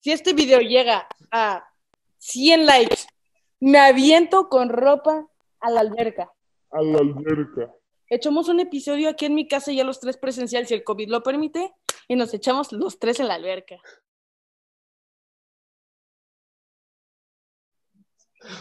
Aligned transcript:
Si 0.00 0.12
este 0.12 0.32
video 0.32 0.60
llega 0.60 1.08
a 1.30 1.64
100 2.18 2.66
likes, 2.66 3.06
me 3.60 3.78
aviento 3.78 4.48
con 4.48 4.68
ropa 4.68 5.26
a 5.60 5.70
la 5.70 5.80
alberca. 5.80 6.30
A 6.70 6.82
la 6.82 6.98
alberca. 6.98 7.74
Echamos 8.08 8.48
un 8.48 8.60
episodio 8.60 9.08
aquí 9.08 9.26
en 9.26 9.34
mi 9.34 9.48
casa 9.48 9.72
ya 9.72 9.84
los 9.84 10.00
tres 10.00 10.16
presencial, 10.16 10.66
si 10.66 10.74
el 10.74 10.84
COVID 10.84 11.08
lo 11.08 11.22
permite, 11.22 11.72
y 12.06 12.16
nos 12.16 12.32
echamos 12.32 12.72
los 12.72 12.98
tres 12.98 13.20
en 13.20 13.28
la 13.28 13.34
alberca. 13.34 13.76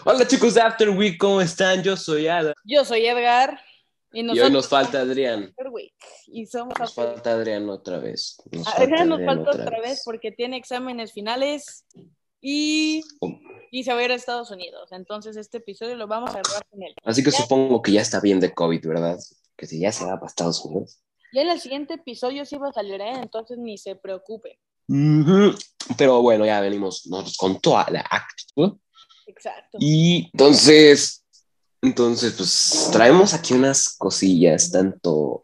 Hola 0.03 0.27
chicos 0.27 0.55
de 0.55 0.61
After 0.61 0.89
Week, 0.89 1.17
¿cómo 1.17 1.39
están? 1.39 1.83
Yo 1.83 1.95
soy 1.95 2.27
Ada. 2.27 2.53
Yo 2.65 2.83
soy 2.83 3.05
Edgar. 3.05 3.61
Y, 4.19 4.39
hoy 4.39 4.51
nos 4.51 4.67
falta 4.67 5.01
Adrián. 5.01 5.53
Y 6.25 6.47
somos 6.47 6.73
nos 6.79 6.95
falta 6.95 7.33
Adrián 7.33 7.69
otra 7.69 7.99
vez. 7.99 8.37
Nos 8.51 8.67
Adrián 8.67 9.09
nos 9.09 9.23
falta 9.23 9.51
otra, 9.51 9.79
vez. 9.79 10.01
porque 10.03 10.31
tiene 10.31 10.57
exámenes 10.57 11.13
finales 11.13 11.85
y, 12.41 13.03
oh. 13.19 13.39
y 13.69 13.83
se 13.83 13.93
va 13.93 13.99
a 13.99 14.03
ir 14.03 14.11
a 14.11 14.15
Estados 14.15 14.49
Unidos. 14.49 14.91
Entonces 14.91 15.37
este 15.37 15.57
episodio 15.57 15.95
lo 15.95 16.07
vamos 16.07 16.31
a 16.31 16.41
grabar 16.41 16.65
con 16.67 16.81
él. 16.81 16.95
Así 17.03 17.23
que 17.23 17.29
supongo 17.29 17.79
que 17.83 17.91
ya 17.91 18.01
está 18.01 18.19
bien 18.19 18.39
de 18.39 18.55
COVID, 18.55 18.87
¿verdad? 18.87 19.19
Que 19.55 19.67
si 19.67 19.79
ya 19.79 19.91
se 19.91 20.05
va 20.05 20.15
para 20.15 20.25
Estados 20.25 20.65
Unidos. 20.65 20.99
Ya 21.31 21.41
en 21.41 21.49
el 21.49 21.59
siguiente 21.59 21.93
episodio 21.93 22.43
sí 22.45 22.57
va 22.57 22.69
a 22.69 22.73
salir, 22.73 22.99
¿eh? 22.99 23.19
entonces 23.21 23.59
ni 23.59 23.77
se 23.77 23.95
preocupe. 23.95 24.57
Pero 25.95 26.21
bueno, 26.23 26.43
ya 26.43 26.59
venimos 26.59 27.05
nosotros 27.05 27.37
con 27.37 27.61
toda 27.61 27.85
la 27.91 27.99
actitud. 28.09 28.79
Exacto. 29.27 29.77
Y 29.79 30.31
entonces, 30.33 31.26
entonces, 31.81 32.33
pues 32.33 32.89
traemos 32.91 33.33
aquí 33.33 33.53
unas 33.53 33.89
cosillas, 33.89 34.71
tanto, 34.71 35.43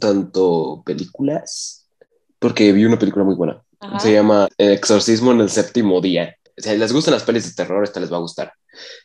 tanto 0.00 0.82
películas, 0.84 1.86
porque 2.38 2.72
vi 2.72 2.84
una 2.84 2.98
película 2.98 3.24
muy 3.24 3.34
buena. 3.34 3.62
Se 3.98 4.12
llama 4.12 4.48
El 4.56 4.72
exorcismo 4.72 5.32
en 5.32 5.40
el 5.40 5.50
séptimo 5.50 6.00
día. 6.00 6.34
Si 6.56 6.74
les 6.76 6.92
gustan 6.92 7.12
las 7.12 7.22
pelis 7.22 7.44
de 7.44 7.54
terror, 7.54 7.84
esta 7.84 8.00
les 8.00 8.10
va 8.10 8.16
a 8.16 8.20
gustar. 8.20 8.52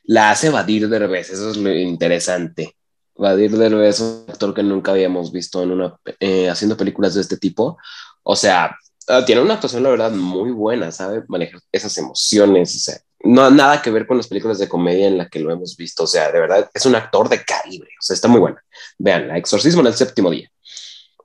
La 0.04 0.32
hace 0.32 0.50
Vadir 0.50 0.88
Derbez, 0.88 1.32
eso 1.32 1.52
es 1.52 1.58
lo 1.58 1.74
interesante. 1.74 2.76
Vadir 3.16 3.58
Derbez 3.58 3.96
es 3.96 4.00
un 4.00 4.26
actor 4.30 4.54
que 4.54 4.64
nunca 4.64 4.92
habíamos 4.92 5.32
visto 5.32 5.62
en 5.62 5.72
una, 5.72 5.98
eh, 6.20 6.50
haciendo 6.50 6.78
películas 6.78 7.14
de 7.16 7.22
este 7.22 7.38
tipo. 7.38 7.78
O 8.24 8.36
sea, 8.36 8.78
ah, 9.08 9.26
tiene 9.26 9.42
una 9.42 9.56
actuación, 9.56 9.84
la 9.84 9.90
verdad, 9.90 10.12
muy 10.12 10.52
buena, 10.52 10.92
¿sabe? 10.92 11.24
Manejar 11.28 11.60
esas 11.72 11.98
emociones, 11.98 12.76
o 12.76 12.80
sea, 12.80 13.02
no 13.24 13.50
nada 13.52 13.82
que 13.82 13.92
ver 13.92 14.08
con 14.08 14.18
las 14.18 14.28
películas 14.28 14.60
de 14.60 14.70
comedia 14.70 15.08
en 15.08 15.18
las 15.18 15.30
que 15.30 15.40
lo 15.40 15.52
hemos 15.52 15.76
visto. 15.76 16.04
O 16.04 16.08
sea, 16.08 16.32
de 16.32 16.40
verdad, 16.40 16.70
es 16.74 16.86
un 16.86 16.96
actor 16.96 17.30
de 17.30 17.44
calibre. 17.44 17.90
O 18.00 18.02
sea, 18.02 18.14
está 18.14 18.28
muy 18.28 18.40
buena. 18.40 18.64
Vean, 18.98 19.28
La 19.28 19.38
Exorcismo 19.38 19.82
en 19.82 19.88
el 19.88 19.94
séptimo 19.94 20.30
día. 20.30 20.50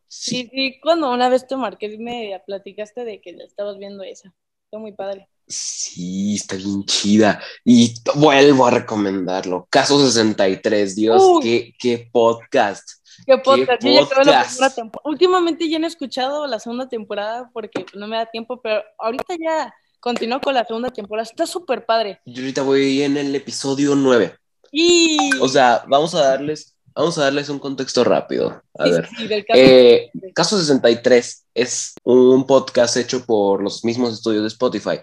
Sí, 0.09 0.49
sí, 0.53 0.81
cuando 0.83 1.13
una 1.13 1.29
vez 1.29 1.47
te 1.47 1.57
marqué 1.57 1.87
y 1.87 1.99
me 1.99 2.41
platicaste 2.47 3.05
de 3.05 3.21
que 3.21 3.31
estabas 3.31 3.79
viendo 3.79 4.03
esa. 4.03 4.33
Está 4.65 4.79
muy 4.79 4.93
padre. 4.93 5.29
Sí, 5.47 6.37
está 6.37 6.57
bien 6.57 6.85
chida. 6.85 7.41
Y 7.65 7.95
vuelvo 8.15 8.67
a 8.67 8.71
recomendarlo. 8.71 9.67
Caso 9.71 10.05
63, 10.05 10.97
Dios, 10.97 11.23
qué, 11.43 11.75
qué 11.79 12.09
podcast. 12.11 13.05
Qué 13.27 13.37
podcast. 13.39 13.83
Yo 13.83 13.91
ya 13.91 14.01
la 14.01 14.45
primera 14.45 14.75
temporada. 14.75 15.03
Últimamente 15.05 15.69
ya 15.69 15.79
no 15.79 15.85
he 15.85 15.89
escuchado 15.89 16.47
la 16.47 16.59
segunda 16.59 16.89
temporada 16.89 17.51
porque 17.53 17.85
no 17.95 18.09
me 18.09 18.17
da 18.17 18.27
tiempo, 18.27 18.61
pero 18.63 18.83
ahorita 18.99 19.35
ya 19.39 19.75
continuó 20.05 20.39
con 20.39 20.53
la 20.53 20.67
segunda 20.67 20.91
temporada. 20.91 21.27
Está 21.27 21.47
súper 21.47 21.87
padre. 21.87 22.21
Yo 22.27 22.43
ahorita 22.43 22.61
voy 22.61 23.01
en 23.01 23.17
el 23.17 23.35
episodio 23.35 23.95
9. 23.95 24.35
Y... 24.71 25.31
O 25.41 25.49
sea, 25.49 25.83
vamos 25.89 26.15
a 26.15 26.21
darles, 26.21 26.77
vamos 26.95 27.17
a 27.17 27.23
darles 27.23 27.49
un 27.49 27.59
contexto 27.59 28.05
rápido. 28.05 28.63
A 28.79 28.85
ver. 28.85 29.09
Eh, 29.55 30.11
caso 30.35 30.59
63 30.59 31.47
es 31.55 31.95
un 32.03 32.47
podcast 32.47 32.99
hecho 32.99 33.25
por 33.25 33.63
los 33.63 33.83
mismos 33.83 34.13
estudios 34.13 34.43
de 34.43 34.49
Spotify 34.49 35.01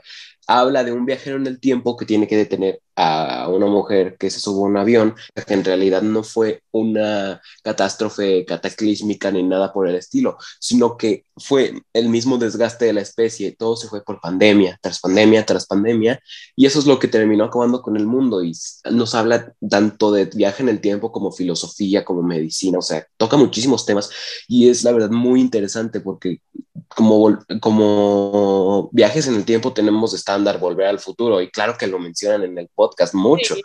habla 0.48 0.84
de 0.84 0.92
un 0.92 1.06
viajero 1.06 1.38
en 1.38 1.48
el 1.48 1.60
tiempo 1.60 1.96
que 1.96 2.06
tiene 2.06 2.28
que 2.28 2.36
detener 2.36 2.82
a 2.96 3.48
una 3.50 3.68
mujer 3.68 4.18
que 4.18 4.30
se 4.30 4.40
subió 4.40 4.62
un 4.62 4.78
avión, 4.78 5.16
que 5.48 5.54
en 5.54 5.64
realidad 5.64 6.02
no 6.02 6.24
fue 6.24 6.64
una 6.72 7.42
catástrofe 7.64 8.46
cataclísmica 8.46 9.32
ni 9.32 9.44
nada 9.44 9.74
por 9.74 9.88
el 9.88 9.96
estilo, 9.96 10.38
sino 10.60 10.98
que 10.98 11.26
fue 11.38 11.82
el 11.94 12.10
mismo 12.10 12.38
desgaste 12.38 12.86
de 12.86 12.94
la 12.94 13.02
especie, 13.02 13.56
todo 13.58 13.76
se 13.76 13.88
fue 13.88 14.04
por 14.04 14.20
pandemia, 14.20 14.78
tras 14.82 15.00
pandemia, 15.00 15.46
tras 15.46 15.66
pandemia, 15.66 16.20
y 16.56 16.66
eso 16.66 16.80
es 16.80 16.86
lo 16.86 17.00
que 17.00 17.08
terminó 17.08 17.46
acabando 17.46 17.82
con 17.82 17.98
el 17.98 18.06
mundo. 18.06 18.44
Y 18.44 18.54
nos 18.92 19.16
habla 19.16 19.54
tanto 19.68 20.12
de 20.12 20.26
viaje 20.26 20.64
en 20.64 20.70
el 20.70 20.82
tiempo 20.82 21.12
como 21.12 21.32
filosofía, 21.32 22.06
como 22.06 22.22
medicina, 22.22 22.78
o 22.78 22.82
sea, 22.82 23.06
toca 23.18 23.38
muchísimos 23.38 23.86
temas 23.86 24.10
y 24.48 24.70
es 24.70 24.84
la 24.84 24.92
verdad 24.92 25.10
muy 25.10 25.40
interesante 25.42 26.00
porque 26.00 26.42
como, 26.88 27.40
como 27.62 28.90
viajes 28.92 29.28
en 29.28 29.36
el 29.36 29.46
tiempo 29.46 29.74
tenemos 29.74 30.14
estándar 30.14 30.60
volver 30.60 30.88
al 30.88 31.00
futuro 31.00 31.42
y 31.42 31.50
claro 31.50 31.78
que 31.78 31.88
lo 31.88 32.00
mencionan 32.00 32.44
en 32.44 32.58
el 32.58 32.70
podcast 32.74 32.91
mucho, 33.14 33.56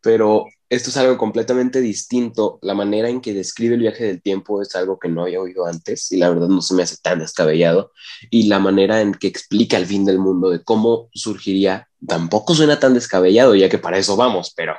pero 0.00 0.46
esto 0.68 0.90
es 0.90 0.96
algo 0.96 1.16
completamente 1.16 1.80
distinto. 1.80 2.58
La 2.62 2.74
manera 2.74 3.08
en 3.08 3.20
que 3.20 3.32
describe 3.32 3.74
el 3.74 3.82
viaje 3.82 4.04
del 4.04 4.22
tiempo 4.22 4.60
es 4.62 4.74
algo 4.74 4.98
que 4.98 5.08
no 5.08 5.22
había 5.22 5.40
oído 5.40 5.66
antes 5.66 6.10
y 6.12 6.16
la 6.16 6.28
verdad 6.28 6.48
no 6.48 6.60
se 6.60 6.74
me 6.74 6.82
hace 6.82 6.96
tan 7.02 7.20
descabellado 7.20 7.92
y 8.30 8.48
la 8.48 8.58
manera 8.58 9.00
en 9.00 9.14
que 9.14 9.28
explica 9.28 9.76
el 9.76 9.86
fin 9.86 10.04
del 10.04 10.18
mundo 10.18 10.50
de 10.50 10.62
cómo 10.62 11.08
surgiría 11.12 11.88
tampoco 12.06 12.54
suena 12.54 12.78
tan 12.78 12.94
descabellado 12.94 13.54
ya 13.54 13.68
que 13.68 13.78
para 13.78 13.98
eso 13.98 14.16
vamos, 14.16 14.52
pero 14.56 14.74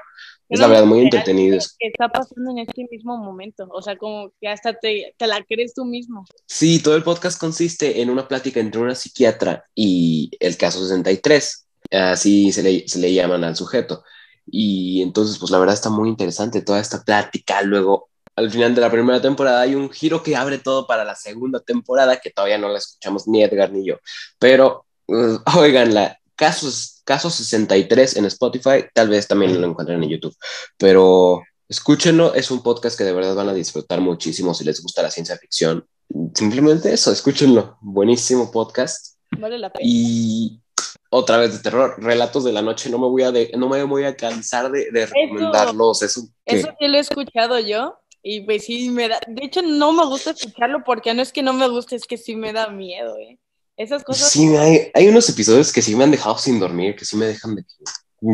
es 0.50 0.60
la 0.60 0.68
verdad 0.68 0.86
muy 0.86 1.02
entretenido. 1.02 1.58
Que 1.78 1.88
está 1.88 2.08
pasando 2.08 2.52
en 2.52 2.60
este 2.60 2.88
mismo 2.90 3.18
momento, 3.18 3.68
o 3.70 3.82
sea, 3.82 3.98
como 3.98 4.32
que 4.40 4.48
hasta 4.48 4.74
te, 4.74 5.14
te, 5.18 5.28
la 5.28 5.44
crees 5.44 5.74
tú 5.74 5.84
mismo. 5.84 6.26
Sí, 6.46 6.82
todo 6.82 6.96
el 6.96 7.04
podcast 7.04 7.40
consiste 7.40 8.02
en 8.02 8.10
una 8.10 8.28
plática 8.28 8.60
entre 8.60 8.82
una 8.82 8.96
psiquiatra 8.96 9.66
y 9.76 10.32
el 10.40 10.56
caso 10.56 10.82
63, 10.82 11.67
así 11.92 12.52
se 12.52 12.64
le, 12.64 12.88
se 12.88 13.00
le 13.00 13.14
llaman 13.14 13.44
al 13.44 13.56
sujeto. 13.56 14.04
Y 14.46 15.02
entonces, 15.02 15.38
pues 15.40 15.52
la 15.52 15.60
verdad 15.60 15.76
está 15.76 15.90
muy 15.90 16.10
interesante 16.10 16.62
toda 16.62 16.80
esta 16.80 17.04
plática. 17.04 17.62
Luego, 17.62 18.10
al 18.36 18.52
final 18.52 18.76
de 18.76 18.82
la 18.82 18.92
primera 18.92 19.22
temporada 19.22 19.62
hay 19.62 19.76
un 19.76 19.90
giro 19.90 20.24
que 20.24 20.36
abre 20.36 20.60
todo 20.60 20.88
para 20.88 21.04
la 21.04 21.16
segunda 21.16 21.60
temporada, 21.60 22.18
que 22.18 22.30
todavía 22.30 22.58
no 22.58 22.70
la 22.70 22.78
escuchamos 22.78 23.28
ni 23.28 23.44
Edgar 23.44 23.72
ni 23.72 23.86
yo. 23.86 23.98
Pero, 24.40 24.86
uh, 25.08 25.40
oiganla, 25.58 26.20
casos, 26.36 27.02
casos 27.04 27.34
63 27.36 28.18
en 28.18 28.26
Spotify, 28.26 28.86
tal 28.94 29.10
vez 29.10 29.28
también 29.28 29.60
lo 29.60 29.68
encuentren 29.68 30.02
en 30.04 30.10
YouTube, 30.10 30.36
pero 30.78 31.42
escúchenlo, 31.68 32.34
es 32.36 32.52
un 32.52 32.62
podcast 32.62 32.98
que 32.98 33.04
de 33.04 33.14
verdad 33.14 33.36
van 33.36 33.50
a 33.50 33.54
disfrutar 33.54 34.00
muchísimo 34.00 34.54
si 34.54 34.64
les 34.64 34.82
gusta 34.82 35.02
la 35.02 35.12
ciencia 35.12 35.38
ficción. 35.38 35.86
Simplemente 36.34 36.94
eso, 36.94 37.12
escúchenlo, 37.12 37.78
buenísimo 37.82 38.52
podcast. 38.52 39.18
Vale 39.38 39.58
la 39.58 39.74
pena. 39.74 39.84
Y 39.86 40.62
otra 41.10 41.38
vez 41.38 41.54
de 41.54 41.60
terror, 41.60 41.96
relatos 41.98 42.44
de 42.44 42.52
la 42.52 42.62
noche, 42.62 42.90
no 42.90 43.00
me 43.00 43.08
voy 43.08 43.24
a, 43.24 43.32
no 43.58 43.70
me 43.70 43.84
voy 43.84 44.04
a 44.04 44.16
cansar 44.16 44.72
de, 44.72 45.06
recomendarlos. 45.06 46.02
Eso, 46.02 46.28
eso 46.46 46.68
sí 46.80 46.88
lo 46.88 46.98
he 46.98 47.00
escuchado 47.00 47.60
yo. 47.60 47.98
Y 48.24 48.42
pues 48.42 48.66
sí, 48.66 48.90
me 48.90 49.08
da, 49.08 49.20
de 49.26 49.46
hecho 49.46 49.62
no 49.62 49.94
me 49.94 50.06
gusta 50.06 50.32
escucharlo 50.32 50.84
porque 50.84 51.14
no 51.14 51.22
es 51.22 51.32
que 51.32 51.44
no 51.44 51.54
me 51.54 51.68
guste, 51.70 51.96
es 51.96 52.06
que 52.06 52.18
sí 52.18 52.36
me 52.36 52.52
da 52.52 52.68
miedo, 52.68 53.18
¿eh? 53.18 53.40
Esas 53.78 54.04
cosas. 54.04 54.32
Sí, 54.32 54.48
hay, 54.56 54.90
hay, 54.94 55.08
unos 55.08 55.30
episodios 55.30 55.72
que 55.72 55.82
sí 55.82 55.96
me 55.96 56.04
han 56.04 56.12
dejado 56.12 56.38
sin 56.38 56.60
dormir, 56.60 56.96
que 56.96 57.06
sí 57.06 57.16
me 57.16 57.28
dejan 57.28 57.56
de 57.56 57.64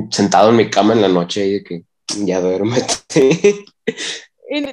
sentado 0.10 0.50
en 0.50 0.56
mi 0.56 0.70
cama 0.70 0.94
en 0.94 1.02
la 1.02 1.10
noche 1.10 1.46
y 1.46 1.54
de 1.54 1.64
que 1.64 1.84
ya 2.26 2.40
duérmete. 2.40 3.66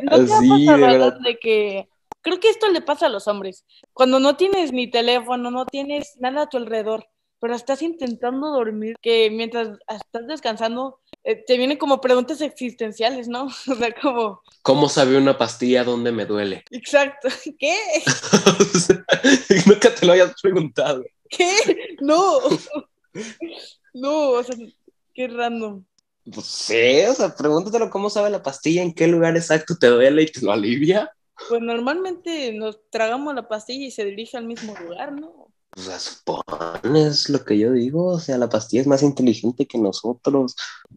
¿No 0.02 0.24
te 0.26 0.32
ha 0.32 0.38
pasado, 0.58 1.10
de, 1.10 1.16
de 1.24 1.38
que 1.40 1.88
creo 2.22 2.40
que 2.40 2.50
esto 2.50 2.68
le 2.68 2.80
pasa 2.80 3.06
a 3.06 3.10
los 3.10 3.28
hombres. 3.28 3.64
Cuando 3.92 4.20
no 4.20 4.36
tienes 4.36 4.72
ni 4.72 4.90
teléfono, 4.90 5.50
no 5.50 5.66
tienes 5.66 6.16
nada 6.18 6.42
a 6.42 6.48
tu 6.48 6.56
alrededor, 6.56 7.06
pero 7.40 7.54
estás 7.54 7.82
intentando 7.82 8.48
dormir, 8.48 8.96
que 9.00 9.30
mientras 9.30 9.78
estás 9.88 10.26
descansando 10.26 11.00
eh, 11.24 11.42
te 11.46 11.56
vienen 11.56 11.78
como 11.78 12.00
preguntas 12.00 12.40
existenciales, 12.40 13.28
¿no? 13.28 13.48
O 13.70 13.74
sea, 13.74 13.92
como... 14.00 14.42
¿Cómo 14.62 14.88
sabe 14.88 15.16
una 15.16 15.36
pastilla 15.36 15.84
dónde 15.84 16.12
me 16.12 16.26
duele? 16.26 16.64
Exacto. 16.70 17.28
¿Qué? 17.58 17.76
nunca 19.66 19.94
te 19.94 20.06
lo 20.06 20.12
hayas 20.12 20.34
preguntado. 20.40 21.04
¿Qué? 21.28 21.56
No. 22.00 22.40
No, 23.94 24.30
o 24.30 24.42
sea, 24.42 24.56
qué 25.14 25.28
random. 25.28 25.84
Pues 26.32 26.46
sí, 26.46 27.02
o 27.08 27.14
sea, 27.14 27.34
pregúntatelo 27.34 27.90
cómo 27.90 28.10
sabe 28.10 28.30
la 28.30 28.42
pastilla, 28.42 28.82
en 28.82 28.94
qué 28.94 29.06
lugar 29.06 29.36
exacto 29.36 29.76
te 29.78 29.86
duele 29.86 30.22
y 30.22 30.26
te 30.26 30.42
lo 30.42 30.52
alivia. 30.52 31.10
Pues 31.48 31.62
normalmente 31.62 32.52
nos 32.52 32.78
tragamos 32.90 33.34
la 33.34 33.48
pastilla 33.48 33.86
y 33.86 33.90
se 33.90 34.04
dirige 34.04 34.36
al 34.36 34.44
mismo 34.46 34.74
lugar, 34.76 35.12
¿no? 35.12 35.50
Sea, 35.80 35.98
supones 35.98 37.30
lo 37.30 37.42
que 37.42 37.58
yo 37.58 37.72
digo, 37.72 38.06
o 38.06 38.20
sea, 38.20 38.36
la 38.36 38.50
pastilla 38.50 38.82
es 38.82 38.86
más 38.86 39.02
inteligente 39.02 39.66
que 39.66 39.78
nosotros. 39.78 40.54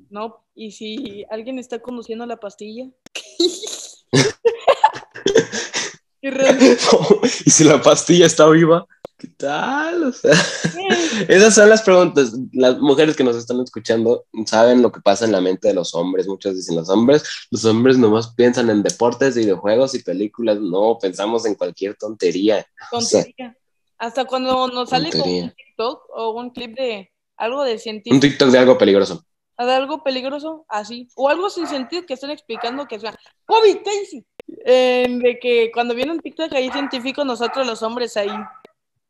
No, 0.10 0.44
y 0.56 0.72
si 0.72 1.26
alguien 1.30 1.58
está 1.58 1.82
conduciendo 1.82 2.26
la 2.26 2.38
pastilla. 2.38 2.90
y 7.46 7.50
si 7.50 7.64
la 7.64 7.82
pastilla 7.82 8.26
está 8.26 8.50
viva, 8.50 8.86
¿qué 9.18 9.30
tal? 9.38 10.04
O 10.04 10.12
sea, 10.12 10.34
esas 11.30 11.56
son 11.56 11.70
las 11.70 11.82
preguntas. 11.82 12.34
Las 12.52 12.78
mujeres 12.80 13.16
que 13.16 13.24
nos 13.24 13.38
están 13.38 13.62
escuchando 13.62 14.26
saben 14.46 14.82
lo 14.82 14.92
que 14.92 15.00
pasa 15.00 15.24
en 15.24 15.32
la 15.32 15.40
mente 15.40 15.70
de 15.70 15.76
los 15.76 15.96
hombres. 15.96 16.28
Muchos 16.28 16.56
dicen 16.56 16.76
los 16.76 16.90
hombres, 16.90 17.24
los 17.52 17.64
hombres 17.64 17.98
nomás 17.98 18.34
piensan 18.34 18.70
en 18.70 18.84
deportes, 18.84 19.36
videojuegos 19.36 19.96
y 19.96 20.04
películas. 20.04 20.60
No, 20.60 20.98
pensamos 21.02 21.46
en 21.46 21.56
cualquier 21.56 21.96
tontería. 21.96 22.68
Tontería. 22.92 23.56
Hasta 24.04 24.26
cuando 24.26 24.68
nos 24.68 24.90
sale 24.90 25.12
un 25.14 25.50
TikTok 25.50 26.10
o 26.10 26.32
un 26.32 26.50
clip 26.50 26.76
de, 26.76 27.10
algo 27.38 27.64
de 27.64 27.80
científico. 27.80 28.14
Un 28.14 28.20
TikTok 28.20 28.50
de 28.50 28.60
algo 28.60 28.78
peligroso. 28.78 29.26
De 29.58 29.74
algo 29.74 30.04
peligroso, 30.04 30.66
así. 30.68 31.08
O 31.16 31.30
algo 31.30 31.50
sin 31.50 31.68
sentido 31.68 32.06
que 32.06 32.16
estén 32.16 32.30
explicando 32.30 32.86
que 32.86 33.00
sea 33.00 33.18
COVID, 33.46 33.78
Casey. 33.78 34.26
de 34.46 35.40
que 35.42 35.72
cuando 35.74 35.96
viene 35.96 36.12
un 36.12 36.20
TikTok 36.20 36.52
ahí 36.52 36.70
científico, 36.70 37.24
nosotros 37.24 37.66
los 37.66 37.82
hombres 37.82 38.18
ahí, 38.18 38.30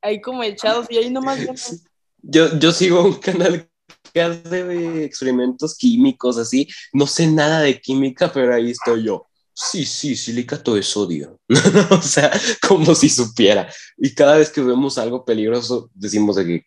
ahí 0.04 0.22
como 0.22 0.44
echados 0.44 0.86
y 0.92 0.98
ahí 0.98 1.10
nomás. 1.10 1.40
Yo, 2.26 2.58
yo 2.58 2.72
sigo 2.72 3.04
un 3.04 3.16
canal 3.16 3.70
que 4.14 4.22
hace 4.22 5.04
experimentos 5.04 5.76
químicos 5.76 6.38
así. 6.38 6.70
No 6.94 7.06
sé 7.06 7.28
nada 7.28 7.60
de 7.60 7.82
química, 7.82 8.32
pero 8.32 8.54
ahí 8.54 8.72
estoy 8.72 9.04
yo. 9.04 9.26
Sí, 9.54 9.86
sí, 9.86 10.16
silicato 10.16 10.74
de 10.76 10.84
sodio. 10.84 11.40
o 11.92 12.02
sea, 12.02 12.32
como 12.68 12.96
si 12.96 13.10
supiera. 13.10 13.72
Y 13.98 14.14
cada 14.14 14.38
vez 14.38 14.50
que 14.50 14.62
vemos 14.62 14.98
algo 14.98 15.24
peligroso, 15.24 15.90
decimos 15.94 16.36
de 16.36 16.46
que 16.46 16.66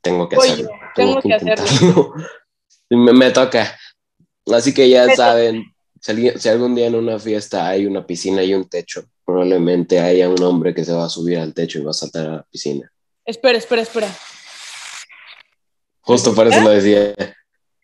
tengo 0.00 0.28
que 0.28 0.36
hacerlo. 0.36 0.70
Tengo, 0.94 1.20
que, 1.20 1.34
hacerlo. 1.34 2.14
me, 2.90 3.30
toca. 3.30 3.78
Así 4.52 4.74
que 4.74 4.88
ya 4.88 5.14
saben, 5.14 5.64
si, 6.00 6.48
algún 6.48 6.74
día 6.74 6.86
en 6.86 6.96
una 6.96 7.18
fiesta 7.18 7.68
hay 7.68 7.86
una 7.86 8.04
piscina 8.04 8.42
y 8.42 8.54
un 8.54 8.68
techo, 8.68 9.04
probablemente 9.24 10.00
haya 10.00 10.28
un 10.28 10.42
hombre 10.42 10.74
que 10.74 10.84
se 10.84 10.92
va 10.92 11.04
a 11.04 11.10
subir 11.10 11.38
al 11.38 11.54
techo 11.54 11.78
y 11.78 11.84
va 11.84 11.90
a 11.90 11.94
saltar 11.94 12.26
a 12.26 12.36
la 12.36 12.42
piscina. 12.44 12.90
Espera, 13.24 13.58
espera, 13.58 13.82
espera. 13.82 14.18
Justo 16.00 16.34
por 16.34 16.48
eso 16.48 16.60
lo 16.62 16.70
decía. 16.70 17.14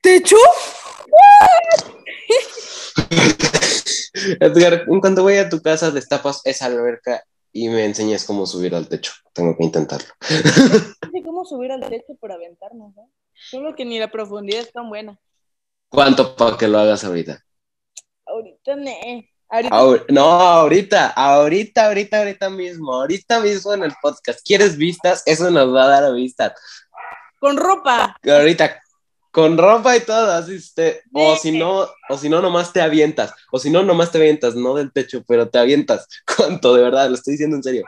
¿Techo? 0.01 0.37
Edgar, 4.41 4.85
en 4.89 5.01
cuanto 5.01 5.23
voy 5.23 5.37
a 5.37 5.49
tu 5.49 5.61
casa, 5.61 5.91
destapas 5.91 6.41
esa 6.45 6.67
alberca 6.67 7.25
y 7.53 7.69
me 7.69 7.85
enseñas 7.85 8.25
cómo 8.25 8.47
subir 8.47 8.75
al 8.75 8.89
techo. 8.89 9.13
Tengo 9.33 9.57
que 9.57 9.65
intentarlo. 9.65 10.09
No 10.21 11.11
sé 11.11 11.23
cómo 11.25 11.45
subir 11.45 11.73
al 11.73 11.89
techo 11.89 12.15
por 12.21 12.33
aventarnos, 12.33 12.95
¿no? 12.95 13.11
Solo 13.51 13.75
que 13.75 13.85
ni 13.85 13.99
la 13.99 14.11
profundidad 14.11 14.63
es 14.63 14.73
tan 14.73 14.89
buena. 14.89 15.19
¿Cuánto 15.89 16.35
para 16.35 16.57
que 16.57 16.69
lo 16.69 16.79
hagas 16.79 17.05
ahorita? 17.05 17.45
Ahorita, 18.27 18.77
no. 18.77 18.91
no, 20.09 20.23
ahorita, 20.23 21.09
ahorita, 21.11 21.87
ahorita, 21.87 22.19
ahorita 22.19 22.51
mismo, 22.51 22.95
ahorita 22.95 23.41
mismo 23.41 23.75
en 23.75 23.85
el 23.85 23.93
podcast. 24.03 24.41
¿Quieres 24.45 24.77
vistas? 24.77 25.23
Eso 25.27 25.51
nos 25.51 25.73
va 25.73 25.85
a 25.85 26.01
dar 26.01 26.15
vistas. 26.15 26.53
Con 27.39 27.57
ropa. 27.57 28.17
Ahorita, 28.25 28.81
con 29.35 29.59
ropa 29.59 29.97
y 29.97 30.01
todo, 30.01 30.31
así 30.31 30.55
usted, 30.55 31.01
o 31.13 31.35
si 31.35 31.51
no, 31.51 31.89
o 32.09 32.17
si 32.17 32.29
no, 32.29 32.41
nomás 32.41 32.73
te 32.73 32.81
avientas, 32.81 33.35
o 33.51 33.59
si 33.59 33.69
no, 33.69 33.83
nomás 33.83 34.13
te 34.13 34.19
avientas, 34.19 34.55
no 34.55 34.75
del 34.75 34.93
techo, 34.93 35.25
pero 35.27 35.51
te 35.51 35.59
avientas. 35.59 36.07
¿Cuánto? 36.37 36.73
De 36.73 36.83
verdad, 36.83 37.09
lo 37.09 37.17
estoy 37.17 37.33
diciendo 37.33 37.57
en 37.57 37.63
serio. 37.65 37.85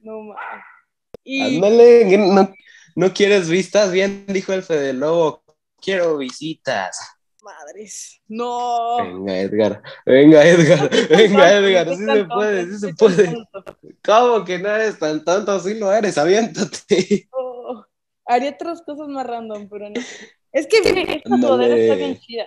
No 0.00 0.22
mames. 0.22 1.54
Ándale, 1.54 2.18
no, 2.18 2.52
no, 2.96 3.14
quieres 3.14 3.48
vistas, 3.48 3.92
bien 3.92 4.26
dijo 4.26 4.52
el 4.52 4.64
Fede 4.64 4.92
Lobo, 4.92 5.44
quiero 5.80 6.18
visitas. 6.18 6.98
Madres, 7.42 8.20
no. 8.26 8.96
Venga, 9.04 9.38
Edgar, 9.38 9.82
venga, 10.04 10.44
Edgar, 10.44 10.90
venga, 11.10 11.52
Edgar, 11.52 11.94
sí 11.94 12.04
se 12.04 12.24
puede, 12.24 12.66
sí 12.66 12.78
se 12.78 12.94
puede. 12.94 13.36
¿Cómo 14.04 14.44
que 14.44 14.58
no 14.58 14.68
eres 14.68 14.98
tan 14.98 15.24
tonto? 15.24 15.60
Sí 15.60 15.74
lo 15.74 15.92
eres, 15.92 16.18
aviéntate. 16.18 17.28
Oh, 17.30 17.84
haría 18.24 18.50
otras 18.50 18.82
cosas 18.82 19.06
más 19.06 19.24
random, 19.24 19.68
pero 19.68 19.90
no. 19.90 20.00
Es 20.52 20.66
que 20.66 20.78
esta 20.78 21.36
sudadera 21.36 21.76
está 21.76 21.94
bien 21.94 22.18
chida. 22.18 22.46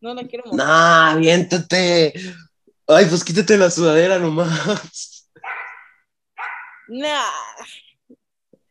No 0.00 0.14
la 0.14 0.22
quiero 0.24 0.44
mostrar. 0.46 0.66
Nah, 0.66 1.12
aviéntate. 1.12 2.14
Ay, 2.86 3.06
pues 3.06 3.24
quítate 3.24 3.56
la 3.56 3.70
sudadera 3.70 4.18
nomás. 4.18 5.30
Nah. 6.88 7.22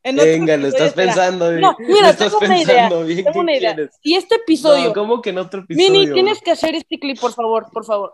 Venga, 0.04 0.58
lo 0.58 0.68
estás 0.68 0.94
pensando 0.94 1.50
bien. 1.50 1.62
No, 1.62 1.76
mira, 1.80 2.12
estás 2.12 2.32
tengo 2.32 2.46
una 2.46 2.62
idea. 2.62 2.90
Bien 2.90 3.26
tengo 3.26 3.40
una 3.40 3.56
idea. 3.56 3.76
Si 4.02 4.16
este 4.16 4.36
episodio. 4.36 4.86
No, 4.86 4.94
¿cómo 4.94 5.22
que 5.22 5.32
en 5.32 5.38
otro 5.38 5.62
episodio? 5.62 5.92
Mini, 5.92 6.14
tienes 6.14 6.40
que 6.42 6.52
hacer 6.52 6.76
este 6.76 6.98
clip, 6.98 7.20
por 7.20 7.34
favor, 7.34 7.70
por 7.72 7.86
favor. 7.86 8.14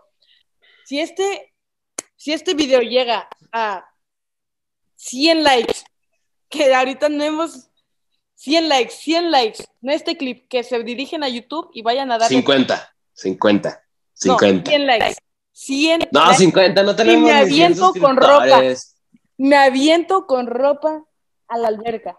Si 0.84 0.98
este, 1.00 1.54
si 2.16 2.32
este 2.32 2.54
video 2.54 2.80
llega 2.80 3.28
a 3.52 3.88
100 4.96 5.44
likes, 5.44 5.84
que 6.48 6.74
ahorita 6.74 7.08
no 7.08 7.22
hemos 7.22 7.70
100 8.34 8.68
likes, 8.68 8.94
100 8.94 9.30
likes, 9.30 9.64
no 9.80 9.92
este 9.92 10.16
clip, 10.16 10.48
que 10.48 10.62
se 10.62 10.82
dirigen 10.82 11.22
a 11.22 11.28
YouTube 11.28 11.70
y 11.72 11.82
vayan 11.82 12.10
a 12.12 12.18
dar. 12.18 12.28
50, 12.28 12.94
50, 13.12 13.84
50. 14.14 14.70
100 14.70 14.86
likes. 14.86 15.16
100 15.52 16.08
no, 16.10 16.34
50, 16.34 16.82
no 16.82 16.96
tenemos. 16.96 17.30
Y 17.30 17.32
me 17.32 17.38
aviento 17.38 17.92
con 17.92 18.16
ropa. 18.16 18.62
Me 19.36 19.56
aviento 19.56 20.26
con 20.26 20.46
ropa 20.46 21.04
a 21.48 21.58
la 21.58 21.68
alberca. 21.68 22.18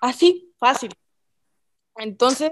Así, 0.00 0.52
fácil. 0.58 0.90
Entonces, 1.96 2.50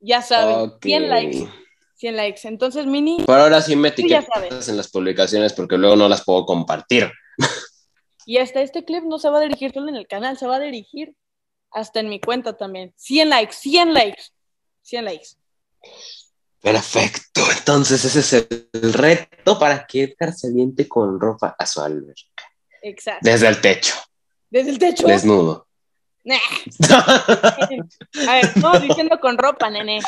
ya 0.00 0.22
saben, 0.22 0.72
100 0.80 1.08
likes. 1.08 1.48
100 1.96 2.16
likes. 2.16 2.48
Entonces, 2.48 2.86
Mini. 2.86 3.22
Por 3.24 3.38
ahora 3.38 3.62
sí 3.62 3.76
me 3.76 3.88
etiquetas 3.88 4.68
en 4.68 4.76
las 4.76 4.90
publicaciones 4.90 5.52
porque 5.52 5.78
luego 5.78 5.96
no 5.96 6.08
las 6.08 6.24
puedo 6.24 6.44
compartir. 6.44 7.10
Y 8.26 8.38
hasta 8.38 8.62
este 8.62 8.84
clip 8.84 9.04
no 9.04 9.18
se 9.18 9.28
va 9.28 9.38
a 9.38 9.42
dirigir 9.42 9.72
solo 9.72 9.88
en 9.88 9.96
el 9.96 10.06
canal, 10.06 10.38
se 10.38 10.46
va 10.46 10.56
a 10.56 10.60
dirigir 10.60 11.14
hasta 11.74 12.00
en 12.00 12.08
mi 12.08 12.20
cuenta 12.20 12.56
también. 12.56 12.94
100 12.96 13.28
likes, 13.28 13.54
100 13.54 13.92
likes, 13.92 14.22
100 14.82 15.04
likes. 15.04 15.28
Perfecto, 16.60 17.42
entonces 17.58 18.02
ese 18.04 18.20
es 18.20 18.48
el 18.72 18.92
reto 18.94 19.58
para 19.58 19.86
que 19.86 20.04
Edgar 20.04 20.32
se 20.32 20.48
aviente 20.48 20.88
con 20.88 21.20
ropa 21.20 21.54
a 21.58 21.66
su 21.66 21.82
alberca. 21.82 22.44
Exacto. 22.80 23.20
Desde 23.22 23.48
el 23.48 23.60
techo. 23.60 23.94
Desde 24.48 24.70
el 24.70 24.78
techo. 24.78 25.06
Desnudo. 25.06 25.66
a 26.88 28.32
ver, 28.32 28.44
estamos 28.46 28.80
diciendo 28.80 29.20
con 29.20 29.36
ropa, 29.36 29.68
nene. 29.68 30.00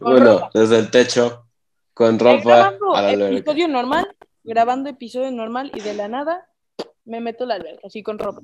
bueno, 0.00 0.50
desde 0.52 0.78
el 0.78 0.90
techo, 0.90 1.46
con 1.94 2.18
ropa. 2.18 2.76
a 2.94 3.02
la 3.02 3.08
alberca. 3.10 3.36
episodio 3.36 3.68
normal, 3.68 4.16
grabando 4.42 4.90
episodio 4.90 5.30
normal 5.30 5.70
y 5.72 5.80
de 5.82 5.94
la 5.94 6.08
nada 6.08 6.48
me 7.04 7.20
meto 7.20 7.46
la 7.46 7.54
alberca, 7.54 7.86
así 7.86 8.02
con 8.02 8.18
ropa. 8.18 8.42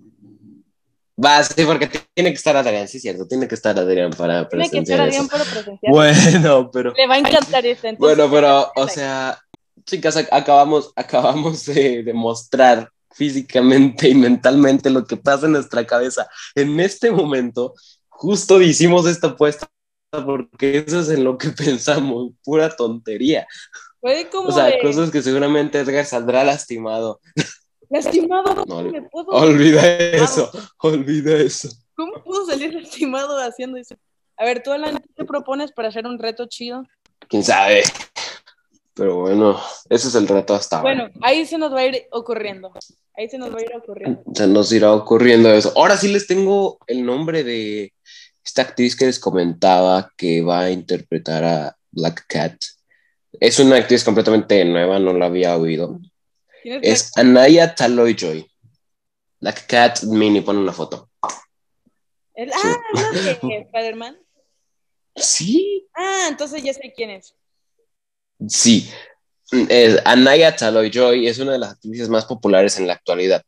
Va, 1.23 1.45
sí, 1.45 1.65
porque 1.65 1.89
tiene 2.13 2.31
que 2.31 2.37
estar 2.37 2.57
Adrián, 2.57 2.89
sí, 2.89 2.99
cierto, 2.99 3.27
tiene 3.27 3.47
que 3.47 3.55
estar 3.55 3.79
Adrián 3.79 4.11
para 4.11 4.49
presenciar. 4.49 4.85
Tiene 4.85 4.87
que 4.87 4.93
estar 4.93 5.07
Adrián 5.07 5.29
para 5.29 5.45
presenciar. 5.45 5.93
Bueno, 5.93 6.71
pero. 6.73 6.93
Le 6.97 7.07
va 7.07 7.15
a 7.15 7.19
encantar 7.19 7.65
este. 7.65 7.97
bueno, 7.99 8.29
pero, 8.31 8.73
o 8.75 8.89
sea, 8.89 9.39
chicas, 9.85 10.17
acabamos, 10.31 10.93
acabamos 10.97 11.67
de 11.67 12.03
demostrar 12.03 12.91
físicamente 13.13 14.09
y 14.09 14.15
mentalmente 14.15 14.91
lo 14.91 15.05
que 15.07 15.17
pasa 15.17 15.47
en 15.47 15.53
nuestra 15.53 15.87
cabeza. 15.87 16.29
En 16.55 16.81
este 16.81 17.13
momento, 17.13 17.75
justo 18.09 18.61
hicimos 18.61 19.07
esta 19.07 19.29
apuesta 19.29 19.69
porque 20.11 20.85
eso 20.87 21.01
es 21.01 21.09
en 21.09 21.25
lo 21.25 21.39
que 21.39 21.49
pensamos, 21.51 22.33
pura 22.43 22.75
tontería. 22.75 23.47
o 24.03 24.53
sea, 24.53 24.73
cosas 24.83 25.11
que 25.11 25.23
seguramente 25.23 25.79
Edgar 25.79 26.05
saldrá 26.05 26.45
lastimado. 26.45 27.21
Lastimado, 27.95 28.65
no, 28.67 28.83
me 28.83 29.03
puedo. 29.03 29.29
Olvida 29.29 29.87
eso, 29.99 30.51
olvida 30.79 31.37
eso. 31.37 31.69
¿Cómo 31.95 32.25
puedo 32.25 32.45
salir 32.45 32.75
lastimado 32.75 33.39
haciendo 33.39 33.79
eso? 33.79 33.95
A 34.37 34.45
ver, 34.45 34.65
¿tú, 34.65 34.73
Alan, 34.73 34.97
qué 34.97 35.09
te 35.15 35.25
propones 35.25 35.71
para 35.71 35.89
hacer 35.89 36.05
un 36.05 36.19
reto 36.19 36.47
chido? 36.47 36.83
Quién 37.29 37.45
sabe. 37.45 37.85
Pero 38.95 39.21
bueno, 39.21 39.61
ese 39.89 40.09
es 40.09 40.15
el 40.17 40.27
reto 40.27 40.57
hasta 40.57 40.79
ahora. 40.79 40.93
Bueno, 40.93 41.11
ahí 41.23 41.47
se 41.47 41.57
nos 41.57 41.73
va 41.73 41.81
a 41.81 41.87
ir 41.87 42.07
ocurriendo. 42.11 42.73
Ahí 43.17 43.29
se 43.29 43.39
nos 43.39 43.55
va 43.55 43.59
a 43.59 43.63
ir 43.63 43.77
ocurriendo. 43.77 44.25
Se 44.35 44.49
nos 44.49 44.73
irá 44.73 44.93
ocurriendo 44.93 45.53
eso. 45.53 45.73
Ahora 45.77 45.97
sí 45.97 46.09
les 46.09 46.27
tengo 46.27 46.79
el 46.89 47.07
nombre 47.07 47.45
de 47.45 47.93
esta 48.45 48.63
actriz 48.63 48.97
que 48.97 49.07
les 49.07 49.21
comentaba 49.21 50.11
que 50.17 50.43
va 50.43 50.63
a 50.63 50.71
interpretar 50.73 51.45
a 51.45 51.77
Black 51.93 52.25
Cat. 52.27 52.57
Es 53.39 53.61
una 53.61 53.77
actriz 53.77 54.03
completamente 54.03 54.65
nueva, 54.65 54.99
no 54.99 55.13
la 55.13 55.27
había 55.27 55.57
oído. 55.57 56.01
Es 56.65 57.17
Anaya 57.17 57.75
Taloy 57.75 58.15
Joy. 58.15 58.51
Black 59.41 59.67
Cat 59.67 60.03
Mini, 60.05 60.41
pone 60.41 60.61
una 60.61 60.73
foto. 60.73 61.11
El, 62.35 62.51
ah, 62.53 62.81
¿es 63.13 63.23
de 63.43 63.59
Spider-Man? 63.67 64.17
Sí. 65.15 65.87
Ah, 65.95 66.27
entonces 66.29 66.63
ya 66.63 66.73
sé 66.73 66.93
quién 66.97 67.11
es. 67.11 67.35
Sí. 68.49 68.91
Es 69.69 70.01
Anaya 70.05 70.57
Taloy 70.57 70.91
Joy 70.91 71.29
es 71.29 71.39
una 71.39 71.53
de 71.53 71.59
las 71.59 71.73
actrices 71.73 72.09
más 72.09 72.25
populares 72.25 72.79
en 72.79 72.87
la 72.87 72.95
actualidad. 72.95 73.43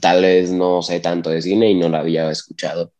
Tal 0.00 0.22
vez 0.22 0.50
no 0.50 0.82
sé 0.82 1.00
tanto 1.00 1.30
de 1.30 1.40
cine 1.40 1.70
y 1.70 1.74
no 1.74 1.88
la 1.88 2.00
había 2.00 2.30
escuchado. 2.30 2.92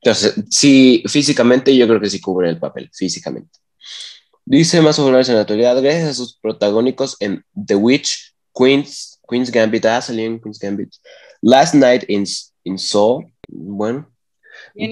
Entonces, 0.00 0.34
sí, 0.50 1.02
físicamente 1.06 1.74
yo 1.76 1.86
creo 1.86 2.00
que 2.00 2.10
sí 2.10 2.20
cubre 2.20 2.48
el 2.48 2.58
papel, 2.58 2.90
físicamente. 2.92 3.58
Dice 4.44 4.80
más 4.82 4.96
populares 4.96 5.28
en 5.28 5.36
la 5.36 5.42
actualidad 5.42 5.80
gracias 5.80 6.08
a 6.08 6.14
sus 6.14 6.36
protagónicos 6.36 7.16
en 7.20 7.44
The 7.54 7.76
Witch, 7.76 8.33
Queen's, 8.54 9.20
Queen's 9.28 9.50
Gambit, 9.50 9.84
ah, 9.86 10.00
salió 10.00 10.26
en 10.26 10.40
Queen's 10.40 10.58
Gambit. 10.58 10.94
Last 11.42 11.74
Night 11.74 12.04
in, 12.08 12.24
in 12.64 12.78
Seoul, 12.78 13.30
bueno, 13.48 14.10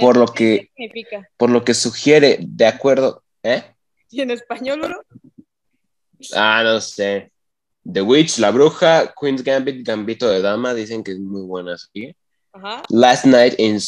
por 0.01 0.17
lo 0.17 0.27
que, 0.27 0.71
por 1.37 1.51
lo 1.51 1.65
que 1.65 1.75
sugiere, 1.75 2.39
de 2.41 2.67
acuerdo, 2.67 3.23
¿eh? 3.43 3.63
¿Y 4.11 4.21
en 4.21 4.31
español, 4.31 4.81
bro? 4.81 5.03
Ah, 6.35 6.63
no 6.65 6.81
sé. 6.81 7.33
The 7.91 8.03
Witch, 8.03 8.39
La 8.39 8.51
Bruja, 8.51 9.13
Queen's 9.19 9.43
Gambit, 9.43 9.87
Gambito 9.87 10.29
de 10.29 10.41
Dama, 10.41 10.75
dicen 10.75 11.03
que 11.03 11.13
es 11.13 11.19
muy 11.19 11.43
buena, 11.43 11.77
¿sí? 11.79 12.15
Ajá. 12.53 12.83
Last 12.91 13.25
Night 13.25 13.59
in 13.59 13.79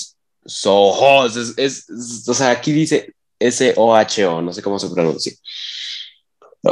Sohos, 0.47 1.37
es, 1.37 1.55
es, 1.57 2.29
o 2.29 2.35
sea, 2.35 2.51
aquí 2.51 2.73
dice 2.73 3.15
S-O-H-O, 3.39 4.43
no 4.43 4.53
sé 4.53 4.63
cómo 4.63 4.79
se 4.79 4.91
pronuncia. 4.91 5.33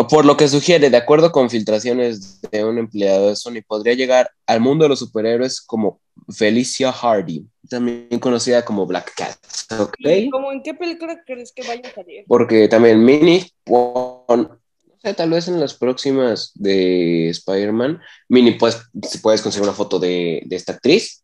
Por 0.09 0.25
lo 0.25 0.39
que 0.39 0.49
sugiere, 0.49 0.89
de 0.89 0.97
acuerdo 0.97 1.33
con 1.33 1.51
filtraciones 1.51 2.41
de 2.41 2.65
un 2.65 2.79
empleado 2.79 3.29
de 3.29 3.37
Sony, 3.37 3.61
podría 3.67 3.93
llegar 3.93 4.31
al 4.47 4.61
mundo 4.61 4.85
de 4.85 4.89
los 4.89 5.01
superhéroes 5.01 5.61
como 5.61 6.01
Felicia 6.31 6.91
Hardy, 6.91 7.47
también 7.69 8.19
conocida 8.19 8.65
como 8.65 8.87
Black 8.87 9.13
Cat. 9.15 9.37
¿okay? 9.79 10.31
¿Cómo 10.31 10.51
en 10.51 10.63
qué 10.63 10.73
película 10.73 11.23
crees 11.27 11.53
que 11.53 11.63
vaya 11.67 11.83
a 11.91 11.95
salir? 11.95 12.25
Porque 12.27 12.69
también 12.69 13.05
Mini, 13.05 13.45
no 13.67 14.59
sé, 15.03 15.13
tal 15.13 15.31
vez 15.31 15.49
en 15.49 15.61
las 15.61 15.75
próximas 15.75 16.53
de 16.55 17.29
Spider-Man, 17.29 18.01
Mini, 18.29 18.53
pues, 18.53 18.81
si 19.07 19.19
puedes 19.19 19.43
conseguir 19.43 19.69
una 19.69 19.77
foto 19.77 19.99
de, 19.99 20.43
de 20.47 20.57
esta 20.57 20.73
actriz, 20.73 21.23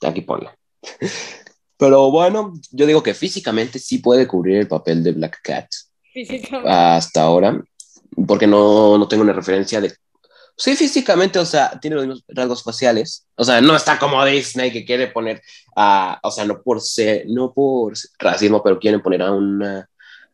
aquí 0.00 0.22
ponla. 0.22 0.56
Pero 1.76 2.10
bueno, 2.10 2.54
yo 2.72 2.86
digo 2.86 3.02
que 3.02 3.12
físicamente 3.12 3.78
sí 3.78 3.98
puede 3.98 4.26
cubrir 4.26 4.56
el 4.56 4.68
papel 4.68 5.04
de 5.04 5.12
Black 5.12 5.40
Cat. 5.42 5.66
Hasta 6.64 7.20
ahora 7.20 7.62
porque 8.26 8.46
no, 8.46 8.98
no 8.98 9.08
tengo 9.08 9.22
una 9.22 9.32
referencia 9.32 9.80
de... 9.80 9.94
Sí, 10.58 10.74
físicamente, 10.74 11.38
o 11.38 11.44
sea, 11.44 11.78
tiene 11.80 11.96
los 11.96 12.06
mismos 12.06 12.24
rasgos 12.28 12.62
faciales. 12.62 13.26
O 13.34 13.44
sea, 13.44 13.60
no 13.60 13.76
está 13.76 13.98
como 13.98 14.24
Disney 14.24 14.72
que 14.72 14.86
quiere 14.86 15.08
poner 15.08 15.42
a, 15.76 16.18
o 16.22 16.30
sea, 16.30 16.46
no 16.46 16.62
por 16.62 16.80
ser, 16.80 17.24
no 17.26 17.52
por 17.52 17.92
racismo, 18.18 18.62
pero 18.62 18.78
quieren 18.78 19.02
poner 19.02 19.22
a 19.22 19.32
una, 19.32 19.88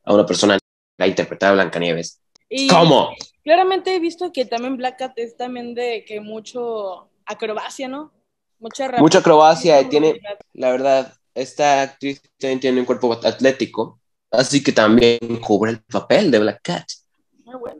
a 0.04 0.14
una 0.14 0.24
persona 0.24 0.58
a 0.98 1.06
interpretar 1.06 1.50
a 1.50 1.54
Blancanieves. 1.54 2.20
Y 2.48 2.68
¿Cómo? 2.68 3.10
Claramente 3.42 3.94
he 3.96 3.98
visto 3.98 4.32
que 4.32 4.44
también 4.44 4.76
Black 4.76 4.98
Cat 4.98 5.12
es 5.16 5.36
también 5.36 5.74
de 5.74 6.04
que 6.06 6.20
mucho 6.20 7.08
acrobacia, 7.26 7.88
¿no? 7.88 8.12
Mucha, 8.60 8.92
mucha 8.98 9.18
acrobacia 9.18 9.80
y 9.80 9.86
tiene, 9.86 10.20
la 10.52 10.70
verdad, 10.70 11.14
esta 11.34 11.82
actriz 11.82 12.22
también 12.38 12.60
tiene 12.60 12.80
un 12.80 12.86
cuerpo 12.86 13.12
atlético, 13.24 13.98
así 14.30 14.62
que 14.62 14.70
también 14.70 15.18
cubre 15.40 15.72
el 15.72 15.82
papel 15.82 16.30
de 16.30 16.38
Black 16.38 16.60
Cat. 16.62 16.84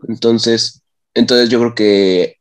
Entonces, 0.09 0.83
entonces 1.15 1.49
yo 1.49 1.59
creo 1.61 1.75
que 1.75 2.39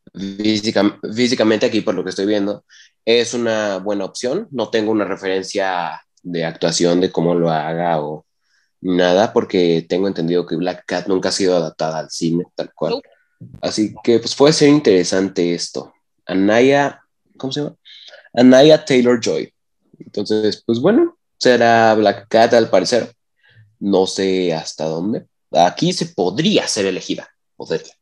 físicamente 1.16 1.66
aquí, 1.66 1.82
por 1.82 1.96
lo 1.96 2.04
que 2.04 2.10
estoy 2.10 2.26
viendo, 2.26 2.66
es 3.06 3.34
una 3.34 3.78
buena 3.78 4.06
opción. 4.06 4.48
No 4.52 4.70
tengo 4.70 4.92
una 4.92 5.06
referencia 5.06 6.02
de 6.24 6.46
actuación 6.46 7.02
de 7.02 7.12
cómo 7.12 7.34
lo 7.36 7.50
haga 7.50 8.02
o 8.02 8.26
nada, 8.82 9.34
porque 9.34 9.86
tengo 9.88 10.08
entendido 10.08 10.46
que 10.46 10.56
Black 10.56 10.86
Cat 10.86 11.08
nunca 11.08 11.30
ha 11.30 11.32
sido 11.32 11.56
adaptada 11.56 12.00
al 12.00 12.10
cine, 12.10 12.46
tal 12.56 12.74
cual. 12.74 13.02
Así 13.62 13.94
que 14.04 14.20
pues 14.20 14.36
puede 14.36 14.54
ser 14.54 14.70
interesante 14.70 15.54
esto. 15.54 15.94
Anaya, 16.26 17.02
¿cómo 17.38 17.52
se 17.52 17.62
llama? 17.62 17.76
Anaya 18.34 18.84
Taylor 18.86 19.20
Joy. 19.20 19.54
Entonces, 20.00 20.64
pues 20.66 20.80
bueno, 20.80 21.18
será 21.38 21.94
Black 21.96 22.28
Cat 22.28 22.54
al 22.54 22.70
parecer. 22.70 23.14
No 23.80 24.06
sé 24.06 24.54
hasta 24.54 24.86
dónde, 24.86 25.26
Aquí 25.52 25.94
se 25.94 26.08
podría 26.08 26.68
ser 26.68 26.86
elegida, 26.86 27.30
podría. 27.56 27.94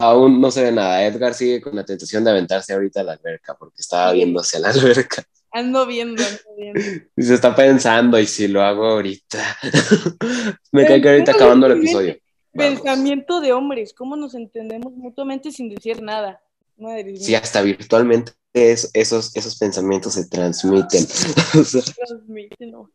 Aún 0.00 0.40
no 0.40 0.50
se 0.50 0.62
ve 0.62 0.72
nada. 0.72 1.04
Edgar 1.04 1.34
sigue 1.34 1.60
con 1.60 1.74
la 1.74 1.84
tentación 1.84 2.24
de 2.24 2.30
aventarse 2.30 2.72
ahorita 2.72 3.00
a 3.00 3.04
la 3.04 3.12
alberca 3.12 3.56
porque 3.58 3.80
estaba 3.80 4.12
viendo 4.12 4.40
hacia 4.40 4.60
la 4.60 4.70
alberca. 4.70 5.24
Ando 5.50 5.86
viendo, 5.86 6.22
ando 6.22 6.40
viendo. 6.56 6.80
Y 7.16 7.22
se 7.22 7.34
está 7.34 7.54
pensando, 7.54 8.18
¿y 8.18 8.26
si 8.26 8.48
lo 8.48 8.62
hago 8.62 8.86
ahorita? 8.86 9.58
Me 10.72 10.86
cae 10.86 11.02
que 11.02 11.08
ahorita 11.08 11.32
acabando 11.32 11.66
el 11.66 11.78
episodio. 11.78 12.16
Pensamiento 12.52 13.40
de 13.40 13.52
hombres, 13.52 13.92
¿cómo 13.92 14.16
nos 14.16 14.34
entendemos 14.34 14.92
mutuamente 14.92 15.50
sin 15.50 15.68
decir 15.68 16.02
nada? 16.02 16.40
Madre 16.76 17.16
sí, 17.16 17.34
hasta 17.34 17.60
virtualmente 17.62 18.32
esos, 18.52 19.34
esos 19.34 19.58
pensamientos 19.58 20.14
se 20.14 20.28
transmiten. 20.28 21.06
transmiten, 21.52 22.70
no. 22.70 22.90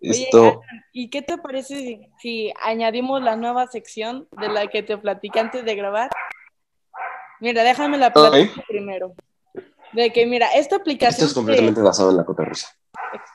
Esto... 0.00 0.60
¿y 0.92 1.10
qué 1.10 1.22
te 1.22 1.38
parece 1.38 2.10
si, 2.20 2.52
añadimos 2.62 3.22
la 3.22 3.36
nueva 3.36 3.66
sección 3.66 4.28
de 4.32 4.48
la 4.48 4.66
que 4.66 4.82
te 4.82 4.96
platiqué 4.98 5.40
antes 5.40 5.64
de 5.64 5.74
grabar? 5.74 6.10
Mira, 7.40 7.62
déjame 7.64 7.98
la 7.98 8.12
platicar 8.12 8.64
primero. 8.66 9.14
De 9.92 10.12
que, 10.12 10.26
mira, 10.26 10.48
esta 10.54 10.76
aplicación. 10.76 11.14
Esto 11.14 11.26
es 11.26 11.34
completamente 11.34 11.80
basado 11.80 12.10
en 12.10 12.18
la 12.18 12.24
coca 12.24 12.50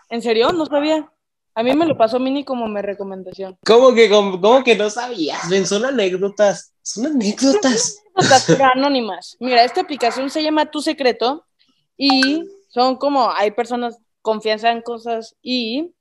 ¿En 0.09 0.21
serio? 0.21 0.51
No 0.51 0.65
sabía. 0.65 1.11
A 1.53 1.63
mí 1.63 1.73
me 1.73 1.85
lo 1.85 1.97
pasó 1.97 2.19
Mini 2.19 2.45
como 2.45 2.67
mi 2.67 2.81
recomendación. 2.81 3.57
¿Cómo 3.65 3.93
que, 3.93 4.09
cómo, 4.09 4.63
que 4.63 4.75
no 4.75 4.89
sabías? 4.89 5.41
son 5.67 5.85
anécdotas. 5.85 6.73
Son 6.81 7.05
anécdotas. 7.05 7.97
Son 8.15 8.25
anécdotas 8.25 8.71
anónimas. 8.75 9.37
Mira, 9.39 9.63
esta 9.63 9.81
aplicación 9.81 10.29
se 10.29 10.43
llama 10.43 10.69
Tu 10.69 10.81
Secreto 10.81 11.45
y 11.97 12.43
son 12.69 12.95
como, 12.95 13.31
hay 13.31 13.51
personas 13.51 13.99
confianza 14.21 14.71
en 14.71 14.81
cosas 14.81 15.35
y 15.41 15.93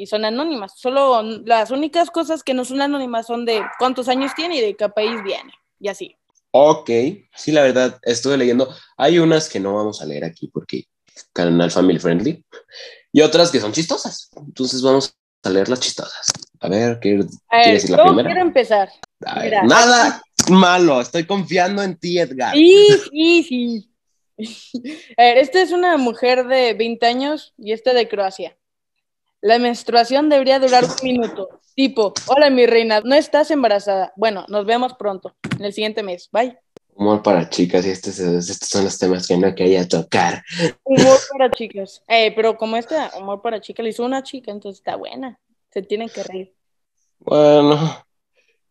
y 0.00 0.06
son 0.06 0.24
anónimas. 0.24 0.72
Solo 0.76 1.22
las 1.44 1.70
únicas 1.70 2.10
cosas 2.10 2.42
que 2.42 2.54
no 2.54 2.64
son 2.64 2.80
anónimas 2.80 3.26
son 3.26 3.44
de 3.44 3.60
cuántos 3.78 4.08
años 4.08 4.32
tiene 4.34 4.56
y 4.56 4.60
de 4.62 4.74
qué 4.74 4.88
país 4.88 5.22
viene, 5.22 5.52
y 5.78 5.88
así. 5.88 6.16
Ok, 6.52 6.90
sí, 7.36 7.52
la 7.52 7.62
verdad, 7.62 7.98
estuve 8.02 8.38
leyendo. 8.38 8.74
Hay 8.96 9.18
unas 9.18 9.48
que 9.50 9.60
no 9.60 9.74
vamos 9.74 10.00
a 10.00 10.06
leer 10.06 10.24
aquí 10.24 10.48
porque 10.48 10.86
canal 11.34 11.70
family 11.70 11.98
friendly 11.98 12.44
y 13.12 13.20
otras 13.20 13.50
que 13.50 13.60
son 13.60 13.72
chistosas. 13.72 14.30
Entonces 14.36 14.80
vamos 14.80 15.14
a 15.42 15.50
leer 15.50 15.68
las 15.68 15.80
chistosas. 15.80 16.32
A 16.60 16.68
ver, 16.68 16.98
¿qué 16.98 17.10
quieres 17.10 17.82
decir 17.82 17.90
la 17.90 18.02
primera? 18.02 18.28
quiero 18.30 18.46
empezar. 18.46 18.90
nada 19.64 20.22
malo, 20.48 21.02
estoy 21.02 21.26
confiando 21.26 21.82
en 21.82 21.96
ti, 21.98 22.18
Edgar. 22.18 22.54
Sí, 22.54 22.86
sí, 23.10 23.42
sí. 23.42 23.86
A 25.18 25.22
ver, 25.24 25.38
esta 25.38 25.60
es 25.60 25.72
una 25.72 25.98
mujer 25.98 26.46
de 26.46 26.72
20 26.72 27.06
años 27.06 27.52
y 27.58 27.72
esta 27.72 27.92
de 27.92 28.08
Croacia. 28.08 28.56
La 29.42 29.58
menstruación 29.58 30.28
debería 30.28 30.58
durar 30.58 30.84
un 30.84 30.96
minuto. 31.02 31.60
Tipo, 31.74 32.12
hola 32.26 32.50
mi 32.50 32.66
reina, 32.66 33.00
no 33.00 33.14
estás 33.14 33.50
embarazada. 33.50 34.12
Bueno, 34.16 34.44
nos 34.48 34.66
vemos 34.66 34.94
pronto, 34.94 35.34
en 35.58 35.64
el 35.64 35.72
siguiente 35.72 36.02
mes. 36.02 36.28
Bye. 36.30 36.58
Humor 36.94 37.22
para 37.22 37.48
chicas, 37.48 37.86
y 37.86 37.90
estos, 37.90 38.18
estos 38.18 38.68
son 38.68 38.84
los 38.84 38.98
temas 38.98 39.26
que 39.26 39.38
no 39.38 39.54
quería 39.54 39.88
tocar. 39.88 40.42
Humor 40.84 41.18
para 41.32 41.50
chicas. 41.50 42.02
Eh, 42.06 42.32
pero 42.36 42.58
como 42.58 42.76
este 42.76 42.94
humor 43.18 43.40
para 43.40 43.62
chicas, 43.62 43.82
le 43.82 43.90
hizo 43.90 44.04
una 44.04 44.22
chica, 44.22 44.50
entonces 44.50 44.80
está 44.80 44.96
buena. 44.96 45.38
Se 45.72 45.80
tienen 45.80 46.10
que 46.10 46.22
reír. 46.22 46.54
Bueno. 47.20 48.04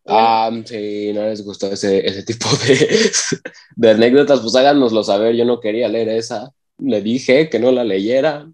Ah, 0.06 0.52
sí, 0.66 1.12
no 1.14 1.24
les 1.24 1.44
gustó 1.44 1.72
ese, 1.72 2.06
ese 2.06 2.24
tipo 2.24 2.48
de, 2.68 3.12
de 3.76 3.90
anécdotas, 3.90 4.40
pues 4.42 4.56
háganoslo 4.56 5.04
saber. 5.04 5.36
Yo 5.36 5.46
no 5.46 5.60
quería 5.60 5.88
leer 5.88 6.10
esa. 6.10 6.52
Le 6.78 7.02
dije 7.02 7.50
que 7.50 7.58
no 7.58 7.72
la 7.72 7.84
leyera. 7.84 8.48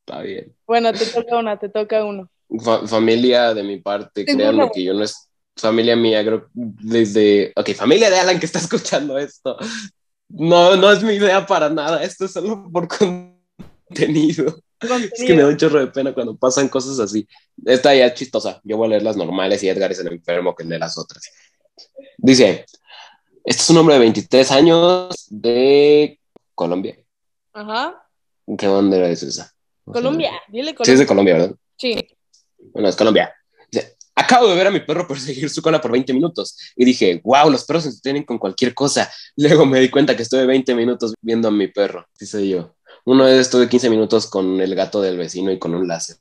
Está 0.00 0.22
bien. 0.22 0.55
Bueno, 0.66 0.92
te 0.92 1.06
toca 1.06 1.36
una, 1.38 1.58
te 1.58 1.68
toca 1.68 2.04
uno. 2.04 2.28
familia 2.86 3.54
de 3.54 3.62
mi 3.62 3.80
parte, 3.80 4.24
créanme 4.24 4.70
que 4.72 4.84
yo 4.84 4.94
no 4.94 5.04
es 5.04 5.28
familia 5.56 5.96
mía, 5.96 6.22
creo 6.22 6.48
desde, 6.52 7.52
ok, 7.56 7.72
familia 7.74 8.10
de 8.10 8.18
Alan 8.18 8.38
que 8.38 8.46
está 8.46 8.58
escuchando 8.58 9.18
esto. 9.18 9.56
No, 10.28 10.76
no 10.76 10.90
es 10.90 11.02
mi 11.02 11.14
idea 11.14 11.46
para 11.46 11.68
nada, 11.68 12.02
esto 12.02 12.24
es 12.24 12.32
solo 12.32 12.68
por 12.70 12.88
contenido. 12.88 14.56
Es 14.80 15.24
que 15.24 15.34
me 15.34 15.42
da 15.42 15.48
un 15.48 15.56
chorro 15.56 15.80
de 15.80 15.86
pena 15.86 16.12
cuando 16.12 16.36
pasan 16.36 16.68
cosas 16.68 16.98
así. 16.98 17.26
Esta 17.64 17.94
ya 17.94 18.06
es 18.06 18.14
chistosa. 18.14 18.60
Yo 18.62 18.76
voy 18.76 18.86
a 18.86 18.90
leer 18.90 19.02
las 19.02 19.16
normales 19.16 19.62
y 19.62 19.68
Edgar 19.68 19.90
es 19.90 20.00
el 20.00 20.08
enfermo 20.08 20.54
que 20.54 20.64
lee 20.64 20.78
las 20.78 20.98
otras. 20.98 21.30
Dice, 22.18 22.66
este 23.44 23.62
es 23.62 23.70
un 23.70 23.78
hombre 23.78 23.94
de 23.94 24.00
23 24.00 24.50
años 24.50 25.26
de 25.30 26.20
Colombia. 26.54 26.98
Ajá. 27.54 28.06
¿Qué 28.58 28.66
bandera 28.66 29.08
es 29.08 29.22
esa? 29.22 29.55
Colombia, 29.92 30.32
dile 30.48 30.74
Colombia. 30.74 30.84
Sí, 30.84 30.92
es 30.92 30.98
de 30.98 31.06
Colombia, 31.06 31.34
¿verdad? 31.34 31.54
Sí. 31.76 32.08
Bueno, 32.72 32.88
es 32.88 32.96
Colombia. 32.96 33.32
Acabo 34.18 34.48
de 34.48 34.56
ver 34.56 34.66
a 34.66 34.70
mi 34.70 34.80
perro 34.80 35.06
perseguir 35.06 35.50
su 35.50 35.60
cola 35.60 35.78
por 35.78 35.92
20 35.92 36.14
minutos 36.14 36.56
y 36.74 36.86
dije, 36.86 37.20
wow, 37.22 37.50
los 37.50 37.64
perros 37.64 37.82
se 37.82 37.90
entretienen 37.90 38.24
con 38.24 38.38
cualquier 38.38 38.74
cosa. 38.74 39.10
Luego 39.36 39.66
me 39.66 39.78
di 39.78 39.90
cuenta 39.90 40.16
que 40.16 40.22
estuve 40.22 40.46
20 40.46 40.74
minutos 40.74 41.14
viendo 41.20 41.48
a 41.48 41.50
mi 41.50 41.68
perro. 41.68 42.06
Sí, 42.14 42.26
soy 42.26 42.48
yo. 42.50 42.74
Uno 43.04 43.24
vez 43.24 43.38
estuve 43.38 43.68
15 43.68 43.88
minutos 43.90 44.26
con 44.26 44.60
el 44.60 44.74
gato 44.74 45.00
del 45.00 45.16
vecino 45.16 45.52
y 45.52 45.60
con 45.60 45.74
un 45.74 45.86
láser. 45.86 46.16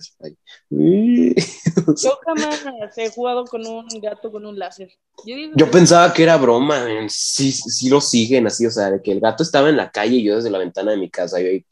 Yo 0.70 2.20
jamás 2.26 2.64
he 2.98 3.10
jugado 3.10 3.46
con 3.46 3.66
un 3.66 3.88
gato 4.02 4.32
con 4.32 4.46
un 4.46 4.60
láser. 4.60 4.92
Yo, 5.26 5.72
pensaba 5.72 6.14
que 6.14 6.22
era 6.22 6.38
broma, 6.38 6.86
sí, 7.08 7.52
sí 7.52 7.90
lo 7.90 8.02
siguen 8.02 8.46
así, 8.46 8.68
o 8.68 8.72
sea, 8.72 9.00
que 9.02 9.14
el 9.14 9.20
gato 9.20 9.42
estaba 9.42 9.70
en 9.70 9.78
la 9.78 9.90
calle 9.90 10.18
y 10.18 10.24
yo 10.24 10.36
desde 10.36 10.52
la 10.52 10.60
ventana 10.60 10.92
de 10.92 10.98
mi 10.98 11.10
casa 11.10 11.42
y 11.42 11.46
ahí 11.46 11.66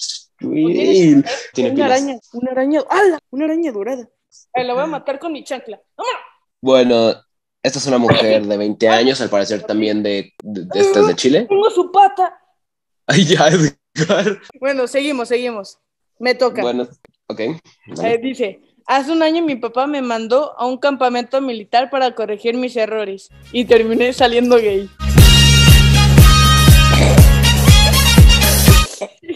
tiene 1.53 1.71
una 1.71 1.85
araña, 1.85 2.19
una 2.33 2.51
araña, 2.51 2.81
¡ala! 2.89 3.19
Una 3.29 3.45
araña 3.45 3.71
dorada. 3.71 4.09
la 4.55 4.73
voy 4.73 4.83
a 4.83 4.88
matar 4.88 5.19
con 5.19 5.31
mi 5.31 5.43
chancla. 5.43 5.81
Bueno, 6.62 7.13
esta 7.62 7.79
es 7.79 7.88
una 7.88 7.97
mujer 7.97 8.45
de 8.45 8.57
20 8.57 8.89
años, 8.89 9.21
al 9.21 9.29
parecer 9.29 9.63
también 9.63 10.03
de, 10.03 10.33
de, 10.43 10.79
estas 10.79 11.07
de 11.07 11.15
Chile. 11.15 11.45
Tengo 11.47 11.69
su 11.69 11.91
pata. 11.91 12.38
Ay, 13.07 13.25
ya, 13.25 13.50
Bueno, 14.59 14.88
seguimos, 14.88 15.29
seguimos. 15.29 15.79
Me 16.19 16.35
toca. 16.35 16.62
Bueno, 16.62 16.88
ok. 17.27 17.39
Eh, 17.39 18.19
dice, 18.21 18.62
hace 18.85 19.12
un 19.12 19.23
año 19.23 19.43
mi 19.43 19.55
papá 19.55 19.88
me 19.88 20.01
mandó 20.01 20.57
a 20.57 20.65
un 20.65 20.77
campamento 20.77 21.39
militar 21.41 21.89
para 21.89 22.13
corregir 22.15 22.55
mis 22.57 22.75
errores 22.75 23.29
y 23.51 23.65
terminé 23.65 24.13
saliendo 24.13 24.57
gay. 24.57 24.89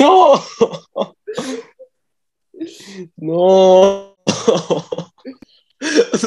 ¡No! 0.00 0.42
No. 3.16 4.16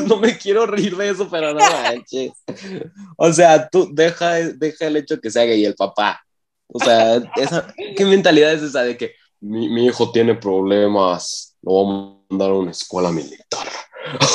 no 0.07 0.17
me 0.17 0.37
quiero 0.37 0.65
reír 0.65 0.95
de 0.95 1.09
eso, 1.09 1.29
pero 1.29 1.53
no 1.53 1.59
manches. 1.59 2.31
O 3.17 3.31
sea, 3.31 3.69
tú 3.69 3.89
deja, 3.93 4.33
deja 4.33 4.87
el 4.87 4.97
hecho 4.97 5.19
que 5.19 5.31
sea 5.31 5.45
gay 5.45 5.63
el 5.65 5.75
papá. 5.75 6.21
O 6.67 6.79
sea, 6.79 7.21
¿qué 7.95 8.05
mentalidad 8.05 8.53
es 8.53 8.63
esa 8.63 8.83
de 8.83 8.97
que 8.97 9.13
mi, 9.39 9.85
hijo 9.85 10.11
tiene 10.11 10.35
problemas? 10.35 11.57
Lo 11.61 11.83
vamos 11.83 12.17
a 12.17 12.25
mandar 12.29 12.49
a 12.49 12.55
una 12.55 12.71
escuela 12.71 13.11
militar. 13.11 13.67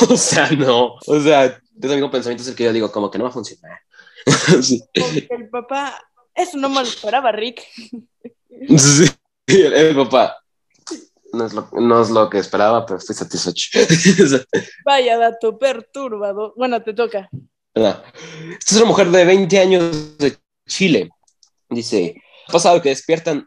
o 0.09 0.17
sea, 0.17 0.51
no. 0.53 0.95
O 1.07 1.21
sea, 1.21 1.45
ese 1.47 1.95
mismo 1.95 2.11
pensamiento 2.11 2.49
es 2.49 2.55
que 2.55 2.65
yo 2.65 2.73
digo, 2.73 2.91
como 2.91 3.11
que 3.11 3.19
no 3.19 3.25
va 3.25 3.31
a 3.31 3.35
funcionar. 3.35 3.79
el 4.95 5.49
papá, 5.51 6.01
eso 6.35 6.57
no 6.57 6.69
me 6.69 6.77
lo 6.77 6.83
esperaba, 6.83 7.33
Rick. 7.33 7.63
Sí, 8.79 9.11
el 9.47 9.95
papá, 9.97 10.41
no 11.33 11.47
es, 11.47 11.53
lo, 11.53 11.69
no 11.73 12.03
es 12.03 12.11
lo 12.11 12.29
que 12.29 12.39
esperaba, 12.39 12.85
pero 12.87 12.99
estoy 12.99 13.15
satisfecho. 13.15 13.79
Vaya 14.85 15.19
dato 15.19 15.59
perturbado. 15.59 16.55
Bueno, 16.57 16.83
te 16.83 16.93
toca. 16.93 17.29
Esta 17.75 18.03
es 18.67 18.77
una 18.77 18.87
mujer 18.87 19.11
de 19.11 19.25
20 19.25 19.59
años 19.59 20.19
de 20.19 20.37
Chile. 20.67 21.11
Dice, 21.69 22.17
ha 22.49 22.53
pasado 22.53 22.83
que 22.83 22.89
despiertan 22.89 23.47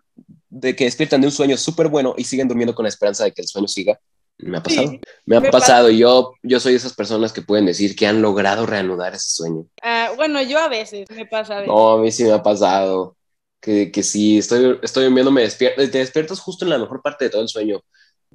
de 0.49 0.75
que 0.75 0.85
despiertan 0.85 1.19
de 1.19 1.27
un 1.27 1.33
sueño 1.33 1.57
súper 1.57 1.87
bueno 1.87 2.13
y 2.17 2.23
siguen 2.23 2.47
durmiendo 2.47 2.75
con 2.75 2.83
la 2.83 2.89
esperanza 2.89 3.23
de 3.23 3.31
que 3.31 3.41
el 3.41 3.47
sueño 3.47 3.67
siga. 3.67 3.99
Me 4.37 4.57
ha 4.57 4.63
pasado. 4.63 4.99
me 5.25 5.37
ha 5.37 5.51
pasado. 5.51 5.89
Yo, 5.89 6.33
yo 6.41 6.59
soy 6.59 6.73
de 6.73 6.77
esas 6.77 6.93
personas 6.93 7.33
que 7.33 7.41
pueden 7.41 7.65
decir 7.65 7.95
que 7.95 8.07
han 8.07 8.21
logrado 8.21 8.65
reanudar 8.65 9.13
ese 9.13 9.29
sueño. 9.29 9.65
Ah, 9.81 10.11
bueno, 10.15 10.41
yo 10.41 10.59
a 10.59 10.69
veces 10.69 11.09
me 11.11 11.25
pasa. 11.25 11.65
No, 11.65 11.91
a 11.91 11.97
mí 11.99 12.11
sí 12.11 12.23
me 12.23 12.31
ha 12.31 12.41
pasado 12.41 13.15
que, 13.63 13.91
que 13.91 14.03
sí, 14.03 14.39
estoy, 14.39 14.77
estoy 14.83 15.11
viendo, 15.11 15.31
me 15.31 15.41
despierto, 15.41 15.89
te 15.89 15.97
despiertas 15.97 16.41
justo 16.41 16.65
en 16.65 16.71
la 16.71 16.77
mejor 16.77 17.01
parte 17.01 17.25
de 17.25 17.31
todo 17.31 17.41
el 17.41 17.47
sueño, 17.47 17.81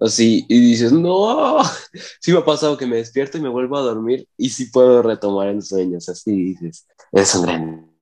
así, 0.00 0.46
y 0.48 0.58
dices, 0.58 0.90
no, 0.90 1.58
sí 2.20 2.32
me 2.32 2.38
ha 2.38 2.44
pasado 2.46 2.78
que 2.78 2.86
me 2.86 2.96
despierto 2.96 3.36
y 3.36 3.42
me 3.42 3.50
vuelvo 3.50 3.76
a 3.76 3.82
dormir 3.82 4.26
y 4.38 4.48
sí 4.48 4.70
puedo 4.70 5.02
retomar 5.02 5.48
el 5.48 5.62
sueño, 5.62 5.98
así 5.98 6.54
dices, 6.54 6.86
es 7.12 7.34
un 7.34 7.42
gran... 7.42 7.94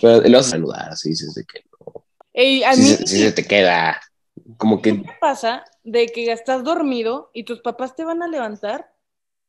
Pero 0.00 0.20
lo 0.22 0.38
vas 0.38 0.48
a 0.48 0.50
saludar, 0.50 0.88
así 0.90 1.10
dices 1.10 1.34
de 1.34 1.44
que 1.44 1.60
no. 1.70 2.66
a 2.66 2.76
mí 2.76 2.82
sí, 2.82 3.06
se 3.06 3.32
te 3.32 3.46
queda, 3.46 4.00
como 4.56 4.82
que... 4.82 5.00
¿Qué 5.00 5.10
pasa 5.20 5.64
de 5.84 6.06
que 6.08 6.32
estás 6.32 6.64
dormido 6.64 7.30
y 7.32 7.44
tus 7.44 7.60
papás 7.60 7.94
te 7.94 8.04
van 8.04 8.24
a 8.24 8.28
levantar? 8.28 8.92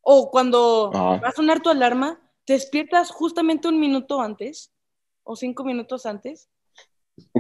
O 0.01 0.29
cuando 0.29 0.91
va 0.93 1.29
a 1.29 1.31
sonar 1.31 1.61
tu 1.61 1.69
alarma, 1.71 2.21
te 2.45 2.53
despiertas 2.53 3.09
justamente 3.09 3.67
un 3.67 3.79
minuto 3.79 4.21
antes 4.21 4.72
o 5.23 5.35
cinco 5.35 5.63
minutos 5.63 6.05
antes. 6.05 6.49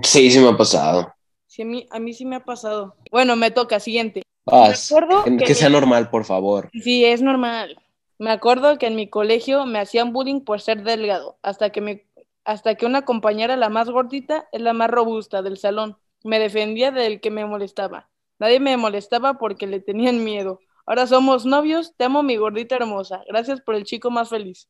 Sí, 0.01 0.31
sí 0.31 0.39
me 0.39 0.49
ha 0.49 0.57
pasado. 0.57 1.13
Sí, 1.47 1.61
a 1.61 1.65
mí, 1.65 1.87
a 1.91 1.99
mí 1.99 2.13
sí 2.13 2.25
me 2.25 2.37
ha 2.37 2.43
pasado. 2.43 2.95
Bueno, 3.11 3.35
me 3.35 3.51
toca, 3.51 3.79
siguiente. 3.79 4.23
que, 4.45 5.55
sea 5.55 5.69
normal, 5.69 6.09
por 6.09 6.25
favor. 6.25 6.69
Sí, 6.73 7.05
es 7.05 7.21
normal. 7.21 7.79
Me 8.19 8.31
acuerdo 8.31 8.77
que 8.77 8.87
en 8.87 8.95
mi 8.95 9.09
colegio 9.09 9.65
me 9.65 9.79
hacían 9.79 10.13
bullying 10.13 10.41
por 10.41 10.61
ser 10.61 10.83
delgado, 10.83 11.37
hasta 11.41 11.71
que, 11.71 11.81
me, 11.81 12.05
hasta 12.43 12.75
que 12.75 12.85
una 12.85 13.03
compañera, 13.03 13.57
la 13.57 13.69
más 13.69 13.89
gordita, 13.89 14.47
es 14.51 14.61
la 14.61 14.73
más 14.73 14.89
robusta 14.89 15.41
del 15.41 15.57
salón. 15.57 15.97
Me 16.23 16.39
defendía 16.39 16.91
del 16.91 17.19
que 17.19 17.31
me 17.31 17.45
molestaba. 17.45 18.09
Nadie 18.39 18.59
me 18.59 18.77
molestaba 18.77 19.37
porque 19.37 19.67
le 19.67 19.79
tenían 19.79 20.23
miedo. 20.23 20.59
Ahora 20.85 21.07
somos 21.07 21.45
novios, 21.45 21.93
te 21.95 22.05
amo 22.05 22.23
mi 22.23 22.35
gordita 22.35 22.75
hermosa. 22.75 23.23
Gracias 23.27 23.61
por 23.61 23.75
el 23.75 23.83
chico 23.83 24.11
más 24.11 24.29
feliz. 24.29 24.67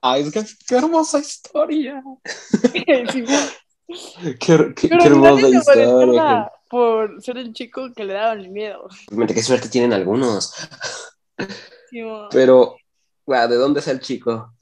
Ay, 0.00 0.22
es 0.22 0.32
que 0.32 0.44
qué 0.66 0.76
hermosa 0.76 1.20
historia. 1.20 2.02
qué, 2.72 3.04
qué, 4.74 4.88
hermosa 4.90 5.48
historia. 5.48 6.50
Por 6.68 7.22
ser 7.22 7.38
el 7.38 7.52
chico 7.52 7.92
que 7.94 8.04
le 8.04 8.14
daban 8.14 8.40
el 8.40 8.50
miedo. 8.50 8.88
Qué 9.28 9.42
suerte 9.42 9.68
tienen 9.68 9.92
algunos. 9.92 10.52
Pero, 12.30 12.76
¿de 13.26 13.54
dónde 13.54 13.80
es 13.80 13.88
el 13.88 14.00
chico? 14.00 14.52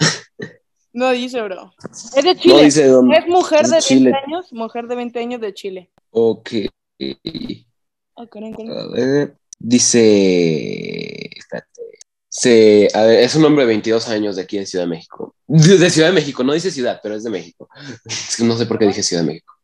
No 0.93 1.11
dice, 1.11 1.43
bro. 1.43 1.73
Es 2.15 2.25
de 2.25 2.37
Chile. 2.37 2.55
No 2.55 2.61
dice 2.61 2.87
dónde. 2.87 3.17
Es 3.17 3.27
mujer 3.27 3.67
de, 3.67 3.81
20 3.89 4.15
años, 4.15 4.53
mujer 4.53 4.87
de 4.87 4.97
20 4.97 5.19
años 5.19 5.41
de 5.41 5.55
Chile. 5.55 5.91
Ok. 6.11 6.51
Ah, 8.17 8.25
A 8.25 8.93
ver, 8.93 9.37
dice. 9.59 11.26
Sí, 12.39 12.87
es 12.93 13.35
un 13.35 13.47
hombre 13.47 13.65
de 13.65 13.69
22 13.69 14.09
años 14.09 14.37
de 14.37 14.43
aquí 14.43 14.59
en 14.59 14.67
Ciudad 14.67 14.85
de 14.85 14.91
México. 14.91 15.35
De 15.47 15.89
Ciudad 15.89 16.09
de 16.09 16.15
México, 16.15 16.45
no 16.45 16.53
dice 16.53 16.71
ciudad, 16.71 17.01
pero 17.03 17.15
es 17.15 17.25
de 17.25 17.31
México. 17.31 17.67
no 18.41 18.59
sé 18.59 18.67
por 18.67 18.79
qué 18.79 18.87
dije 18.87 19.03
Ciudad 19.03 19.23
de 19.23 19.29
México. 19.29 19.55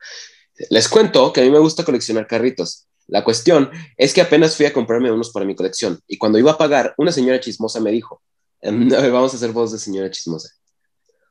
Les 0.70 0.88
cuento 0.88 1.34
que 1.34 1.42
a 1.42 1.44
mí 1.44 1.50
me 1.50 1.58
gusta 1.58 1.84
coleccionar 1.84 2.26
carritos. 2.26 2.86
La 3.08 3.24
cuestión 3.24 3.70
es 3.98 4.14
que 4.14 4.22
apenas 4.22 4.56
fui 4.56 4.64
a 4.64 4.72
comprarme 4.72 5.12
unos 5.12 5.32
para 5.32 5.44
mi 5.44 5.54
colección 5.54 6.00
y 6.06 6.16
cuando 6.16 6.38
iba 6.38 6.52
a 6.52 6.56
pagar, 6.56 6.94
una 6.96 7.12
señora 7.12 7.40
chismosa 7.40 7.78
me 7.78 7.90
dijo, 7.90 8.22
em, 8.62 8.88
vamos 8.88 9.34
a 9.34 9.36
hacer 9.36 9.52
voz 9.52 9.72
de 9.72 9.78
señora 9.78 10.10
chismosa. 10.10 10.48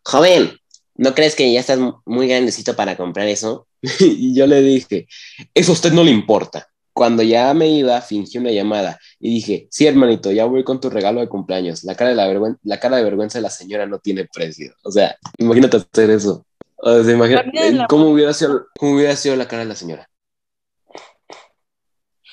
Joven, 0.04 0.60
¿no 0.94 1.16
crees 1.16 1.34
que 1.34 1.52
ya 1.52 1.60
estás 1.60 1.80
muy 2.06 2.28
grandecito 2.28 2.76
para 2.76 2.96
comprar 2.96 3.28
eso? 3.28 3.68
y 4.00 4.36
yo 4.36 4.46
le 4.46 4.62
dije, 4.62 5.08
eso 5.56 5.72
a 5.72 5.74
usted 5.74 5.92
no 5.92 6.04
le 6.04 6.12
importa 6.12 6.71
cuando 6.94 7.24
ya 7.24 7.54
me 7.54 7.70
iba, 7.70 8.02
fingí 8.02 8.38
una 8.38 8.52
llamada 8.52 9.00
y 9.20 9.36
dije, 9.36 9.68
sí, 9.72 9.88
hermanito, 9.88 10.32
ya 10.32 10.46
voy 10.46 10.64
con 10.64 10.80
tu 10.80 10.90
regalo 10.90 11.22
de 11.22 11.30
cumpleaños. 11.30 11.84
La 11.84 11.96
cara 11.96 12.10
de, 12.12 12.16
la, 12.16 12.58
la 12.64 12.80
cara 12.80 12.98
de 12.98 13.04
vergüenza 13.04 13.38
de 13.38 13.44
la 13.44 13.50
señora 13.50 13.86
no 13.86 14.00
tiene 14.00 14.28
precio. 14.32 14.74
O 14.84 14.92
sea, 14.92 15.16
imagínate 15.38 15.78
hacer 15.78 16.10
eso. 16.10 16.46
O 16.78 17.04
sea, 17.04 17.14
imagínate, 17.14 17.52
¿cómo, 17.88 18.10
hubiera 18.10 18.34
sido, 18.34 18.66
¿Cómo 18.78 18.96
hubiera 18.96 19.16
sido 19.16 19.36
la 19.36 19.48
cara 19.48 19.64
de 19.64 19.70
la 19.70 19.76
señora? 19.76 20.10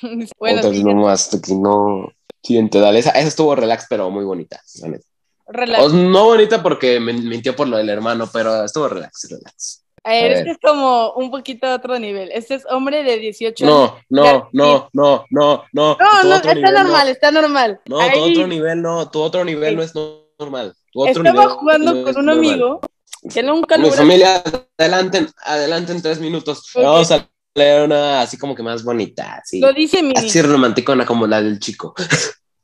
bueno, 0.38 0.56
Entonces, 0.56 0.84
nomás, 0.84 1.28
que 1.28 1.54
no... 1.54 2.12
Siguiente, 2.42 2.78
dale. 2.78 3.00
Esa, 3.00 3.10
esa, 3.10 3.28
estuvo 3.28 3.54
relax, 3.54 3.86
pero 3.90 4.10
muy 4.10 4.24
bonita. 4.24 4.62
Relax. 5.48 5.92
no 5.92 6.24
bonita 6.24 6.62
porque 6.62 7.00
me 7.00 7.12
mintió 7.12 7.54
por 7.56 7.68
lo 7.68 7.76
del 7.76 7.88
hermano, 7.88 8.28
pero 8.32 8.64
estuvo 8.64 8.88
relax, 8.88 9.28
relax. 9.28 9.84
A 10.04 10.10
ver, 10.10 10.32
este 10.32 10.50
es 10.52 10.58
como 10.62 11.12
un 11.12 11.30
poquito 11.30 11.72
otro 11.72 11.98
nivel. 11.98 12.30
Este 12.32 12.54
es 12.54 12.64
hombre 12.70 13.02
de 13.02 13.18
18 13.18 13.64
años. 13.64 13.92
No, 14.08 14.22
no, 14.22 14.48
no, 14.52 14.88
no, 14.92 15.24
no, 15.30 15.64
no. 15.72 15.96
No, 16.24 16.34
está 16.36 16.54
normal, 16.54 17.08
está 17.08 17.30
normal. 17.30 17.80
No, 17.86 17.98
tu 18.10 18.20
otro 18.20 18.46
nivel 18.46 18.82
no, 18.82 19.10
tu 19.10 19.20
otro 19.20 19.44
nivel 19.44 19.76
no 19.76 19.82
es 19.82 19.92
normal. 20.38 20.74
Estaba 21.06 21.48
jugando 21.50 22.04
con 22.04 22.16
un 22.16 22.30
amigo 22.30 22.80
que 23.32 23.42
nunca 23.42 23.76
lo. 23.76 23.88
Mi 23.88 23.90
familia, 23.90 24.42
adelanten, 24.76 25.28
adelanten 25.44 26.02
tres 26.02 26.20
minutos. 26.20 26.70
Vamos 26.74 27.10
a 27.12 27.28
leer 27.54 27.82
una 27.82 28.20
así 28.20 28.38
como 28.38 28.54
que 28.54 28.62
más 28.62 28.84
bonita. 28.84 29.36
Así, 29.42 29.60
lo 29.60 29.72
dice 29.72 30.02
Mini. 30.02 30.14
Así 30.16 30.40
romanticona 30.42 31.04
como 31.04 31.26
la 31.26 31.42
del 31.42 31.58
chico. 31.58 31.94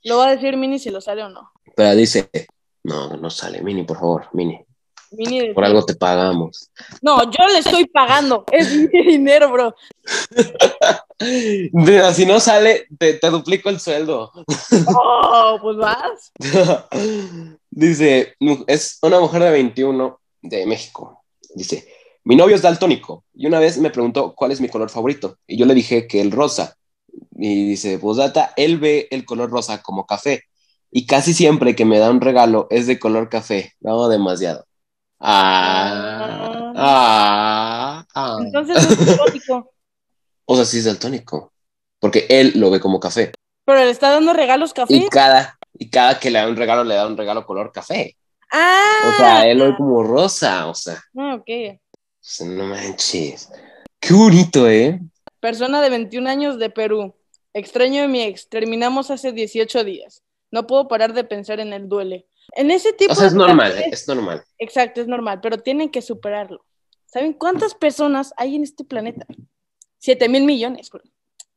Lo 0.05 0.18
va 0.18 0.29
a 0.29 0.31
decir 0.37 0.57
Mini 0.57 0.79
si 0.79 0.90
lo 0.90 1.01
sale 1.01 1.25
o 1.25 1.29
no. 1.29 1.51
Pero 1.75 1.94
dice, 1.94 2.31
no, 2.85 3.16
no 3.16 3.31
sale. 3.31 3.62
Mini, 3.62 3.85
por 3.85 3.99
favor, 3.99 4.29
Mini. 4.33 4.64
Por 5.55 5.64
algo 5.64 5.85
te 5.85 5.94
pagamos. 5.94 6.70
No, 7.03 7.31
yo 7.31 7.46
le 7.53 7.59
estoy 7.59 7.87
pagando. 7.87 8.44
Es 8.50 8.74
mi 8.74 8.87
dinero, 9.07 9.50
bro. 9.53 9.74
si 12.14 12.27
no 12.27 12.40
sale, 12.40 12.87
te, 12.98 13.18
duplico 13.31 13.68
el 13.68 13.81
sueldo. 13.81 14.33
Oh, 14.87 15.59
pues 15.61 15.77
vas. 15.77 16.33
Dice, 17.70 18.35
es 18.66 18.98
una 19.03 19.20
mujer 19.20 19.42
de 19.42 19.50
21 19.50 20.20
de 20.42 20.66
México. 20.66 21.24
Dice, 21.55 21.87
mi 22.24 22.37
novio 22.37 22.57
es 22.57 22.62
daltónico 22.62 23.24
y 23.35 23.46
una 23.46 23.59
vez 23.59 23.79
me 23.79 23.90
preguntó 23.90 24.35
cuál 24.35 24.53
es 24.53 24.61
mi 24.61 24.68
color 24.68 24.90
favorito 24.90 25.38
y 25.46 25.57
yo 25.57 25.66
le 25.66 25.74
dije 25.74 26.07
que 26.07 26.20
el 26.20 26.31
rosa. 26.31 26.77
Y 27.37 27.68
dice, 27.68 27.98
pues 27.98 28.16
data, 28.16 28.53
él 28.57 28.79
ve 28.79 29.09
el 29.11 29.24
color 29.24 29.50
rosa 29.50 29.83
como 29.83 30.07
café 30.07 30.44
y 30.90 31.07
casi 31.07 31.35
siempre 31.35 31.74
que 31.74 31.85
me 31.85 31.98
da 31.98 32.11
un 32.11 32.20
regalo 32.20 32.68
es 32.70 32.87
de 32.87 32.98
color 33.00 33.29
café. 33.29 33.72
No, 33.81 34.09
demasiado. 34.09 34.64
Ah, 35.27 36.73
ah, 36.77 38.07
ah. 38.15 38.39
Entonces 38.41 38.77
es 38.77 39.07
daltónico. 39.07 39.71
O 40.47 40.57
sea, 40.57 40.67
sí 40.67 40.77
es 40.77 40.85
daltónico. 40.85 41.55
Porque 41.99 42.27
él 42.29 42.53
lo 42.57 42.71
ve 42.71 42.79
como 42.79 43.01
café. 43.01 43.33
Pero 43.65 43.83
le 43.83 43.91
está 43.91 44.11
dando 44.11 44.35
regalos 44.35 44.75
café. 44.75 44.93
Y 44.93 45.09
cada, 45.09 45.59
y 45.73 45.89
cada 45.89 46.21
que 46.21 46.31
le 46.31 46.39
da 46.39 46.47
un 46.47 46.57
regalo, 46.57 46.85
le 46.85 46.97
da 46.97 47.07
un 47.07 47.17
regalo 47.17 47.47
color 47.47 47.73
café. 47.73 48.19
Ah. 48.53 49.09
O 49.09 49.17
sea, 49.17 49.47
él 49.49 49.57
lo 49.57 49.65
ve 49.65 49.77
como 49.79 50.03
rosa, 50.03 50.67
o 50.67 50.75
sea. 50.75 51.03
Ah, 51.17 51.37
ok. 51.37 51.49
O 51.49 51.79
sea, 52.21 52.47
no 52.47 52.65
manches. 52.67 53.51
Qué 53.99 54.13
bonito, 54.13 54.69
¿eh? 54.69 55.01
Persona 55.41 55.81
de 55.81 55.89
21 55.89 56.29
años 56.29 56.59
de 56.59 56.69
Perú. 56.69 57.15
Extraño 57.55 58.03
de 58.03 58.09
mi 58.09 58.21
ex. 58.21 58.51
Terminamos 58.51 59.11
hace 59.11 59.33
18 59.33 59.85
días. 59.85 60.23
No 60.51 60.67
puedo 60.67 60.89
parar 60.89 61.15
de 61.15 61.25
pensar 61.25 61.59
en 61.61 61.73
el 61.73 61.89
duele. 61.89 62.27
En 62.52 62.70
ese 62.70 62.92
tipo 62.92 63.12
o 63.12 63.14
sea, 63.16 63.26
es 63.26 63.35
normal, 63.35 63.74
es 63.90 64.07
normal. 64.07 64.44
Exacto, 64.59 65.00
es 65.00 65.09
normal, 65.09 65.40
pero 65.40 65.59
tienen 65.59 65.90
que 65.90 66.02
superarlo. 66.02 66.64
¿Saben 67.07 67.33
cuántas 67.33 67.74
personas 67.74 68.33
hay 68.37 68.57
en 68.57 68.64
este 68.64 68.85
planeta? 68.85 69.26
Siete 69.98 70.28
mil 70.28 70.44
millones. 70.44 70.90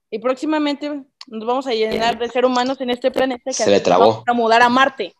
Y 0.09 0.19
próximamente 0.19 1.03
nos 1.27 1.45
vamos 1.45 1.67
a 1.67 1.71
llenar 1.71 2.17
de 2.17 2.29
seres 2.29 2.49
humanos 2.49 2.79
en 2.79 2.89
este 2.89 3.11
planeta 3.11 3.43
que 3.45 3.53
Se 3.53 3.69
le 3.69 3.79
trabó. 3.79 4.09
vamos 4.09 4.23
a 4.27 4.33
mudar 4.33 4.61
a 4.61 4.69
Marte. 4.69 5.13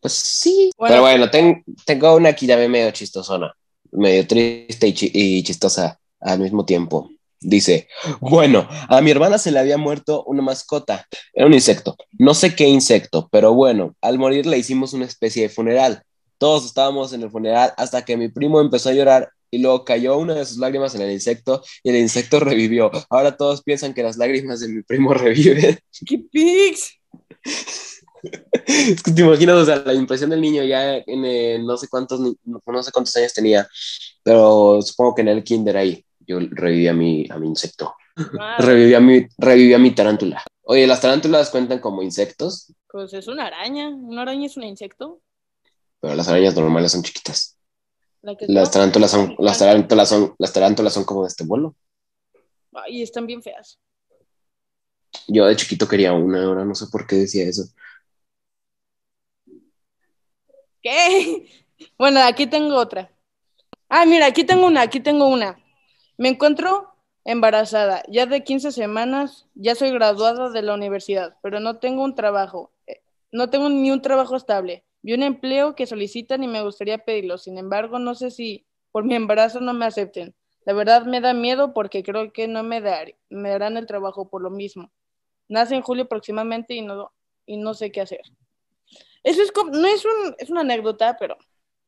Pues 0.00 0.12
sí. 0.12 0.70
pero 0.78 1.02
bueno, 1.02 1.28
tengo 1.30 2.14
una 2.14 2.30
aquí 2.30 2.46
también 2.46 2.70
medio 2.70 2.90
chistosona, 2.92 3.54
medio 3.90 4.26
triste 4.26 4.94
y, 4.94 5.42
chistosa 5.42 6.00
al 6.20 6.38
mismo 6.38 6.64
tiempo. 6.64 7.10
Dice, 7.40 7.88
bueno, 8.20 8.68
a 8.88 9.00
mi 9.00 9.12
hermana 9.12 9.38
se 9.38 9.52
le 9.52 9.60
había 9.60 9.78
muerto 9.78 10.24
una 10.24 10.42
mascota, 10.42 11.06
era 11.32 11.46
un 11.46 11.54
insecto, 11.54 11.96
no 12.18 12.34
sé 12.34 12.56
qué 12.56 12.66
insecto, 12.66 13.28
pero 13.30 13.54
bueno, 13.54 13.94
al 14.00 14.18
morir 14.18 14.44
le 14.44 14.58
hicimos 14.58 14.92
una 14.92 15.04
especie 15.04 15.44
de 15.44 15.48
funeral. 15.48 16.02
Todos 16.38 16.66
estábamos 16.66 17.12
en 17.12 17.22
el 17.22 17.30
funeral 17.30 17.74
hasta 17.76 18.04
que 18.04 18.16
mi 18.16 18.28
primo 18.28 18.60
empezó 18.60 18.88
a 18.88 18.92
llorar 18.92 19.30
y 19.52 19.58
luego 19.58 19.84
cayó 19.84 20.18
una 20.18 20.34
de 20.34 20.44
sus 20.44 20.58
lágrimas 20.58 20.94
en 20.96 21.02
el 21.02 21.12
insecto 21.12 21.62
y 21.84 21.90
el 21.90 21.96
insecto 21.96 22.40
revivió. 22.40 22.90
Ahora 23.08 23.36
todos 23.36 23.62
piensan 23.62 23.94
que 23.94 24.02
las 24.02 24.16
lágrimas 24.16 24.60
de 24.60 24.68
mi 24.68 24.82
primo 24.82 25.14
reviven. 25.14 25.78
¡Qué! 26.06 26.74
Es 28.66 29.02
que 29.02 29.12
te 29.12 29.22
imaginas, 29.22 29.56
o 29.56 29.64
sea, 29.64 29.76
la 29.76 29.94
impresión 29.94 30.30
del 30.30 30.40
niño 30.40 30.64
ya 30.64 30.96
en 30.96 31.24
eh, 31.24 31.60
no 31.60 31.76
sé 31.76 31.86
cuántos 31.88 32.20
no 32.44 32.82
sé 32.82 32.90
cuántos 32.90 33.14
años 33.16 33.32
tenía, 33.32 33.68
pero 34.24 34.82
supongo 34.82 35.14
que 35.14 35.22
en 35.22 35.28
el 35.28 35.44
kinder 35.44 35.76
ahí 35.76 36.04
yo 36.28 36.38
reviví 36.40 36.86
a 36.86 36.92
mi, 36.92 37.26
a 37.30 37.38
mi 37.38 37.48
insecto. 37.48 37.96
Reviví, 38.58 38.94
a 38.94 39.00
mi, 39.00 39.26
reviví 39.38 39.72
a 39.72 39.78
mi 39.78 39.94
tarántula. 39.94 40.42
Oye, 40.62 40.86
¿las 40.86 41.00
tarántulas 41.00 41.48
cuentan 41.48 41.80
como 41.80 42.02
insectos? 42.02 42.74
Pues 42.90 43.14
es 43.14 43.26
una 43.28 43.46
araña. 43.46 43.88
¿Una 43.88 44.22
araña 44.22 44.46
es 44.46 44.56
un 44.58 44.64
insecto? 44.64 45.22
Pero 46.00 46.14
las 46.14 46.28
arañas 46.28 46.54
normales 46.54 46.92
son 46.92 47.02
chiquitas. 47.02 47.58
las 48.22 48.70
tarántulas 48.70 49.10
son, 49.10 49.34
las 49.38 49.58
tarántulas 49.58 50.08
son, 50.10 50.34
las 50.38 50.52
tarántulas 50.52 50.92
son 50.92 51.04
como 51.04 51.22
de 51.22 51.28
este 51.28 51.44
vuelo. 51.44 51.74
Ay, 52.74 53.02
están 53.02 53.26
bien 53.26 53.42
feas. 53.42 53.78
Yo 55.26 55.46
de 55.46 55.56
chiquito 55.56 55.88
quería 55.88 56.12
una, 56.12 56.44
ahora 56.44 56.64
no 56.66 56.74
sé 56.74 56.86
por 56.92 57.06
qué 57.06 57.16
decía 57.16 57.44
eso. 57.44 57.64
¿Qué? 60.82 61.48
Bueno, 61.96 62.20
aquí 62.24 62.48
tengo 62.48 62.74
otra. 62.74 63.08
Ah, 63.88 64.04
mira, 64.04 64.26
aquí 64.26 64.42
tengo 64.42 64.66
una, 64.66 64.80
aquí 64.80 64.98
tengo 64.98 65.28
una. 65.28 65.56
Me 66.18 66.28
encuentro 66.30 66.92
embarazada, 67.24 68.02
ya 68.08 68.26
de 68.26 68.42
15 68.42 68.72
semanas, 68.72 69.46
ya 69.54 69.76
soy 69.76 69.92
graduada 69.92 70.50
de 70.50 70.62
la 70.62 70.74
universidad, 70.74 71.36
pero 71.42 71.60
no 71.60 71.78
tengo 71.78 72.02
un 72.02 72.16
trabajo, 72.16 72.72
eh, 72.88 73.02
no 73.30 73.50
tengo 73.50 73.68
ni 73.68 73.92
un 73.92 74.02
trabajo 74.02 74.34
estable. 74.34 74.84
Vi 75.02 75.14
un 75.14 75.22
empleo 75.22 75.76
que 75.76 75.86
solicitan 75.86 76.42
y 76.42 76.48
me 76.48 76.62
gustaría 76.62 76.98
pedirlo, 76.98 77.38
sin 77.38 77.56
embargo, 77.56 78.00
no 78.00 78.16
sé 78.16 78.32
si 78.32 78.66
por 78.90 79.04
mi 79.04 79.14
embarazo 79.14 79.60
no 79.60 79.74
me 79.74 79.86
acepten. 79.86 80.34
La 80.64 80.72
verdad 80.72 81.04
me 81.04 81.20
da 81.20 81.34
miedo 81.34 81.72
porque 81.72 82.02
creo 82.02 82.32
que 82.32 82.48
no 82.48 82.64
me, 82.64 82.80
dar, 82.80 83.14
me 83.30 83.50
darán 83.50 83.76
el 83.76 83.86
trabajo 83.86 84.28
por 84.28 84.42
lo 84.42 84.50
mismo. 84.50 84.90
Nace 85.48 85.76
en 85.76 85.82
julio 85.82 86.08
próximamente 86.08 86.74
y 86.74 86.82
no, 86.82 87.12
y 87.46 87.58
no 87.58 87.74
sé 87.74 87.92
qué 87.92 88.00
hacer. 88.00 88.22
Eso 89.22 89.40
es 89.40 89.52
como, 89.52 89.70
no 89.70 89.86
es, 89.86 90.04
un, 90.04 90.34
es 90.38 90.50
una 90.50 90.62
anécdota, 90.62 91.16
pero 91.16 91.36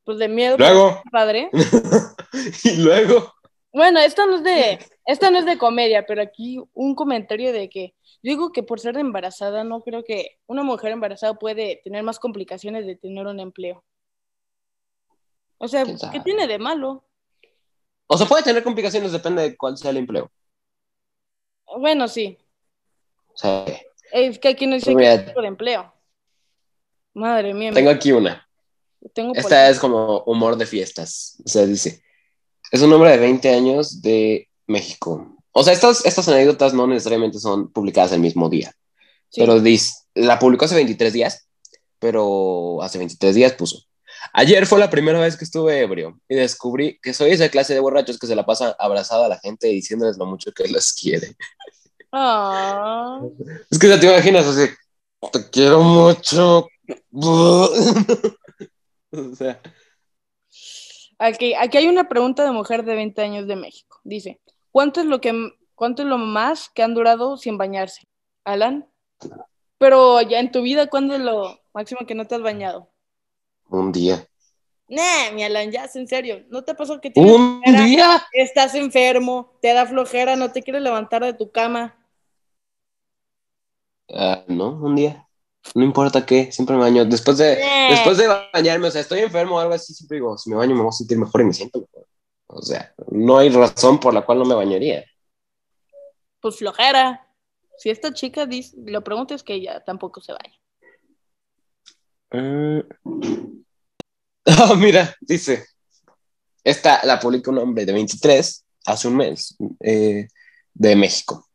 pues 0.05 0.19
de 0.19 0.29
miedo. 0.29 0.57
Luego. 0.57 1.03
Padre. 1.11 1.51
y 2.65 2.77
luego. 2.77 3.33
Bueno, 3.73 4.01
esto 4.01 4.27
no 4.27 4.37
es 4.37 4.43
de, 4.43 4.79
esto 5.07 5.31
no 5.31 5.39
es 5.39 5.47
de 5.47 5.59
comedia, 5.59 6.05
pero 6.05 6.23
aquí 6.23 6.61
un 6.75 6.95
comentario 6.95 7.53
de 7.53 7.69
que 7.69 7.95
digo 8.23 8.51
que 8.53 8.63
por 8.63 8.81
ser 8.81 8.97
embarazada 8.97 9.63
no 9.63 9.83
creo 9.83 10.03
que 10.03 10.39
una 10.47 10.63
mujer 10.65 10.93
embarazada 10.93 11.35
puede 11.35 11.81
tener 11.85 12.03
más 12.03 12.19
complicaciones 12.19 12.87
de 12.87 12.97
tener 12.97 13.27
un 13.27 13.39
empleo. 13.39 13.85
O 15.59 15.69
sea, 15.69 15.85
¿qué 15.85 16.21
tiene 16.21 16.47
de 16.47 16.59
malo? 16.59 17.05
O 18.07 18.19
sea, 18.19 18.27
puede 18.27 18.43
tener 18.43 18.65
complicaciones, 18.65 19.13
depende 19.13 19.43
de 19.43 19.57
cuál 19.57 19.77
sea 19.77 19.91
el 19.91 19.99
empleo. 19.99 20.33
Bueno, 21.79 22.09
sí. 22.09 22.37
Sí. 23.35 23.49
Es 24.13 24.39
que 24.39 24.49
aquí 24.49 24.67
no 24.67 24.75
dice 24.75 24.97
qué 24.97 25.19
tipo 25.19 25.41
de 25.41 25.49
empleo. 25.49 25.93
Madre 27.15 27.55
mía. 27.55 27.73
Tengo 27.73 27.91
aquí 27.91 28.11
una. 28.11 28.49
Esta 29.35 29.69
es 29.69 29.79
como 29.79 30.23
humor 30.25 30.57
de 30.57 30.67
fiestas. 30.67 31.41
O 31.45 31.49
sea, 31.49 31.65
dice, 31.67 32.03
es 32.71 32.83
un 32.83 32.93
hombre 32.93 33.11
de 33.11 33.19
20 33.19 33.49
años 33.55 34.03
de 34.03 34.49
México. 34.67 35.37
O 35.53 35.65
sea, 35.65 35.73
estas, 35.73 36.05
estas 36.07 36.29
anécdotas 36.29 36.75
no 36.75 36.87
necesariamente 36.87 37.39
son 37.39 37.73
publicadas 37.73 38.13
el 38.13 38.21
mismo 38.21 38.49
día. 38.49 38.73
Pero 39.35 39.61
dice, 39.61 39.93
la 40.15 40.39
publicó 40.39 40.65
hace 40.65 40.75
23 40.75 41.13
días, 41.13 41.49
pero 41.99 42.83
hace 42.83 42.99
23 42.99 43.35
días 43.35 43.53
puso. 43.53 43.85
Ayer 44.33 44.67
fue 44.67 44.79
la 44.79 44.91
primera 44.91 45.19
vez 45.19 45.37
que 45.37 45.45
estuve 45.45 45.81
ebrio 45.81 46.21
y 46.29 46.35
descubrí 46.35 46.99
que 47.03 47.15
soy 47.15 47.31
esa 47.33 47.49
clase 47.49 47.75
de 47.75 47.81
borrachos 47.81 48.19
que 48.19 48.27
se 48.27 48.37
la 48.37 48.47
pasa 48.47 48.77
abrazada 48.79 49.27
a 49.27 49.31
la 49.31 49.39
gente 49.39 49.69
y 49.69 49.77
diciéndoles 49.77 50.19
lo 50.19 50.27
mucho 50.27 50.53
que 50.53 50.69
los 50.69 50.93
quiere. 50.93 51.37
Ah. 52.13 53.21
Es 53.71 53.79
que 53.79 53.89
te 53.97 54.07
imaginas 54.07 54.47
así, 54.47 54.69
te 55.33 55.51
quiero 55.51 55.83
mucho. 55.83 56.69
o 57.13 57.69
sea. 59.37 59.61
Aquí, 61.23 61.53
aquí 61.53 61.77
hay 61.77 61.87
una 61.87 62.09
pregunta 62.09 62.45
de 62.45 62.51
mujer 62.51 62.83
de 62.83 62.95
20 62.95 63.21
años 63.21 63.47
de 63.47 63.55
México. 63.55 64.01
Dice, 64.05 64.41
¿cuánto 64.71 65.01
es 65.01 65.07
lo 65.07 65.21
que 65.21 65.53
cuánto 65.75 66.01
es 66.01 66.09
lo 66.09 66.17
más 66.17 66.71
que 66.71 66.83
han 66.83 66.95
durado 66.95 67.37
sin 67.37 67.59
bañarse? 67.59 68.09
Alan. 68.43 68.89
Pero 69.77 70.23
ya 70.23 70.41
en 70.41 70.51
tu 70.51 70.63
vida, 70.63 70.87
¿cuándo 70.87 71.15
es 71.15 71.21
lo 71.21 71.61
máximo 71.75 72.07
que 72.07 72.15
no 72.15 72.27
te 72.27 72.37
has 72.37 72.41
bañado? 72.41 72.91
Un 73.69 73.93
día. 73.93 74.27
Nah, 74.89 75.31
mi 75.35 75.45
Alan, 75.45 75.71
ya, 75.71 75.87
en 75.95 76.09
serio. 76.09 76.43
¿No 76.49 76.65
te 76.65 76.75
pasó 76.75 76.99
que 77.03 77.11
tienes 77.11 77.33
¿Un 77.33 77.61
día? 77.85 78.23
Estás 78.33 78.75
enfermo, 78.75 79.53
te 79.61 79.75
da 79.75 79.85
flojera, 79.85 80.37
no 80.37 80.53
te 80.53 80.63
quieres 80.63 80.81
levantar 80.81 81.23
de 81.23 81.35
tu 81.35 81.51
cama. 81.51 82.03
Ah, 84.09 84.43
no, 84.49 84.71
un 84.71 84.97
día. 84.97 85.29
No 85.75 85.85
importa 85.85 86.25
qué, 86.27 86.51
siempre 86.51 86.77
me 86.77 86.83
baño. 86.83 87.05
Después 87.05 87.39
de, 87.39 87.57
después 87.91 88.17
de 88.17 88.27
bañarme, 88.53 88.89
o 88.89 88.91
sea, 88.91 89.01
estoy 89.01 89.21
enfermo 89.21 89.57
o 89.57 89.59
algo 89.59 89.75
así, 89.75 89.95
siempre 89.95 90.17
digo, 90.17 90.37
si 90.39 90.51
me 90.51 90.57
baño 90.57 90.75
me 90.75 90.83
voy 90.83 90.89
a 90.89 90.93
sentir 90.93 91.19
mejor 91.19 91.41
y 91.43 91.45
me 91.45 91.53
siento 91.53 91.81
mejor. 91.81 92.07
O 92.47 92.63
sea, 92.63 92.93
no 93.11 93.39
hay 93.39 93.51
razón 93.51 94.01
por 94.01 94.13
la 94.13 94.23
cual 94.23 94.39
no 94.39 94.45
me 94.45 94.55
bañaría. 94.55 95.05
Pues 96.41 96.57
flojera. 96.57 97.27
Si 97.79 97.91
esta 97.91 98.13
chica 98.13 98.47
dice, 98.47 98.77
lo 98.85 99.05
pregunto 99.05 99.35
es 99.35 99.43
que 99.43 99.55
ella 99.55 99.83
tampoco 99.85 100.21
se 100.21 100.33
baña. 100.33 100.59
Oh, 104.63 104.75
mira, 104.75 105.15
dice. 105.21 105.67
Esta 106.65 107.05
la 107.05 107.21
publica 107.21 107.51
un 107.51 107.59
hombre 107.59 107.87
de 107.87 107.93
23 107.93 108.65
hace 108.87 109.09
un 109.09 109.17
mes 109.17 109.57
eh, 109.81 110.29
de 110.75 110.97
México. 110.97 111.47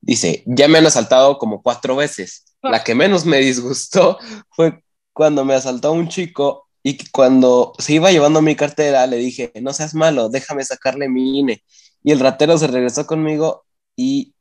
Dice, 0.00 0.42
ya 0.46 0.68
me 0.68 0.78
han 0.78 0.86
asaltado 0.86 1.38
como 1.38 1.62
cuatro 1.62 1.96
veces. 1.96 2.53
La 2.70 2.82
que 2.82 2.94
menos 2.94 3.24
me 3.26 3.38
disgustó 3.38 4.18
fue 4.50 4.82
cuando 5.12 5.44
me 5.44 5.54
asaltó 5.54 5.92
un 5.92 6.08
chico 6.08 6.68
y 6.82 6.98
cuando 7.10 7.72
se 7.78 7.94
iba 7.94 8.10
llevando 8.10 8.42
mi 8.42 8.56
cartera 8.56 9.06
le 9.06 9.16
dije, 9.16 9.52
no 9.60 9.72
seas 9.72 9.94
malo, 9.94 10.28
déjame 10.28 10.64
sacarle 10.64 11.08
mi 11.08 11.38
INE. 11.38 11.62
Y 12.02 12.12
el 12.12 12.20
ratero 12.20 12.58
se 12.58 12.66
regresó 12.66 13.06
conmigo 13.06 13.64
y, 13.96 14.34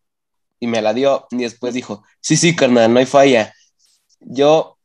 y 0.60 0.68
me 0.68 0.82
la 0.82 0.94
dio. 0.94 1.28
Y 1.32 1.38
después 1.38 1.74
dijo, 1.74 2.04
sí, 2.20 2.36
sí, 2.36 2.56
carnal, 2.56 2.94
no 2.94 3.00
hay 3.00 3.06
falla. 3.06 3.54
Yo, 4.20 4.78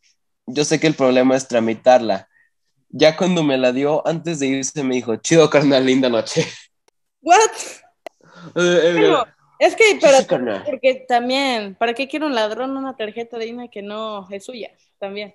yo 0.46 0.64
sé 0.64 0.78
que 0.78 0.86
el 0.86 0.94
problema 0.94 1.36
es 1.36 1.48
tramitarla. 1.48 2.28
Ya 2.90 3.16
cuando 3.16 3.42
me 3.42 3.58
la 3.58 3.72
dio, 3.72 4.06
antes 4.06 4.38
de 4.38 4.46
irse, 4.46 4.82
me 4.84 4.94
dijo, 4.94 5.16
chido, 5.16 5.50
carnal, 5.50 5.84
linda 5.84 6.08
noche. 6.08 6.46
¿What? 7.20 7.38
Eh, 8.54 8.94
eh, 8.96 9.16
es 9.58 9.76
que, 9.76 9.98
pero, 10.00 10.18
porque 10.64 11.04
también, 11.08 11.74
¿para 11.74 11.94
qué 11.94 12.08
quiere 12.08 12.26
un 12.26 12.34
ladrón 12.34 12.76
una 12.76 12.96
tarjeta 12.96 13.38
de 13.38 13.46
INE 13.46 13.70
que 13.70 13.82
no 13.82 14.28
es 14.30 14.44
suya? 14.44 14.70
También. 14.98 15.34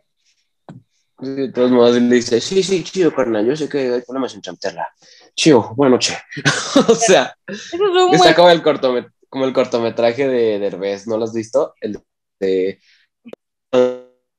de 1.19 1.51
todos 1.51 1.71
modos, 1.71 2.01
le 2.01 2.15
dice, 2.15 2.39
sí, 2.41 2.63
sí, 2.63 2.83
chido, 2.83 3.13
carnal, 3.13 3.45
yo 3.45 3.55
sé 3.55 3.69
que 3.69 3.93
hay 3.93 4.01
problemas 4.01 4.33
en 4.35 4.41
chantearla. 4.41 4.87
Chido, 5.35 5.73
buena 5.75 5.95
noche. 5.95 6.17
o 6.87 6.95
sea, 6.95 7.35
está 7.47 8.35
como 8.35 8.49
el, 8.49 8.61
cortometraje, 8.61 9.15
como 9.29 9.45
el 9.45 9.53
cortometraje 9.53 10.27
de 10.27 10.59
Derbez, 10.59 11.07
¿no 11.07 11.17
lo 11.17 11.25
has 11.25 11.33
visto? 11.33 11.73
El 11.81 11.99
de 12.39 12.79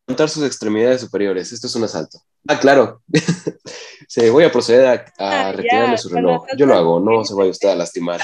contar 0.06 0.28
sus 0.28 0.44
extremidades 0.44 1.00
superiores. 1.00 1.52
Esto 1.52 1.66
es 1.66 1.74
un 1.74 1.84
asalto. 1.84 2.18
Ah, 2.46 2.58
claro. 2.58 3.02
sí, 4.14 4.30
voy 4.30 4.44
a 4.44 4.52
proceder 4.52 4.86
a, 4.86 4.92
a 5.18 5.48
ah, 5.48 5.52
retirarle 5.52 5.98
su 5.98 6.08
reloj. 6.08 6.46
Yo 6.56 6.66
lo 6.66 6.74
hago, 6.74 7.00
no 7.00 7.24
se 7.24 7.34
vaya 7.34 7.50
usted 7.50 7.68
a 7.68 7.74
lastimar. 7.74 8.20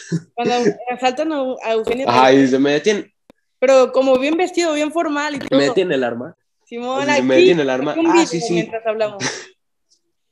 Cuando 0.34 0.54
asaltan 0.90 1.32
a 1.32 1.72
Eugenio. 1.72 2.06
Ay, 2.08 2.46
se 2.48 2.58
me 2.58 2.72
detiene. 2.72 3.14
Pero 3.58 3.92
como 3.92 4.18
bien 4.18 4.36
vestido, 4.36 4.72
bien 4.74 4.92
formal 4.92 5.36
y 5.36 5.38
todo. 5.38 5.58
¿Me 5.58 5.64
detiene 5.64 5.94
el 5.94 6.04
arma? 6.04 6.36
Simón, 6.64 7.08
aquí, 7.08 7.22
me 7.22 7.36
detiene 7.36 7.62
el 7.62 7.70
arma. 7.70 7.96
Ah, 8.06 8.26
sí, 8.26 8.40
sí. 8.40 8.54
Mientras 8.54 8.86
hablamos. 8.86 9.24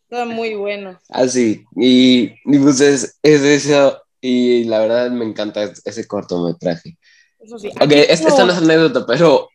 Está 0.09 0.25
muy 0.25 0.55
bueno. 0.55 0.99
Ah, 1.09 1.27
sí. 1.27 1.65
Y, 1.75 2.35
y 2.45 2.59
pues 2.59 2.81
es, 2.81 3.19
es, 3.23 3.43
eso. 3.43 4.01
Y 4.21 4.65
la 4.65 4.81
verdad 4.81 5.11
me 5.11 5.25
encanta 5.25 5.73
ese 5.85 6.07
cortometraje. 6.07 6.97
Eso 7.41 7.59
sí. 7.59 7.69
Ok, 7.69 7.91
esta 7.91 8.45
no 8.45 8.53
es 8.53 8.59
anécdota, 8.59 9.05
pero 9.07 9.49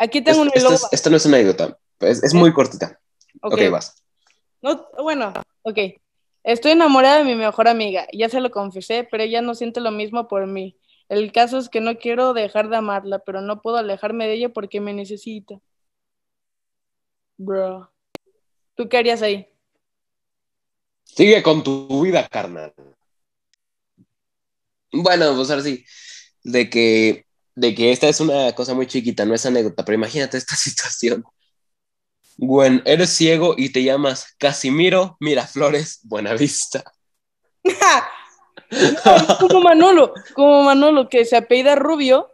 Aquí 0.00 0.22
tengo 0.22 0.42
una 0.42 0.50
Esto 0.92 1.10
no 1.10 1.16
es 1.16 1.26
anécdota, 1.26 1.78
es, 2.00 2.32
muy 2.32 2.52
cortita. 2.54 2.98
Okay. 3.42 3.66
ok, 3.66 3.72
vas. 3.72 4.02
No, 4.62 4.86
bueno, 4.98 5.32
ok. 5.62 5.78
Estoy 6.42 6.72
enamorada 6.72 7.18
de 7.18 7.24
mi 7.24 7.34
mejor 7.34 7.68
amiga, 7.68 8.06
ya 8.12 8.28
se 8.28 8.40
lo 8.40 8.50
confesé, 8.50 9.06
pero 9.10 9.22
ella 9.22 9.42
no 9.42 9.54
siente 9.54 9.80
lo 9.80 9.90
mismo 9.90 10.26
por 10.26 10.46
mí. 10.46 10.76
El 11.08 11.32
caso 11.32 11.58
es 11.58 11.68
que 11.68 11.80
no 11.80 11.98
quiero 11.98 12.32
dejar 12.34 12.68
de 12.68 12.76
amarla, 12.76 13.18
pero 13.18 13.40
no 13.42 13.60
puedo 13.60 13.76
alejarme 13.76 14.26
de 14.26 14.34
ella 14.34 14.48
porque 14.50 14.80
me 14.80 14.94
necesita. 14.94 15.60
Bro. 17.36 17.90
¿Tú 18.74 18.88
qué 18.88 18.98
harías 18.98 19.20
ahí? 19.20 19.46
Sigue 21.04 21.42
con 21.42 21.62
tu 21.62 22.02
vida, 22.02 22.26
carnal. 22.28 22.72
Bueno, 24.92 25.34
pues 25.36 25.50
ahora 25.50 25.62
sí, 25.62 25.84
de 26.42 26.70
que, 26.70 27.26
de 27.54 27.74
que 27.74 27.92
esta 27.92 28.08
es 28.08 28.20
una 28.20 28.52
cosa 28.54 28.74
muy 28.74 28.86
chiquita, 28.86 29.24
no 29.24 29.34
es 29.34 29.44
anécdota, 29.46 29.84
pero 29.84 29.96
imagínate 29.96 30.36
esta 30.36 30.54
situación. 30.56 31.24
Bueno, 32.42 32.80
eres 32.86 33.10
ciego 33.10 33.54
y 33.54 33.70
te 33.70 33.82
llamas 33.82 34.34
Casimiro 34.38 35.18
Miraflores 35.20 36.00
Buenavista. 36.04 36.82
no, 37.62 39.38
como 39.38 39.60
Manolo, 39.60 40.14
como 40.32 40.62
Manolo, 40.62 41.10
que 41.10 41.26
se 41.26 41.36
apellida 41.36 41.74
Rubio 41.74 42.30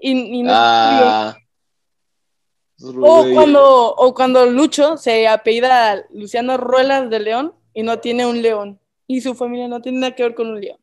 y, 0.00 0.44
no 0.44 0.52
ah, 0.54 1.36
O 2.78 3.26
cuando, 3.34 3.92
o 3.92 4.14
cuando 4.14 4.46
Lucho 4.46 4.96
se 4.96 5.26
apellida 5.26 6.00
Luciano 6.10 6.56
Ruelas 6.56 7.10
de 7.10 7.18
León 7.18 7.52
y 7.74 7.82
no 7.82 7.98
tiene 7.98 8.26
un 8.26 8.42
león. 8.42 8.78
Y 9.08 9.20
su 9.20 9.34
familia 9.34 9.66
no 9.66 9.82
tiene 9.82 9.98
nada 9.98 10.14
que 10.14 10.22
ver 10.22 10.36
con 10.36 10.46
un 10.50 10.60
león. 10.60 10.78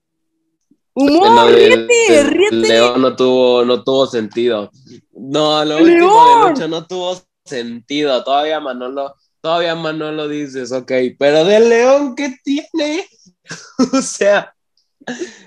¡Humor! 0.93 1.53
¡Ríete! 1.53 2.23
¡Ríete! 2.23 2.55
León 2.55 3.01
no 3.01 3.15
tuvo, 3.15 3.63
no 3.63 3.81
tuvo 3.81 4.07
sentido. 4.07 4.69
No, 5.13 5.63
lo 5.63 5.77
último 5.77 6.43
de 6.43 6.49
Lucho 6.49 6.67
no 6.67 6.85
tuvo 6.85 7.15
sentido. 7.47 8.23
Todavía 8.23 8.59
Manolo, 8.59 9.15
todavía 9.41 9.75
Manolo 9.75 10.27
dices, 10.27 10.71
ok, 10.71 10.91
pero 11.17 11.45
del 11.45 11.69
león, 11.69 12.15
¿qué 12.15 12.35
tiene? 12.43 13.07
o 13.93 14.01
sea, 14.01 14.53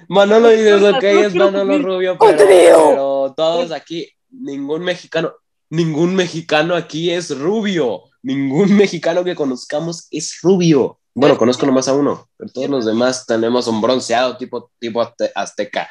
Manolo 0.08 0.48
dices, 0.48 0.82
ok, 0.82 1.02
es 1.02 1.34
Manolo 1.34 1.78
Rubio, 1.78 2.18
pero, 2.18 3.34
todos 3.36 3.72
aquí, 3.72 4.08
ningún 4.30 4.82
mexicano, 4.82 5.34
ningún 5.68 6.14
mexicano 6.14 6.74
aquí 6.74 7.10
es 7.10 7.36
rubio. 7.38 8.04
Ningún 8.22 8.76
mexicano 8.76 9.24
que 9.24 9.34
conozcamos 9.34 10.06
es 10.10 10.40
rubio. 10.42 10.98
Bueno, 11.14 11.36
conozco 11.36 11.66
nomás 11.66 11.88
a 11.88 11.94
uno, 11.94 12.28
pero 12.36 12.52
todos 12.52 12.68
los 12.68 12.84
demás 12.84 13.26
tenemos 13.26 13.66
un 13.66 13.80
bronceado 13.80 14.36
tipo, 14.36 14.70
tipo 14.78 15.02
azteca. 15.34 15.88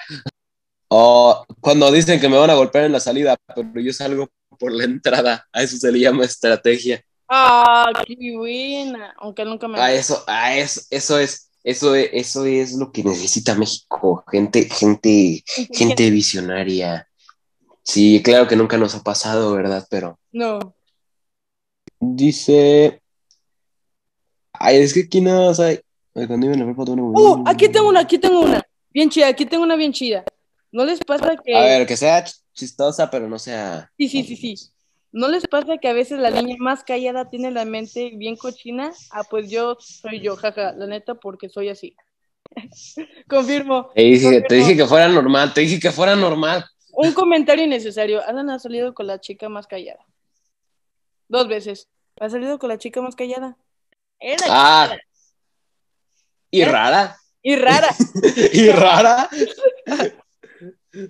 O 0.88 1.46
cuando 1.60 1.92
dicen 1.92 2.20
que 2.20 2.30
me 2.30 2.38
van 2.38 2.50
a 2.50 2.56
golpear 2.56 2.86
en 2.86 2.94
la 2.94 3.00
salida, 3.00 3.36
pero 3.54 3.82
yo 3.82 3.94
salgo 3.94 4.28
por 4.60 4.72
la 4.72 4.84
entrada. 4.84 5.48
A 5.52 5.64
eso 5.64 5.78
se 5.78 5.92
le 5.92 6.00
llama 6.00 6.26
estrategia. 6.26 7.04
Ah, 7.28 7.92
qué 8.06 8.36
buena. 8.36 9.14
Aunque 9.20 9.46
nunca 9.46 9.68
me. 9.68 9.80
A 9.80 9.94
eso, 9.94 10.24
a 10.28 10.56
eso, 10.56 10.82
eso 10.90 11.20
es, 11.20 11.50
eso 11.64 11.96
es, 11.96 12.10
eso 12.12 12.46
es 12.46 12.74
lo 12.74 12.92
que 12.92 13.04
necesita 13.04 13.56
México. 13.56 14.24
Gente, 14.30 14.68
gente, 14.70 15.44
gente 15.74 16.10
visionaria. 16.12 17.08
Sí, 17.84 18.22
claro 18.24 18.48
que 18.48 18.56
nunca 18.56 18.78
nos 18.78 18.94
ha 18.96 19.04
pasado, 19.04 19.54
¿verdad? 19.54 19.88
Pero. 19.90 20.20
No. 20.32 20.76
Dice. 22.00 23.02
Ay, 24.54 24.78
es 24.78 24.94
que 24.94 25.02
aquí 25.02 25.22
nada 25.22 25.48
más 25.48 25.60
hay. 25.60 25.80
Uh, 26.16 27.44
aquí 27.46 27.70
tengo 27.70 27.88
una, 27.88 28.02
aquí 28.02 28.18
tengo 28.18 28.42
una. 28.42 28.62
Bien 28.92 29.10
chida, 29.10 29.28
aquí 29.28 29.46
tengo 29.46 29.64
una 29.64 29.76
bien 29.76 29.94
chida. 29.94 30.24
¿No 30.72 30.84
les 30.84 31.00
pasa 31.00 31.36
que.? 31.44 31.56
A 31.56 31.62
ver, 31.62 31.88
que 31.88 31.96
sea 31.96 32.26
chistosa, 32.60 33.10
pero 33.10 33.28
no 33.28 33.40
sea. 33.40 33.92
Sí, 33.98 34.10
sí, 34.10 34.24
sí, 34.24 34.36
sí. 34.36 34.56
¿No 35.12 35.28
les 35.28 35.48
pasa 35.48 35.78
que 35.78 35.88
a 35.88 35.94
veces 35.94 36.20
la 36.20 36.30
niña 36.30 36.56
más 36.60 36.84
callada 36.84 37.30
tiene 37.30 37.50
la 37.50 37.66
mente 37.66 38.12
bien 38.16 38.36
cochina? 38.36 38.92
Ah, 39.12 39.24
pues 39.28 39.50
yo 39.50 39.78
soy 39.80 40.20
yo, 40.22 40.36
jaja, 40.36 40.74
la 40.74 40.86
neta, 40.86 41.16
porque 41.16 41.50
soy 41.50 41.70
así. 41.70 41.96
confirmo, 43.28 43.90
te 43.96 44.02
dije, 44.02 44.42
te 44.42 44.56
dije, 44.56 44.76
que 44.76 44.86
fuera 44.86 45.08
normal, 45.08 45.54
te 45.54 45.62
dije 45.62 45.80
que 45.80 45.92
fuera 45.92 46.16
normal. 46.16 46.66
Un 46.92 47.14
comentario 47.14 47.66
innecesario. 47.66 48.22
Alan 48.26 48.50
ha 48.50 48.60
salido 48.60 48.94
con 48.94 49.08
la 49.08 49.20
chica 49.20 49.48
más 49.50 49.68
callada. 49.68 50.06
Dos 51.28 51.48
veces. 51.48 51.88
Ha 52.20 52.30
salido 52.30 52.60
con 52.60 52.70
la 52.70 52.78
chica 52.78 53.02
más 53.02 53.16
callada. 53.16 53.58
Era 54.20 54.46
ah. 54.50 54.98
Y 56.52 56.64
rara. 56.66 57.18
Y 57.42 57.56
rara. 57.56 57.96
y 58.54 58.70
rara. 58.70 59.30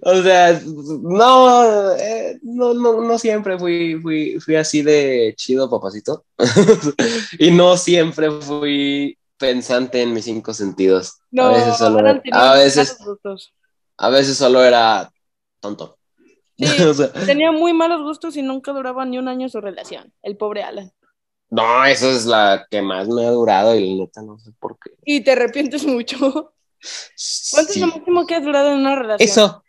O 0.02 0.22
sea, 0.22 0.52
eh, 0.52 2.40
no, 2.42 2.74
no, 2.74 3.02
no, 3.02 3.18
siempre 3.18 3.58
fui, 3.58 4.00
fui, 4.02 4.40
fui 4.40 4.56
así 4.56 4.82
de 4.82 5.34
chido, 5.38 5.70
papacito. 5.70 6.26
y 7.40 7.52
no 7.52 7.78
siempre 7.78 8.30
fui 8.30 9.18
pensante 9.38 10.02
en 10.02 10.14
mis 10.14 10.26
cinco 10.26 10.54
sentidos. 10.54 11.20
No, 11.32 11.46
a 11.46 11.54
veces 11.54 11.78
solo, 11.78 12.22
a 12.32 12.54
veces, 12.56 12.98
a 13.98 14.10
veces 14.10 14.38
solo 14.38 14.64
era 14.64 15.12
tonto. 15.62 15.98
tenía 17.26 17.54
muy 17.54 17.74
malos 17.74 18.02
gustos 18.02 18.36
y 18.36 18.42
nunca 18.42 18.74
duraba 18.74 19.06
ni 19.06 19.18
un 19.18 19.30
año 19.30 19.48
su 19.48 19.62
relación, 19.62 20.14
el 20.22 20.36
pobre 20.36 20.64
Alan. 20.64 20.92
No, 21.50 21.86
esa 21.86 22.12
es 22.12 22.26
la 22.26 22.68
que 22.70 22.82
más 22.82 23.08
me 23.08 23.26
ha 23.26 23.32
durado 23.32 23.76
y 23.76 23.98
neta 23.98 24.22
no 24.22 24.38
sé 24.38 24.52
por 24.60 24.78
qué. 24.78 24.92
Y 25.06 25.22
te 25.22 25.32
arrepientes 25.32 25.86
mucho. 25.86 26.18
¿Cuánto 27.52 27.72
es 27.72 27.78
lo 27.78 27.88
máximo 27.88 28.28
que 28.28 28.36
has 28.36 28.44
durado 28.44 28.72
en 28.72 28.80
una 28.80 28.96
relación? 28.96 29.30
Eso, 29.30 29.64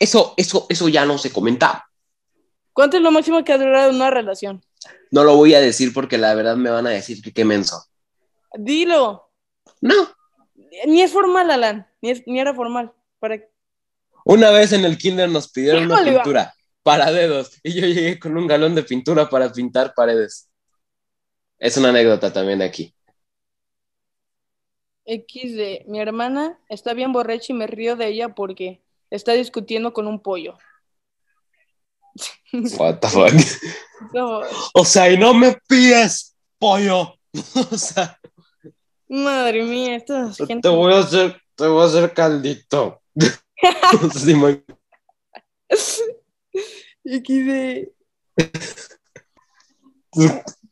eso, 0.00 0.34
eso, 0.36 0.66
eso 0.68 0.88
ya 0.88 1.04
no 1.04 1.18
se 1.18 1.30
comenta. 1.30 1.88
¿Cuánto 2.72 2.96
es 2.96 3.02
lo 3.02 3.10
máximo 3.10 3.44
que 3.44 3.52
ha 3.52 3.58
durado 3.58 3.90
una 3.90 4.10
relación? 4.10 4.64
No 5.10 5.24
lo 5.24 5.36
voy 5.36 5.54
a 5.54 5.60
decir 5.60 5.92
porque 5.92 6.18
la 6.18 6.34
verdad 6.34 6.56
me 6.56 6.70
van 6.70 6.86
a 6.86 6.90
decir 6.90 7.22
que 7.22 7.32
qué 7.32 7.44
menso. 7.44 7.84
Dilo. 8.54 9.30
No. 9.82 9.94
Ni 10.86 11.02
es 11.02 11.12
formal, 11.12 11.50
Alan. 11.50 11.86
Ni, 12.00 12.14
ni 12.26 12.40
era 12.40 12.54
formal. 12.54 12.92
Para... 13.18 13.38
Una 14.24 14.50
vez 14.50 14.72
en 14.72 14.84
el 14.84 14.96
kinder 14.96 15.28
nos 15.28 15.50
pidieron 15.50 15.84
una 15.84 16.02
pintura 16.02 16.54
para 16.82 17.12
dedos 17.12 17.60
y 17.62 17.74
yo 17.74 17.86
llegué 17.86 18.18
con 18.18 18.36
un 18.38 18.46
galón 18.46 18.74
de 18.74 18.82
pintura 18.82 19.28
para 19.28 19.52
pintar 19.52 19.92
paredes. 19.94 20.48
Es 21.58 21.76
una 21.76 21.90
anécdota 21.90 22.32
también 22.32 22.62
aquí. 22.62 22.94
X 25.04 25.56
de 25.56 25.84
mi 25.88 26.00
hermana 26.00 26.58
está 26.68 26.94
bien 26.94 27.12
borracha 27.12 27.52
y 27.52 27.56
me 27.56 27.66
río 27.66 27.96
de 27.96 28.08
ella 28.08 28.34
porque 28.34 28.80
está 29.10 29.32
discutiendo 29.32 29.92
con 29.92 30.06
un 30.06 30.20
pollo. 30.22 30.56
What 32.78 32.98
the 33.00 33.08
fuck? 33.08 33.32
O 34.74 34.84
sea, 34.84 35.10
y 35.10 35.18
no 35.18 35.34
me 35.34 35.56
pides 35.68 36.36
pollo. 36.58 37.14
o 37.70 37.76
sea. 37.76 38.18
Madre 39.08 39.64
mía, 39.64 39.96
esto 39.96 40.28
es 40.28 40.36
gente... 40.36 40.60
Te 40.62 40.68
voy 40.68 40.94
a 40.94 40.98
hacer, 40.98 41.40
te 41.56 41.66
voy 41.66 41.82
a 41.82 41.86
hacer 41.86 42.14
caldito. 42.14 43.02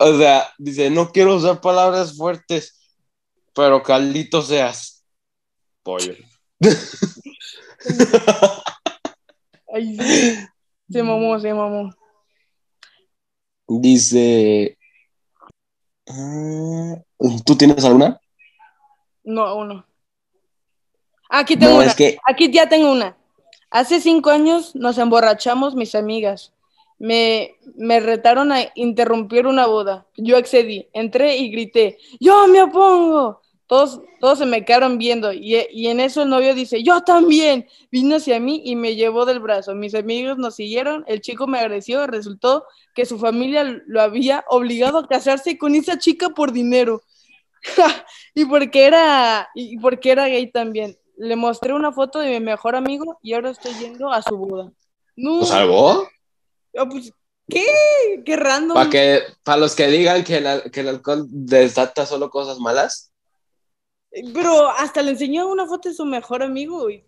O 0.00 0.16
sea, 0.16 0.52
dice, 0.58 0.90
no 0.90 1.10
quiero 1.10 1.34
usar 1.34 1.60
palabras 1.60 2.16
fuertes, 2.16 2.78
pero 3.52 3.82
caldito 3.82 4.42
seas. 4.42 5.04
Pollo. 5.82 6.14
Ay, 9.72 9.96
Se 10.90 11.02
mamó, 11.02 11.38
se 11.38 11.52
mamó. 11.52 11.94
Dice. 13.68 14.78
Ah, 16.08 16.96
¿Tú 17.44 17.56
tienes 17.56 17.84
alguna? 17.84 18.18
No, 19.24 19.56
uno. 19.56 19.84
Aquí 21.28 21.56
tengo 21.56 21.78
una. 21.78 21.94
Aquí 22.26 22.50
ya 22.50 22.68
tengo 22.68 22.90
una. 22.90 23.16
Hace 23.70 24.00
cinco 24.00 24.30
años 24.30 24.74
nos 24.74 24.96
emborrachamos 24.96 25.74
mis 25.74 25.94
amigas. 25.94 26.54
Me, 26.98 27.56
me, 27.76 28.00
retaron 28.00 28.50
a 28.50 28.60
interrumpir 28.74 29.46
una 29.46 29.66
boda. 29.66 30.06
Yo 30.16 30.36
accedí, 30.36 30.88
entré 30.92 31.36
y 31.36 31.50
grité, 31.50 31.98
yo 32.18 32.48
me 32.48 32.62
opongo. 32.62 33.40
Todos, 33.68 34.00
todos 34.18 34.38
se 34.38 34.46
me 34.46 34.64
quedaron 34.64 34.96
viendo 34.96 35.30
y, 35.30 35.54
en 35.86 36.00
eso 36.00 36.22
el 36.22 36.30
novio 36.30 36.54
dice, 36.54 36.82
yo 36.82 37.02
también. 37.02 37.68
Vino 37.92 38.16
hacia 38.16 38.40
mí 38.40 38.62
y 38.64 38.76
me 38.76 38.96
llevó 38.96 39.26
del 39.26 39.40
brazo. 39.40 39.74
Mis 39.74 39.94
amigos 39.94 40.38
nos 40.38 40.56
siguieron, 40.56 41.04
el 41.06 41.20
chico 41.20 41.46
me 41.46 41.58
agradeció, 41.58 42.06
resultó 42.06 42.64
que 42.94 43.04
su 43.04 43.18
familia 43.18 43.82
lo 43.86 44.00
había 44.00 44.44
obligado 44.48 44.98
a 44.98 45.06
casarse 45.06 45.58
con 45.58 45.74
esa 45.74 45.98
chica 45.98 46.30
por 46.30 46.52
dinero. 46.52 47.02
y 48.34 48.46
porque 48.46 48.86
era 48.86 49.48
y 49.54 49.78
porque 49.78 50.12
era 50.12 50.28
gay 50.28 50.50
también. 50.50 50.96
Le 51.18 51.36
mostré 51.36 51.74
una 51.74 51.92
foto 51.92 52.20
de 52.20 52.30
mi 52.30 52.40
mejor 52.40 52.74
amigo 52.74 53.18
y 53.22 53.34
ahora 53.34 53.50
estoy 53.50 53.74
yendo 53.74 54.10
a 54.10 54.22
su 54.22 54.34
boda. 54.36 54.72
No. 55.14 55.40
¿Lo 55.40 55.44
salvó? 55.46 56.08
Ah, 56.74 56.86
pues, 56.88 57.12
¿Qué? 57.48 57.66
¿Qué 58.24 58.36
random? 58.36 58.74
Para 58.74 58.90
que, 58.90 59.22
para 59.42 59.58
los 59.58 59.74
que 59.74 59.88
digan 59.88 60.22
que, 60.22 60.70
que 60.70 60.80
el 60.80 60.88
alcohol 60.88 61.26
desata 61.28 62.04
solo 62.04 62.30
cosas 62.30 62.58
malas, 62.60 63.07
pero 64.34 64.70
hasta 64.70 65.02
le 65.02 65.12
enseñó 65.12 65.48
una 65.48 65.66
foto 65.66 65.88
de 65.88 65.94
su 65.94 66.04
mejor 66.04 66.42
amigo 66.42 66.90
y 66.90 67.04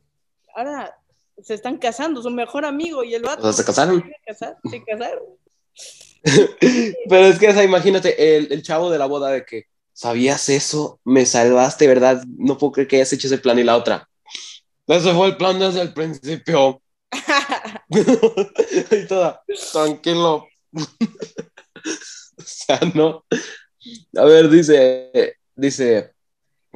ahora 0.54 0.96
se 1.42 1.54
están 1.54 1.78
casando, 1.78 2.22
su 2.22 2.30
mejor 2.30 2.64
amigo 2.64 3.02
y 3.04 3.14
el 3.14 3.22
vato. 3.22 3.52
¿Se 3.52 3.64
casaron? 3.64 4.04
Se 4.70 4.84
casaron. 4.84 5.22
Pero 7.08 7.26
es 7.26 7.38
que, 7.38 7.64
imagínate, 7.64 8.36
el, 8.36 8.52
el, 8.52 8.62
chavo 8.62 8.90
de 8.90 8.98
la 8.98 9.06
boda 9.06 9.30
de 9.30 9.44
que, 9.44 9.66
¿sabías 9.92 10.48
eso? 10.50 11.00
Me 11.04 11.24
salvaste, 11.24 11.86
¿verdad? 11.86 12.22
No 12.36 12.58
puedo 12.58 12.72
creer 12.72 12.88
que 12.88 12.96
hayas 12.96 13.12
hecho 13.12 13.26
ese 13.26 13.38
plan 13.38 13.58
y 13.58 13.64
la 13.64 13.76
otra. 13.76 14.08
Ese 14.86 15.14
fue 15.14 15.28
el 15.28 15.36
plan 15.36 15.58
desde 15.58 15.80
el 15.80 15.94
principio. 15.94 16.82
y 17.88 19.06
toda, 19.06 19.42
tranquilo. 19.72 20.46
o 20.72 22.42
sea, 22.44 22.80
no. 22.94 23.24
A 24.16 24.24
ver, 24.24 24.50
dice, 24.50 25.36
dice, 25.54 26.12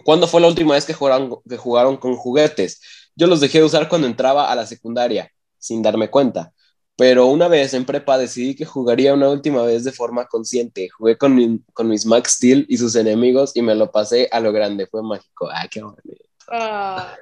¿Cuándo 0.02 0.26
fue 0.26 0.40
la 0.40 0.48
última 0.48 0.74
vez 0.74 0.84
que 0.84 0.94
jugaron, 0.94 1.36
que 1.48 1.56
jugaron 1.56 1.96
con 1.96 2.16
juguetes? 2.16 2.80
yo 3.16 3.26
los 3.26 3.40
dejé 3.40 3.58
de 3.58 3.64
usar 3.64 3.88
cuando 3.88 4.06
entraba 4.06 4.50
a 4.50 4.54
la 4.54 4.66
secundaria, 4.66 5.30
sin 5.58 5.82
darme 5.82 6.10
cuenta. 6.10 6.52
Pero 6.96 7.26
una 7.26 7.48
vez 7.48 7.74
en 7.74 7.84
prepa 7.84 8.18
decidí 8.18 8.54
que 8.54 8.64
jugaría 8.64 9.14
una 9.14 9.28
última 9.28 9.62
vez 9.62 9.82
de 9.82 9.90
forma 9.90 10.26
consciente. 10.26 10.88
Jugué 10.88 11.18
con, 11.18 11.64
con 11.72 11.88
mis 11.88 12.06
Max 12.06 12.34
Steel 12.34 12.66
y 12.68 12.78
sus 12.78 12.94
enemigos 12.94 13.56
y 13.56 13.62
me 13.62 13.74
lo 13.74 13.90
pasé 13.90 14.28
a 14.30 14.38
lo 14.38 14.52
grande. 14.52 14.86
Fue 14.86 15.02
mágico. 15.02 15.48
Ay, 15.52 15.68
qué 15.68 15.82
bonito. 15.82 16.24
Ah, 16.48 17.16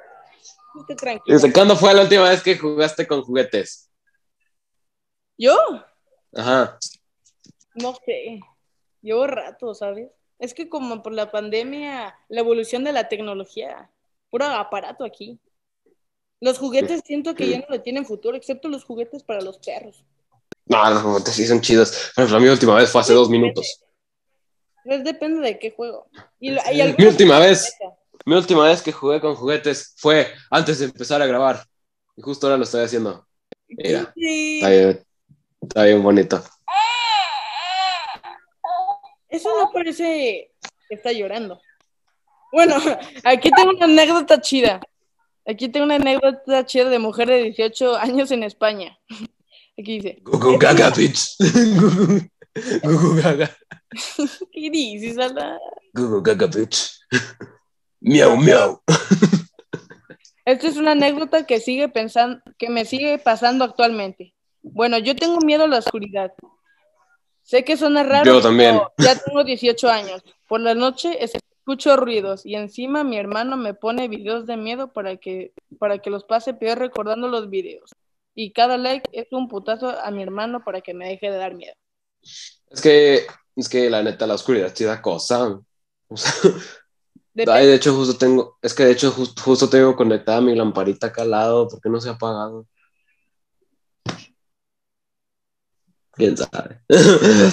¿Desde 1.27 1.53
cuándo 1.53 1.75
fue 1.77 1.95
la 1.95 2.03
última 2.03 2.29
vez 2.29 2.43
que 2.43 2.59
jugaste 2.59 3.07
con 3.07 3.23
juguetes? 3.23 3.91
¿Yo? 5.39 5.57
Ajá. 6.35 6.79
No 7.75 7.95
sé. 8.05 8.41
Llevo 9.01 9.27
rato, 9.27 9.75
¿sabes? 9.75 10.11
Es 10.43 10.55
que 10.55 10.69
como 10.69 11.05
por 11.05 11.13
la 11.13 11.31
pandemia, 11.31 12.17
la 12.29 12.41
evolución 12.41 12.83
de 12.83 12.93
la 12.93 13.09
tecnología, 13.09 13.89
puro 14.29 14.45
aparato 14.47 15.05
aquí. 15.05 15.39
Los 16.41 16.59
juguetes 16.59 17.03
siento 17.07 17.37
que 17.37 17.49
ya 17.49 17.61
no 17.61 17.67
le 17.69 17.79
tienen 17.79 18.05
futuro, 18.05 18.37
excepto 18.37 18.69
los 18.69 18.83
juguetes 18.83 19.23
para 19.23 19.41
los 19.41 19.59
perros. 19.59 20.05
No, 20.67 20.91
los 20.91 21.01
juguetes 21.01 21.35
sí 21.35 21.47
son 21.47 21.61
chidos. 21.61 22.11
Ejemplo, 22.17 22.41
mi 22.41 22.49
última 22.49 22.75
vez 22.75 22.91
fue 22.91 23.01
hace 23.01 23.13
dos 23.13 23.31
minutos. 23.31 23.85
Pues 24.85 25.05
depende 25.05 25.43
de 25.43 25.61
qué 25.61 25.71
juego. 25.71 26.09
Y, 26.41 26.51
mi 26.51 27.05
última 27.07 27.39
vez, 27.39 27.73
mi 28.27 28.35
última 28.35 28.65
vez 28.67 28.83
que 28.83 28.91
jugué 28.91 29.21
con 29.21 29.37
juguetes 29.37 29.95
fue 29.97 30.27
antes 30.51 30.81
de 30.81 30.87
empezar 30.87 31.23
a 31.23 31.27
grabar. 31.27 31.65
Y 32.17 32.23
justo 32.23 32.49
ahora 32.49 32.57
lo 32.57 32.65
estoy 32.65 32.83
haciendo. 32.83 33.25
Mira, 33.69 34.13
está, 34.17 34.71
bien, 34.71 35.05
está 35.61 35.85
bien 35.85 36.03
bonito. 36.03 36.43
Eso 39.33 39.49
no 39.59 39.73
parece 39.73 40.53
que 40.89 40.95
está 40.95 41.11
llorando. 41.11 41.59
Bueno, 42.53 42.77
aquí 43.25 43.51
tengo 43.51 43.71
una 43.71 43.87
anécdota 43.87 44.41
chida. 44.41 44.81
Aquí 45.47 45.71
tengo 45.71 45.87
una 45.87 45.97
anécdota 45.97 46.67
chida 46.67 46.91
de 46.91 46.99
mujer 46.99 47.29
de 47.29 47.43
18 47.45 47.97
años 47.97 48.31
en 48.31 48.45
España. 48.45 48.97
Aquí 49.79 50.01
dice. 50.01 50.19
Gugu 50.23 50.59
gaga, 50.59 50.91
bitch. 50.91 51.37
Gugu 52.85 53.17
gaga. 53.23 53.51
¿Qué 54.53 54.71
dices, 54.71 55.17
Ala? 55.19 55.59
Gugu 55.95 56.23
gaga, 56.23 56.47
bitch. 56.47 57.01
Miau, 58.01 58.37
miau. 58.37 58.83
Esta 60.45 60.69
es 60.69 60.77
una 60.77 60.93
anécdota 60.93 61.47
que 61.47 61.59
sigue 61.59 61.89
pensando, 61.89 62.43
que 62.59 62.69
me 62.69 62.85
sigue 62.85 63.19
pasando 63.19 63.65
actualmente. 63.65 64.35
Bueno, 64.61 64.99
yo 64.99 65.17
tengo 65.17 65.39
miedo 65.39 65.65
a 65.65 65.69
la 65.69 65.79
oscuridad. 65.79 66.33
Sé 67.43 67.65
que 67.65 67.77
suena 67.77 68.03
raro, 68.03 68.25
yo 68.25 68.41
también. 68.41 68.81
ya 68.99 69.19
tengo 69.19 69.45
18 69.45 69.89
años. 69.89 70.23
Por 70.49 70.61
la 70.61 70.75
noche 70.75 71.19
Escucho 71.63 71.97
ruidos 71.97 72.45
y 72.45 72.57
encima 72.57 73.05
mi 73.05 73.17
hermano 73.17 73.57
me 73.57 73.73
pone 73.73 74.09
videos 74.09 74.47
de 74.47 74.57
miedo 74.57 74.93
para 74.93 75.17
que, 75.17 75.53
para 75.79 75.99
que 75.99 76.11
los 76.11 76.25
pase 76.25 76.55
peor 76.55 76.81
recordando 76.81 77.29
los 77.29 77.51
videos. 77.51 77.93
Y 78.35 78.53
cada 78.53 78.79
like 78.79 79.09
es 79.13 79.29
un 79.31 79.47
putazo 79.47 79.91
a 79.91 80.11
mi 80.11 80.25
hermano 80.25 80.65
para 80.65 80.81
que 80.81 80.93
me 80.93 81.07
deje 81.07 81.31
de 81.31 81.37
dar 81.37 81.55
miedo. 81.55 81.75
Es 82.69 82.81
que, 82.83 83.27
es 83.55 83.69
que 83.69 83.89
la 83.89 84.03
neta, 84.03 84.27
la 84.27 84.35
oscuridad 84.35 84.73
sí 84.75 84.83
da 84.83 85.01
cosa. 85.01 85.61
de 87.35 87.75
hecho, 87.75 87.95
justo 87.95 88.19
tengo, 88.19 88.59
es 88.61 88.75
que 88.75 88.85
de 88.85 88.91
hecho 88.91 89.13
justo 89.13 89.71
tengo 89.71 89.95
conectada 89.95 90.41
mi 90.41 90.57
lamparita 90.57 91.07
acá 91.07 91.23
al 91.23 91.31
lado 91.31 91.69
porque 91.69 91.89
no 91.89 92.01
se 92.01 92.09
ha 92.09 92.13
apagado. 92.15 92.67
Quién 96.23 96.37
sabe. 96.37 96.81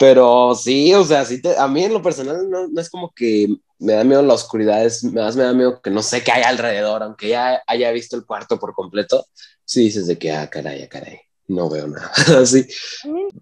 Pero 0.00 0.54
sí, 0.54 0.94
o 0.94 1.04
sea, 1.04 1.26
sí 1.26 1.42
a 1.58 1.68
mí 1.68 1.84
en 1.84 1.92
lo 1.92 2.02
personal 2.02 2.48
no, 2.48 2.80
es 2.80 2.88
como 2.88 3.12
que 3.14 3.48
me 3.78 3.92
da 3.92 4.02
miedo 4.02 4.22
la 4.22 4.32
oscuridad, 4.32 4.82
es, 4.82 5.04
más 5.04 5.36
me 5.36 5.42
da 5.42 5.52
miedo 5.52 5.80
que 5.82 5.90
no 5.90 6.02
sé 6.02 6.24
qué 6.24 6.32
hay 6.32 6.42
alrededor, 6.42 7.02
aunque 7.02 7.28
ya 7.28 7.62
haya 7.66 7.90
visto 7.90 8.16
el 8.16 8.24
cuarto 8.24 8.58
por 8.58 8.74
completo, 8.74 9.26
sí 9.62 9.84
dices 9.84 10.06
de 10.06 10.18
que, 10.18 10.32
ah, 10.32 10.48
caray, 10.48 10.82
ah, 10.84 10.88
caray, 10.88 11.20
no 11.48 11.68
veo 11.68 11.86
nada. 11.86 12.10
Así, 12.40 12.66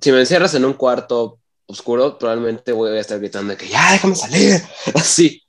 si 0.00 0.10
me 0.12 0.18
encierras 0.18 0.52
en 0.54 0.64
un 0.64 0.72
cuarto 0.72 1.38
oscuro, 1.66 2.18
probablemente 2.18 2.72
voy 2.72 2.90
a 2.90 3.00
estar 3.00 3.20
gritando 3.20 3.52
de 3.52 3.56
que 3.56 3.68
ya, 3.68 3.92
déjame 3.92 4.16
salir. 4.16 4.60
Así, 4.94 5.42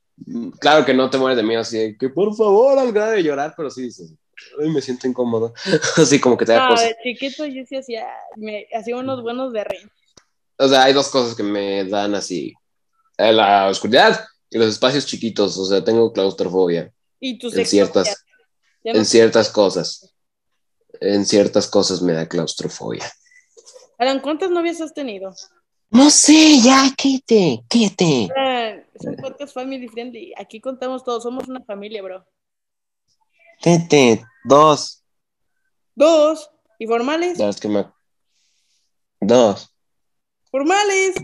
claro 0.60 0.86
que 0.86 0.94
no 0.94 1.10
te 1.10 1.18
mueres 1.18 1.38
de 1.38 1.44
miedo, 1.44 1.62
así 1.62 1.78
de 1.78 1.98
que 1.98 2.10
por 2.10 2.36
favor, 2.36 2.78
al 2.78 2.92
grado 2.92 3.14
de 3.14 3.24
llorar, 3.24 3.56
pero 3.58 3.72
sí 3.72 3.84
dices, 3.84 4.14
Ay, 4.62 4.70
me 4.70 4.82
siento 4.82 5.08
incómodo. 5.08 5.54
Así 5.98 6.20
como 6.20 6.38
que 6.38 6.46
te 6.46 6.54
da 6.54 6.70
no, 6.70 6.76
de 6.76 6.96
chiquito 7.04 7.46
yo 7.46 7.64
sí 7.68 7.78
hacía, 7.78 8.08
me 8.38 8.68
hacía 8.74 8.98
unos 8.98 9.22
buenos 9.22 9.54
de 9.54 9.64
rey 9.64 9.82
o 10.60 10.68
sea, 10.68 10.84
hay 10.84 10.94
dos 10.94 11.08
cosas 11.08 11.36
que 11.36 11.44
me 11.44 11.86
dan 11.86 12.14
así, 12.16 12.54
eh, 13.18 13.32
la 13.32 13.70
oscuridad 13.70 14.26
y 14.50 14.58
los 14.58 14.68
espacios 14.68 15.06
chiquitos, 15.06 15.58
o 15.58 15.66
sea, 15.66 15.84
tengo 15.84 16.12
claustrofobia. 16.12 16.94
¿Y 17.20 17.40
tus 17.40 17.56
en 17.56 17.66
ciertas, 17.66 18.26
en 18.84 19.06
ciertas 19.06 19.50
cosas. 19.50 20.14
En 21.00 21.26
ciertas 21.26 21.68
cosas 21.68 22.02
me 22.02 22.12
da 22.12 22.28
claustrofobia. 22.28 23.10
Alan, 23.98 24.20
¿cuántas 24.20 24.50
novias 24.50 24.82
has 24.82 24.94
tenido? 24.94 25.34
No 25.92 26.10
sé, 26.10 26.60
ya, 26.62 26.94
quédate, 26.98 27.64
quédate. 27.70 28.28
Ah, 28.36 28.76
es 28.94 29.06
un 29.06 29.16
podcast 29.16 29.54
family 29.54 29.88
friendly. 29.88 30.34
Aquí 30.38 30.60
contamos 30.60 31.04
todos, 31.06 31.24
somos 31.24 31.48
una 31.48 31.62
familia, 31.62 32.02
bro. 32.02 32.26
Quédate, 33.60 34.24
dos. 34.46 35.04
Dos. 35.96 36.50
¿Y 36.78 36.88
formales? 36.88 37.38
Dos 37.38 37.60
que 37.60 37.68
me... 37.68 37.86
Dos. 39.20 39.70
Formales. 40.50 41.16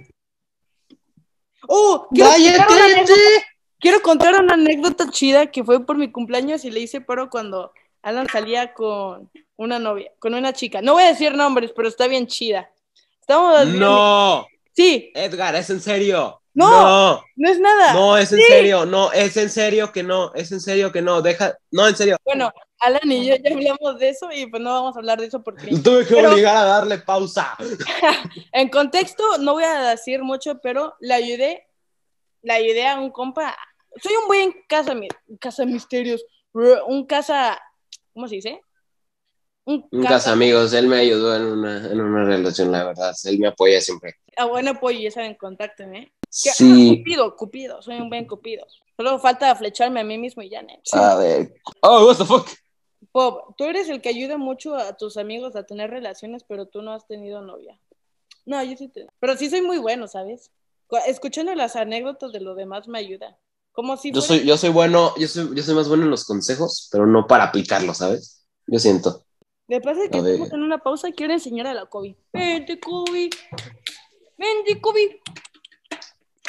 Oh, 1.68 2.08
quiero 2.14 2.66
contar, 2.68 3.06
quiero 3.80 4.02
contar 4.02 4.40
una 4.42 4.54
anécdota 4.54 5.10
chida 5.10 5.50
que 5.50 5.64
fue 5.64 5.86
por 5.86 5.98
mi 5.98 6.12
cumpleaños 6.12 6.66
y 6.66 6.72
le 6.72 6.82
hice 6.82 7.02
paro 7.02 7.30
cuando 7.30 7.72
Alan 8.02 8.28
salía 8.30 8.74
con 8.74 9.32
una 9.56 9.80
novia, 9.80 10.12
con 10.20 10.34
una 10.34 10.54
chica. 10.54 10.82
No 10.82 10.94
voy 10.94 11.04
a 11.04 11.08
decir 11.08 11.34
nombres, 11.34 11.72
pero 11.76 11.88
está 11.88 12.08
bien 12.08 12.28
chida. 12.28 12.70
Estamos 13.22 13.66
No. 13.68 14.46
Sí. 14.74 15.12
Edgar, 15.16 15.56
es 15.56 15.70
en 15.70 15.80
serio. 15.80 16.42
No, 16.56 17.22
no, 17.36 17.50
es 17.50 17.60
nada. 17.60 17.94
No, 17.94 18.18
es 18.18 18.32
en 18.32 18.40
serio, 18.40 18.86
no, 18.86 19.12
es 19.12 19.36
en 19.36 19.50
serio 19.50 19.92
que 19.92 20.04
no, 20.04 20.34
es 20.34 20.54
en 20.54 20.62
serio 20.62 20.90
que 20.90 21.02
no, 21.02 21.22
deja, 21.22 21.58
no, 21.70 21.86
en 21.86 21.96
serio. 21.98 22.16
Bueno, 22.24 22.50
Alan 22.80 23.12
y 23.12 23.26
yo 23.26 23.36
ya 23.36 23.52
hablamos 23.54 24.00
de 24.00 24.10
eso 24.10 24.30
y 24.32 24.46
pues 24.46 24.64
no 24.64 24.72
vamos 24.72 24.96
a 24.96 25.00
hablar 25.00 25.20
de 25.20 25.28
eso 25.28 25.44
porque... 25.44 25.68
Tuve 25.84 26.06
que 26.06 26.16
obligar 26.16 26.56
a 26.56 26.64
darle 26.64 27.00
pausa. 27.00 27.58
en 28.54 28.70
contexto, 28.70 29.38
no 29.40 29.54
voy 29.54 29.66
a 29.66 29.90
decir 29.90 30.24
mucho, 30.24 30.62
pero 30.62 30.96
le 31.02 31.14
ayudé, 31.14 31.68
le 32.42 32.54
ayudé 32.54 32.88
a 32.88 33.00
un 33.00 33.12
compa. 33.12 33.54
Soy 34.02 34.14
un 34.16 34.28
buen 34.28 34.54
casa, 34.70 34.96
casa 35.42 35.66
misterios, 35.66 36.24
un 36.54 37.06
casa, 37.06 37.60
¿cómo 38.14 38.30
se 38.30 38.36
dice? 38.36 38.62
Un, 39.66 39.90
casa, 40.04 40.32
amigos, 40.32 40.74
él 40.74 40.88
me 40.88 41.00
ayudó 41.00 41.36
en 41.36 41.44
una, 41.44 41.92
en 41.92 42.00
una 42.00 42.24
relación, 42.24 42.72
la 42.72 42.86
verdad, 42.86 43.14
él 43.26 43.40
me 43.40 43.48
apoya 43.48 43.82
siempre. 43.82 44.16
A 44.38 44.46
buen 44.46 44.68
apoyo, 44.68 45.00
ya 45.00 45.12
saben, 45.12 45.34
contáctenme. 45.34 46.14
Sí. 46.36 46.98
cupido, 46.98 47.36
Cupido, 47.38 47.82
soy 47.82 47.96
un 47.96 48.10
buen 48.10 48.28
Cupido. 48.28 48.68
Solo 48.98 49.20
falta 49.20 49.56
flecharme 49.56 50.02
a 50.02 50.04
mí 50.04 50.18
mismo 50.18 50.44
y 50.44 50.50
ya, 50.50 50.62
¿no? 50.62 50.74
A 50.92 51.16
ver. 51.16 51.54
Oh, 51.82 52.08
what 52.08 52.18
the 52.18 52.26
fuck. 52.26 52.48
Bob, 53.14 53.56
tú 53.58 53.64
eres 53.64 53.88
el 53.88 54.02
que 54.02 54.10
ayuda 54.10 54.38
mucho 54.38 54.76
a 54.76 54.98
tus 54.98 55.16
amigos 55.16 55.56
a 55.56 55.64
tener 55.64 55.90
relaciones, 55.90 56.44
pero 56.44 56.66
tú 56.66 56.82
no 56.82 56.92
has 56.92 57.08
tenido 57.08 57.42
novia. 57.42 57.80
No, 58.46 58.62
yo 58.64 58.76
sí 58.76 58.90
te... 58.90 59.08
Pero 59.20 59.38
sí 59.38 59.50
soy 59.50 59.62
muy 59.62 59.78
bueno, 59.78 60.08
¿sabes? 60.08 60.52
Escuchando 61.08 61.56
las 61.56 61.78
anécdotas 61.78 62.34
de 62.34 62.42
lo 62.42 62.56
demás 62.56 62.88
me 62.88 63.00
ayuda. 63.00 63.38
Como 63.72 63.96
si 63.98 64.12
yo 64.12 64.22
soy 64.22 64.46
yo 64.46 64.58
soy 64.58 64.70
bueno, 64.70 65.14
yo 65.18 65.28
soy 65.28 65.50
yo 65.54 65.64
soy 65.64 65.76
más 65.76 65.90
bueno 65.90 66.04
en 66.04 66.10
los 66.10 66.26
consejos, 66.26 66.88
pero 66.92 67.06
no 67.06 67.28
para 67.28 67.46
aplicarlos, 67.46 67.98
¿sabes? 67.98 68.46
Yo 68.68 68.80
siento. 68.80 69.26
Me 69.68 69.82
pasa 69.82 70.02
que 70.10 70.18
estamos 70.18 70.54
en 70.54 70.64
una 70.64 70.78
pausa 70.78 71.10
y 71.10 71.14
quiero 71.14 71.34
enseñar 71.34 71.68
a 71.68 71.74
la 71.74 71.86
COVID. 71.88 72.16
Vente, 72.32 72.80
COVID. 72.80 73.34
Vente, 74.38 74.82
COVID. 74.82 75.10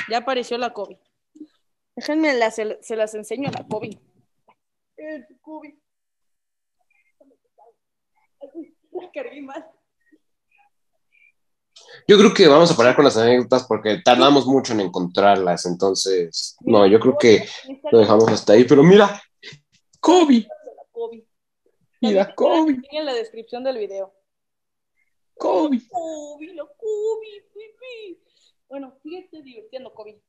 Ya 0.08 0.18
apareció 0.18 0.58
la 0.58 0.72
COVID. 0.72 0.96
Déjenme, 1.96 2.50
se, 2.50 2.96
las 2.96 3.14
enseño 3.14 3.48
a 3.48 3.52
la 3.52 3.66
COVID. 3.66 3.98
Vente, 4.96 5.38
COVID. 5.40 5.74
La 8.92 9.10
cargué 9.12 9.42
mal. 9.42 9.66
Yo 12.08 12.18
creo 12.18 12.32
que 12.32 12.46
vamos 12.46 12.70
a 12.70 12.76
parar 12.76 12.94
con 12.94 13.04
las 13.04 13.16
anécdotas 13.16 13.66
porque 13.66 14.00
tardamos 14.04 14.46
mucho 14.46 14.72
en 14.72 14.80
encontrarlas, 14.80 15.66
entonces, 15.66 16.56
no, 16.60 16.86
yo 16.86 16.98
creo 17.00 17.16
que 17.18 17.46
lo 17.90 17.98
dejamos 17.98 18.28
hasta 18.30 18.54
ahí, 18.54 18.64
pero 18.64 18.82
mira, 18.82 19.22
COVID. 20.00 20.46
Mira, 22.00 22.34
Kobe. 22.34 22.80
En 22.90 23.04
la 23.04 23.14
descripción 23.14 23.64
del 23.64 23.78
video. 23.78 24.12
Kobe. 25.36 25.80
Kobe, 25.88 26.54
la 26.54 26.64
Kobe. 26.64 27.46
Bueno, 28.68 28.96
fíjate 29.02 29.42
divirtiendo, 29.42 29.92
Kobe. 29.92 30.20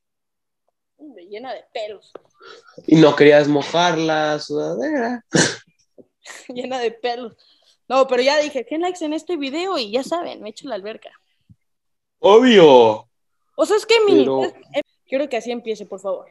llena 1.28 1.52
de 1.52 1.64
pelos. 1.72 2.12
Y 2.86 2.96
no 2.96 3.14
querías 3.16 3.48
mojar 3.48 3.98
la 3.98 4.38
sudadera. 4.38 5.24
llena 6.48 6.78
de 6.78 6.90
pelos. 6.90 7.36
No, 7.88 8.06
pero 8.06 8.22
ya 8.22 8.38
dije, 8.38 8.66
¿qué 8.66 8.78
likes 8.78 9.04
en 9.04 9.12
este 9.12 9.36
video? 9.36 9.78
Y 9.78 9.90
ya 9.90 10.02
saben, 10.02 10.42
me 10.42 10.50
echo 10.50 10.68
la 10.68 10.74
alberca. 10.74 11.10
Obvio. 12.18 13.08
O 13.56 13.66
sea, 13.66 13.76
es 13.76 13.86
que 13.86 14.00
mi... 14.04 14.26
Quiero 15.06 15.28
que 15.28 15.38
así 15.38 15.50
empiece, 15.50 15.86
por 15.86 16.00
favor. 16.00 16.26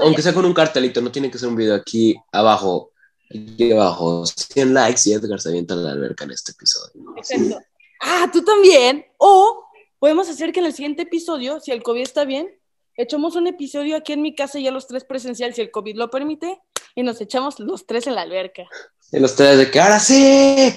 aunque 0.00 0.22
sea 0.22 0.34
con 0.34 0.44
un 0.44 0.54
cartelito, 0.54 1.00
no 1.00 1.12
tiene 1.12 1.30
que 1.30 1.38
ser 1.38 1.48
un 1.48 1.56
video 1.56 1.76
aquí 1.76 2.16
abajo 2.32 2.92
aquí 3.30 3.72
abajo 3.72 4.24
100 4.26 4.74
likes 4.74 5.02
y 5.06 5.12
Edgar 5.12 5.40
se 5.40 5.48
avienta 5.48 5.74
a 5.74 5.78
la 5.78 5.92
alberca 5.92 6.24
en 6.24 6.32
este 6.32 6.52
episodio. 6.52 7.14
Exacto. 7.16 7.58
Ah, 8.00 8.28
tú 8.32 8.44
también. 8.44 9.06
O 9.18 9.65
podemos 9.98 10.28
hacer 10.28 10.52
que 10.52 10.60
en 10.60 10.66
el 10.66 10.72
siguiente 10.72 11.02
episodio, 11.02 11.60
si 11.60 11.72
el 11.72 11.82
COVID 11.82 12.02
está 12.02 12.24
bien, 12.24 12.48
echamos 12.96 13.36
un 13.36 13.46
episodio 13.46 13.96
aquí 13.96 14.12
en 14.12 14.22
mi 14.22 14.34
casa 14.34 14.58
ya 14.58 14.70
los 14.70 14.86
tres 14.86 15.04
presencial, 15.04 15.54
si 15.54 15.60
el 15.60 15.70
COVID 15.70 15.96
lo 15.96 16.10
permite, 16.10 16.58
y 16.94 17.02
nos 17.02 17.20
echamos 17.20 17.60
los 17.60 17.86
tres 17.86 18.06
en 18.06 18.14
la 18.14 18.22
alberca. 18.22 18.64
Y 19.12 19.18
los 19.18 19.36
tres 19.36 19.58
de 19.58 19.70
que 19.70 19.80
ahora 19.80 20.00
sí. 20.00 20.74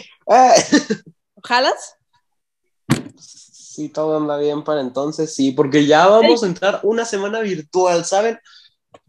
¿Jalas? 1.44 1.96
Sí, 3.18 3.90
todo 3.90 4.18
anda 4.18 4.38
bien 4.38 4.64
para 4.64 4.82
entonces, 4.82 5.34
sí, 5.34 5.52
porque 5.52 5.86
ya 5.86 6.08
vamos 6.08 6.44
a 6.44 6.48
entrar 6.48 6.82
una 6.84 7.06
semana 7.06 7.40
virtual, 7.40 8.04
¿saben? 8.04 8.38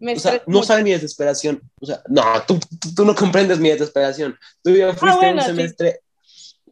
o 0.01 0.19
sea, 0.19 0.43
no 0.47 0.63
saben 0.63 0.85
mi 0.85 0.93
desesperación. 0.93 1.61
O 1.81 1.87
sea, 1.87 2.03
no, 2.09 2.23
tú, 2.47 2.59
tú, 2.95 3.05
no 3.05 3.15
comprendes 3.15 3.59
mi 3.59 3.71
desesperación. 3.71 4.39
Tú 4.63 4.71
ya 4.71 4.91
ah, 4.91 4.95
fuiste 4.95 5.33
un 5.33 5.41
semestre, 5.43 6.01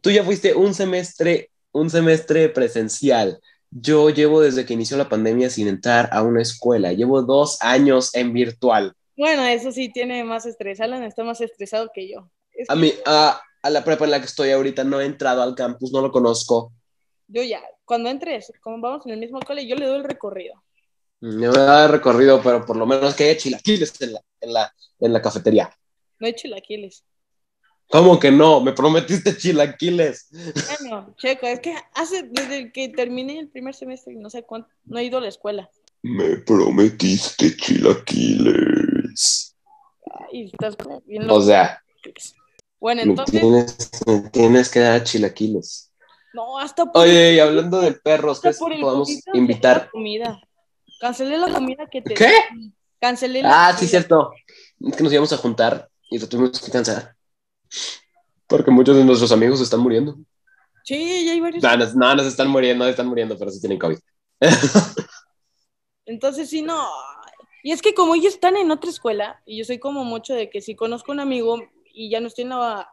tú 0.01 0.11
ya 0.11 0.23
fuiste 0.23 0.53
un 0.53 0.73
semestre, 0.73 1.51
un 1.71 1.89
semestre 1.89 2.49
presencial. 2.49 3.39
Yo 3.71 4.09
llevo 4.09 4.41
desde 4.41 4.65
que 4.65 4.73
inició 4.73 4.97
la 4.97 5.09
pandemia 5.09 5.49
sin 5.49 5.67
entrar 5.67 6.09
a 6.11 6.23
una 6.23 6.41
escuela. 6.41 6.91
Llevo 6.91 7.21
dos 7.21 7.61
años 7.61 8.15
en 8.15 8.33
virtual. 8.33 8.93
Bueno, 9.15 9.45
eso 9.45 9.71
sí 9.71 9.91
tiene 9.91 10.23
más 10.23 10.45
estrés. 10.45 10.79
Alan 10.79 11.03
está 11.03 11.23
más 11.23 11.41
estresado 11.41 11.91
que 11.93 12.09
yo. 12.09 12.29
A 12.67 12.75
mí, 12.75 12.93
a, 13.05 13.41
a 13.61 13.69
la 13.69 13.83
prepa 13.83 14.05
en 14.05 14.11
la 14.11 14.19
que 14.19 14.25
estoy 14.25 14.51
ahorita, 14.51 14.83
no 14.83 14.99
he 14.99 15.05
entrado 15.05 15.43
al 15.43 15.55
campus, 15.55 15.91
no 15.91 16.01
lo 16.01 16.11
conozco. 16.11 16.73
Yo 17.27 17.43
ya, 17.43 17.61
cuando 17.85 18.09
entres, 18.09 18.51
como 18.61 18.81
vamos 18.81 19.05
en 19.05 19.13
el 19.13 19.19
mismo 19.19 19.39
cole, 19.39 19.67
yo 19.67 19.75
le 19.75 19.85
doy 19.85 19.97
el 19.97 20.03
recorrido. 20.03 20.63
Me 21.21 21.47
voy 21.47 21.57
a 21.57 21.63
dar 21.63 21.91
recorrido, 21.91 22.41
pero 22.41 22.65
por 22.65 22.77
lo 22.77 22.85
menos 22.85 23.13
que 23.13 23.25
haya 23.25 23.37
chilaquiles 23.37 24.01
en 24.01 24.13
la, 24.13 24.21
en 24.41 24.53
la, 24.53 24.73
en 24.99 25.13
la 25.13 25.21
cafetería. 25.21 25.69
No 26.17 26.27
hay 26.27 26.33
chilaquiles. 26.33 27.03
¿Cómo 27.89 28.19
que 28.19 28.31
no? 28.31 28.61
Me 28.61 28.73
prometiste 28.73 29.35
chilaquiles. 29.35 30.29
Bueno, 30.79 31.15
checo, 31.17 31.47
es 31.47 31.59
que 31.59 31.75
hace, 31.95 32.21
desde 32.23 32.71
que 32.71 32.89
terminé 32.89 33.39
el 33.39 33.49
primer 33.49 33.73
semestre, 33.73 34.13
no 34.15 34.29
sé 34.29 34.43
cuánto, 34.43 34.69
no 34.85 34.99
he 34.99 35.05
ido 35.05 35.17
a 35.17 35.21
la 35.21 35.27
escuela. 35.27 35.71
Me 36.03 36.37
prometiste 36.37 37.57
chilaquiles. 37.57 39.55
Ay, 40.31 40.51
estás 40.53 40.77
bien 41.05 41.29
O 41.29 41.41
sea. 41.41 41.83
Bueno, 42.79 43.01
entonces. 43.01 43.41
tienes, 43.41 43.91
tienes 44.31 44.69
que 44.69 44.79
dar 44.81 45.03
chilaquiles. 45.03 45.91
No, 46.33 46.59
hasta 46.59 46.85
por. 46.85 47.01
Oye, 47.01 47.33
y 47.33 47.39
hablando 47.39 47.81
de 47.81 47.93
perros, 47.93 48.39
¿qué 48.39 48.51
podemos 48.51 49.09
invitar? 49.33 49.89
Comida. 49.89 50.39
Cancelé 51.01 51.39
la 51.39 51.51
comida 51.51 51.87
que 51.91 52.03
te. 52.03 52.13
¿Qué? 52.13 52.31
Cancelé 53.01 53.41
la 53.41 53.69
Ah, 53.69 53.75
sí, 53.75 53.87
cierto. 53.87 54.31
Es 54.79 54.95
que 54.95 55.03
nos 55.03 55.11
íbamos 55.11 55.33
a 55.33 55.37
juntar 55.37 55.89
y 56.11 56.19
lo 56.19 56.29
tuvimos 56.29 56.61
que 56.61 56.71
cancelar. 56.71 57.15
Porque 58.47 58.71
muchos 58.71 58.97
de 58.97 59.05
nuestros 59.05 59.31
amigos 59.31 59.61
están 59.61 59.79
muriendo. 59.79 60.17
Sí, 60.83 61.25
ya 61.25 61.33
hay 61.33 61.39
varios. 61.39 61.63
No, 61.63 61.77
no, 61.77 62.15
no, 62.15 62.23
se 62.23 62.29
están 62.29 62.49
muriendo, 62.49 62.87
están 62.87 63.07
muriendo, 63.07 63.37
pero 63.37 63.51
sí 63.51 63.59
tienen 63.59 63.77
COVID. 63.77 63.99
Entonces, 66.05 66.49
sí, 66.49 66.63
no. 66.63 66.87
Y 67.61 67.71
es 67.71 67.81
que 67.81 67.93
como 67.93 68.15
ellos 68.15 68.33
están 68.33 68.55
en 68.55 68.71
otra 68.71 68.89
escuela, 68.89 69.41
y 69.45 69.57
yo 69.57 69.65
soy 69.65 69.79
como 69.79 70.03
mucho 70.03 70.33
de 70.33 70.49
que 70.49 70.61
si 70.61 70.75
conozco 70.75 71.11
a 71.11 71.13
un 71.13 71.19
amigo 71.19 71.61
y 71.93 72.09
ya 72.09 72.19
no 72.19 72.27
estoy 72.27 72.45
en 72.45 72.49
la, 72.49 72.89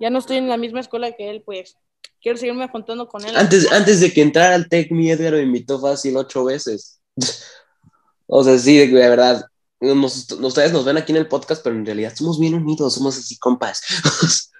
ya 0.00 0.08
no 0.08 0.18
estoy 0.18 0.38
en 0.38 0.48
la 0.48 0.56
misma 0.56 0.80
escuela 0.80 1.12
que 1.12 1.30
él, 1.30 1.42
pues 1.44 1.76
quiero 2.22 2.38
seguirme 2.38 2.68
juntando 2.68 3.08
con 3.08 3.24
él. 3.24 3.36
Antes, 3.36 3.70
antes 3.70 4.00
de 4.00 4.12
que 4.12 4.22
entrara 4.22 4.54
al 4.54 4.68
TEC, 4.68 4.90
mi 4.92 5.10
Edgar 5.10 5.34
me 5.34 5.42
invitó 5.42 5.80
fácil 5.80 6.16
ocho 6.16 6.44
veces. 6.44 7.00
o 8.26 8.42
sea, 8.42 8.56
sí, 8.56 8.86
de 8.86 9.08
verdad. 9.08 9.44
Ustedes 9.92 10.72
nos 10.72 10.84
ven 10.84 10.96
aquí 10.96 11.12
en 11.12 11.18
el 11.18 11.28
podcast, 11.28 11.62
pero 11.62 11.76
en 11.76 11.86
realidad 11.86 12.14
somos 12.14 12.38
bien 12.38 12.54
unidos, 12.54 12.94
somos 12.94 13.18
así 13.18 13.38
compas. 13.38 13.82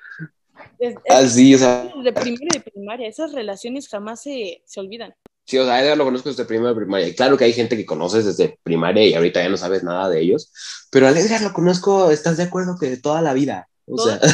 así, 1.09 1.55
o 1.55 1.59
sea. 1.59 1.91
De 2.03 2.12
primero 2.12 2.47
y 2.51 2.59
de 2.59 2.70
primaria, 2.70 3.09
esas 3.09 3.33
relaciones 3.33 3.89
jamás 3.89 4.22
se, 4.22 4.62
se 4.66 4.81
olvidan. 4.81 5.14
Sí, 5.47 5.59
o 5.59 5.64
sea, 5.64 5.83
Edgar 5.83 5.99
lo 5.99 6.05
conozco 6.05 6.31
desde 6.31 6.47
primero 6.47 6.70
de 6.70 6.77
primaria. 6.77 7.09
Y 7.09 7.14
claro 7.14 7.37
que 7.37 7.45
hay 7.45 7.53
gente 7.53 7.77
que 7.77 7.85
conoces 7.85 8.25
desde 8.25 8.59
primaria 8.62 9.07
y 9.07 9.14
ahorita 9.14 9.43
ya 9.43 9.49
no 9.49 9.59
sabes 9.59 9.83
nada 9.83 10.09
de 10.09 10.20
ellos. 10.20 10.51
Pero 10.91 11.07
a 11.07 11.11
Edgar 11.11 11.43
lo 11.43 11.53
conozco, 11.53 12.11
¿estás 12.11 12.39
de 12.39 12.45
acuerdo 12.45 12.77
que 12.81 12.89
de 12.89 12.97
toda 12.97 13.20
la 13.22 13.35
vida? 13.35 13.68
O 13.87 13.99
sea. 13.99 14.20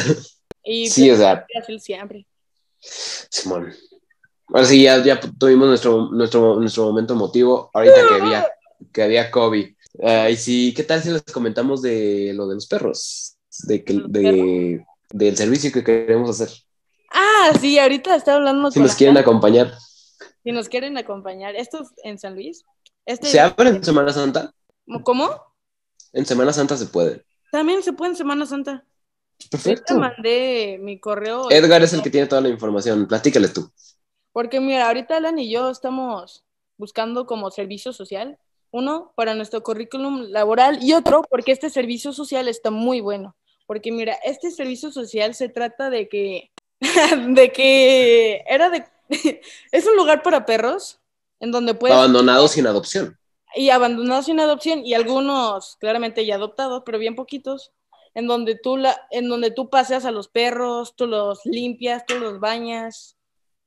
Y 0.63 0.91
sí, 0.91 1.09
o 1.09 1.17
sea. 1.17 1.43
Siempre. 1.79 2.27
Simón. 2.79 3.73
Ahora 4.47 4.65
sí, 4.65 4.83
ya, 4.83 5.03
ya 5.03 5.19
tuvimos 5.19 5.67
nuestro, 5.67 6.11
nuestro, 6.11 6.59
nuestro 6.59 6.83
momento 6.83 7.13
emotivo, 7.13 7.71
ahorita 7.73 7.95
que 8.07 8.13
había, 8.13 8.47
que 8.93 9.01
había 9.01 9.31
COVID. 9.31 9.75
Y 9.93 10.35
sí, 10.35 10.73
¿qué 10.75 10.83
tal 10.83 11.01
si 11.01 11.09
les 11.09 11.23
comentamos 11.23 11.81
de 11.81 12.33
lo 12.33 12.47
de 12.47 12.55
los 12.55 12.67
perros? 12.67 13.37
De, 13.63 13.83
que, 13.83 14.01
de, 14.07 14.85
del 15.09 15.37
servicio 15.37 15.71
que 15.71 15.83
queremos 15.83 16.29
hacer. 16.29 16.49
Ah, 17.11 17.51
sí, 17.59 17.77
ahorita 17.77 18.15
está 18.15 18.35
hablando. 18.35 18.71
Si 18.71 18.79
nos 18.79 18.95
quieren 18.95 19.17
acompañar. 19.17 19.73
Si 20.43 20.51
nos 20.51 20.69
quieren 20.69 20.97
acompañar. 20.97 21.55
¿Esto 21.55 21.83
es 21.83 21.89
en 22.03 22.17
San 22.17 22.35
Luis? 22.35 22.63
Este 23.05 23.27
¿Se 23.27 23.39
abre 23.39 23.69
en 23.69 23.83
Semana 23.83 24.13
Santa? 24.13 24.53
¿Cómo? 25.03 25.29
En 26.13 26.25
Semana 26.25 26.53
Santa 26.53 26.77
se 26.77 26.85
puede. 26.85 27.25
También 27.51 27.83
se 27.83 27.93
puede 27.93 28.11
en 28.11 28.17
Semana 28.17 28.45
Santa. 28.45 28.85
Perfecto. 29.49 29.93
Te 29.93 29.99
mandé 29.99 30.79
mi 30.81 30.99
correo. 30.99 31.49
Edgar 31.49 31.81
es 31.81 31.93
el 31.93 32.01
que 32.01 32.09
tiene 32.09 32.27
toda 32.27 32.41
la 32.41 32.49
información. 32.49 33.07
Platícale 33.07 33.49
tú. 33.49 33.69
Porque 34.31 34.59
mira, 34.59 34.87
ahorita 34.87 35.17
Alan 35.17 35.39
y 35.39 35.51
yo 35.51 35.69
estamos 35.69 36.45
buscando 36.77 37.25
como 37.25 37.51
servicio 37.51 37.91
social, 37.91 38.39
uno 38.71 39.13
para 39.15 39.35
nuestro 39.35 39.61
currículum 39.63 40.29
laboral 40.29 40.83
y 40.83 40.93
otro 40.93 41.23
porque 41.29 41.51
este 41.51 41.69
servicio 41.69 42.13
social 42.13 42.47
está 42.47 42.71
muy 42.71 43.01
bueno. 43.01 43.35
Porque 43.67 43.91
mira, 43.91 44.17
este 44.23 44.51
servicio 44.51 44.91
social 44.91 45.35
se 45.35 45.49
trata 45.49 45.89
de 45.89 46.09
que, 46.09 46.51
de 47.27 47.51
que 47.51 48.43
era 48.47 48.69
de, 48.69 48.85
es 49.71 49.85
un 49.85 49.95
lugar 49.95 50.23
para 50.23 50.45
perros 50.45 50.99
en 51.39 51.51
donde 51.51 51.73
puedes... 51.73 51.95
Abandonados 51.95 52.51
sin 52.51 52.67
adopción. 52.67 53.17
Y 53.55 53.69
abandonados 53.69 54.25
sin 54.25 54.39
adopción 54.39 54.85
y 54.85 54.93
algunos 54.93 55.75
claramente 55.77 56.25
ya 56.25 56.35
adoptados, 56.35 56.83
pero 56.85 56.97
bien 56.97 57.15
poquitos, 57.15 57.71
en 58.13 58.27
donde 58.27 58.55
tú, 58.55 58.77
la, 58.77 59.07
en 59.11 59.27
donde 59.27 59.51
tú 59.51 59.69
paseas 59.69 60.05
a 60.05 60.11
los 60.11 60.29
perros, 60.29 60.95
tú 60.95 61.07
los 61.07 61.45
limpias, 61.45 62.05
tú 62.05 62.15
los 62.15 62.39
bañas, 62.39 63.17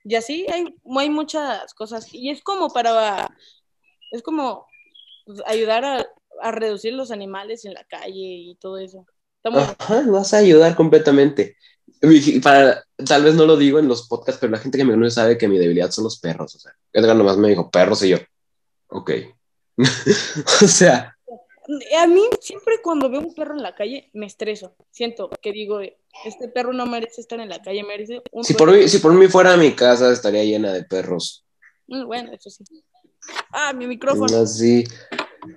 y 0.05 0.15
así 0.17 0.47
hay, 0.53 0.77
hay 0.99 1.11
muchas 1.11 1.73
cosas. 1.75 2.13
Y 2.13 2.31
es 2.31 2.43
como 2.43 2.69
para, 2.69 3.35
es 4.11 4.23
como 4.23 4.67
pues, 5.25 5.41
ayudar 5.47 5.85
a, 5.85 6.07
a, 6.41 6.51
reducir 6.53 6.95
los 6.95 7.11
animales 7.11 7.65
en 7.65 7.75
la 7.75 7.85
calle 7.85 8.13
y 8.15 8.57
todo 8.57 8.79
eso. 8.79 9.07
Ajá, 9.45 10.05
vas 10.09 10.33
a 10.35 10.39
ayudar 10.39 10.75
completamente. 10.75 11.57
Para, 12.43 12.85
tal 13.07 13.25
vez 13.25 13.35
no 13.35 13.47
lo 13.47 13.57
digo 13.57 13.79
en 13.79 13.89
los 13.89 14.09
podcasts, 14.09 14.41
pero 14.41 14.53
la 14.53 14.59
gente 14.59 14.79
que 14.79 14.85
me 14.85 14.93
conoce 14.93 15.15
sabe 15.15 15.39
que 15.39 15.49
mi 15.49 15.59
debilidad 15.59 15.91
son 15.91 16.05
los 16.05 16.19
perros. 16.19 16.55
O 16.55 16.59
sea, 16.59 16.73
Edgar 16.93 17.17
nomás 17.17 17.37
me 17.37 17.49
dijo 17.49 17.71
perros 17.71 18.03
y 18.03 18.11
yo, 18.11 18.19
ok. 18.89 19.11
o 20.63 20.69
sea, 20.69 21.15
a 21.99 22.07
mí 22.07 22.23
siempre 22.41 22.81
cuando 22.83 23.09
veo 23.09 23.21
un 23.21 23.35
perro 23.35 23.55
en 23.55 23.63
la 23.63 23.75
calle 23.75 24.11
me 24.13 24.27
estreso. 24.27 24.75
Siento 24.91 25.31
que 25.41 25.53
digo, 25.53 25.81
este 26.25 26.49
perro 26.49 26.73
no 26.73 26.87
merece 26.87 27.21
estar 27.21 27.41
en 27.41 27.49
la 27.49 27.63
calle, 27.63 27.83
merece 27.83 28.23
un 28.33 28.45
si 28.45 28.55
por 28.55 28.71
mí, 28.71 28.89
si 28.89 28.99
por 28.99 29.13
mí 29.13 29.29
fuera 29.29 29.57
mi 29.57 29.75
casa 29.75 30.13
estaría 30.13 30.45
llena 30.45 30.73
de 30.73 30.85
perros. 30.85 31.45
Mm, 31.87 32.07
bueno, 32.07 32.33
eso 32.33 32.51
sí. 32.51 32.65
Ah, 33.53 33.73
mi 33.73 33.87
micrófono. 33.87 34.37
Así. 34.37 34.85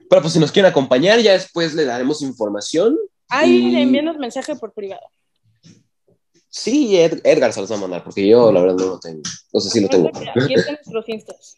Pero 0.09 0.21
pues 0.21 0.33
si 0.33 0.39
nos 0.39 0.51
quieren 0.51 0.71
acompañar, 0.71 1.19
ya 1.19 1.33
después 1.33 1.73
le 1.73 1.85
daremos 1.85 2.21
información. 2.21 2.97
Ahí 3.29 3.75
y... 3.75 3.81
envíenos 3.81 4.17
mensaje 4.17 4.55
por 4.55 4.73
privado. 4.73 5.07
Sí, 6.49 6.97
Edgar 6.97 7.53
se 7.53 7.61
los 7.61 7.71
va 7.71 7.75
a 7.75 7.79
mandar, 7.79 8.03
porque 8.03 8.27
yo 8.27 8.51
la 8.51 8.61
verdad 8.61 8.77
no 8.77 8.85
lo 8.87 8.99
tengo. 8.99 9.21
No 9.53 9.59
sé 9.59 9.69
si 9.69 9.79
lo 9.79 9.89
tengo. 9.89 10.09
Aquí 10.09 10.55
están 10.55 10.75
nuestros 10.75 11.07
instas. 11.09 11.55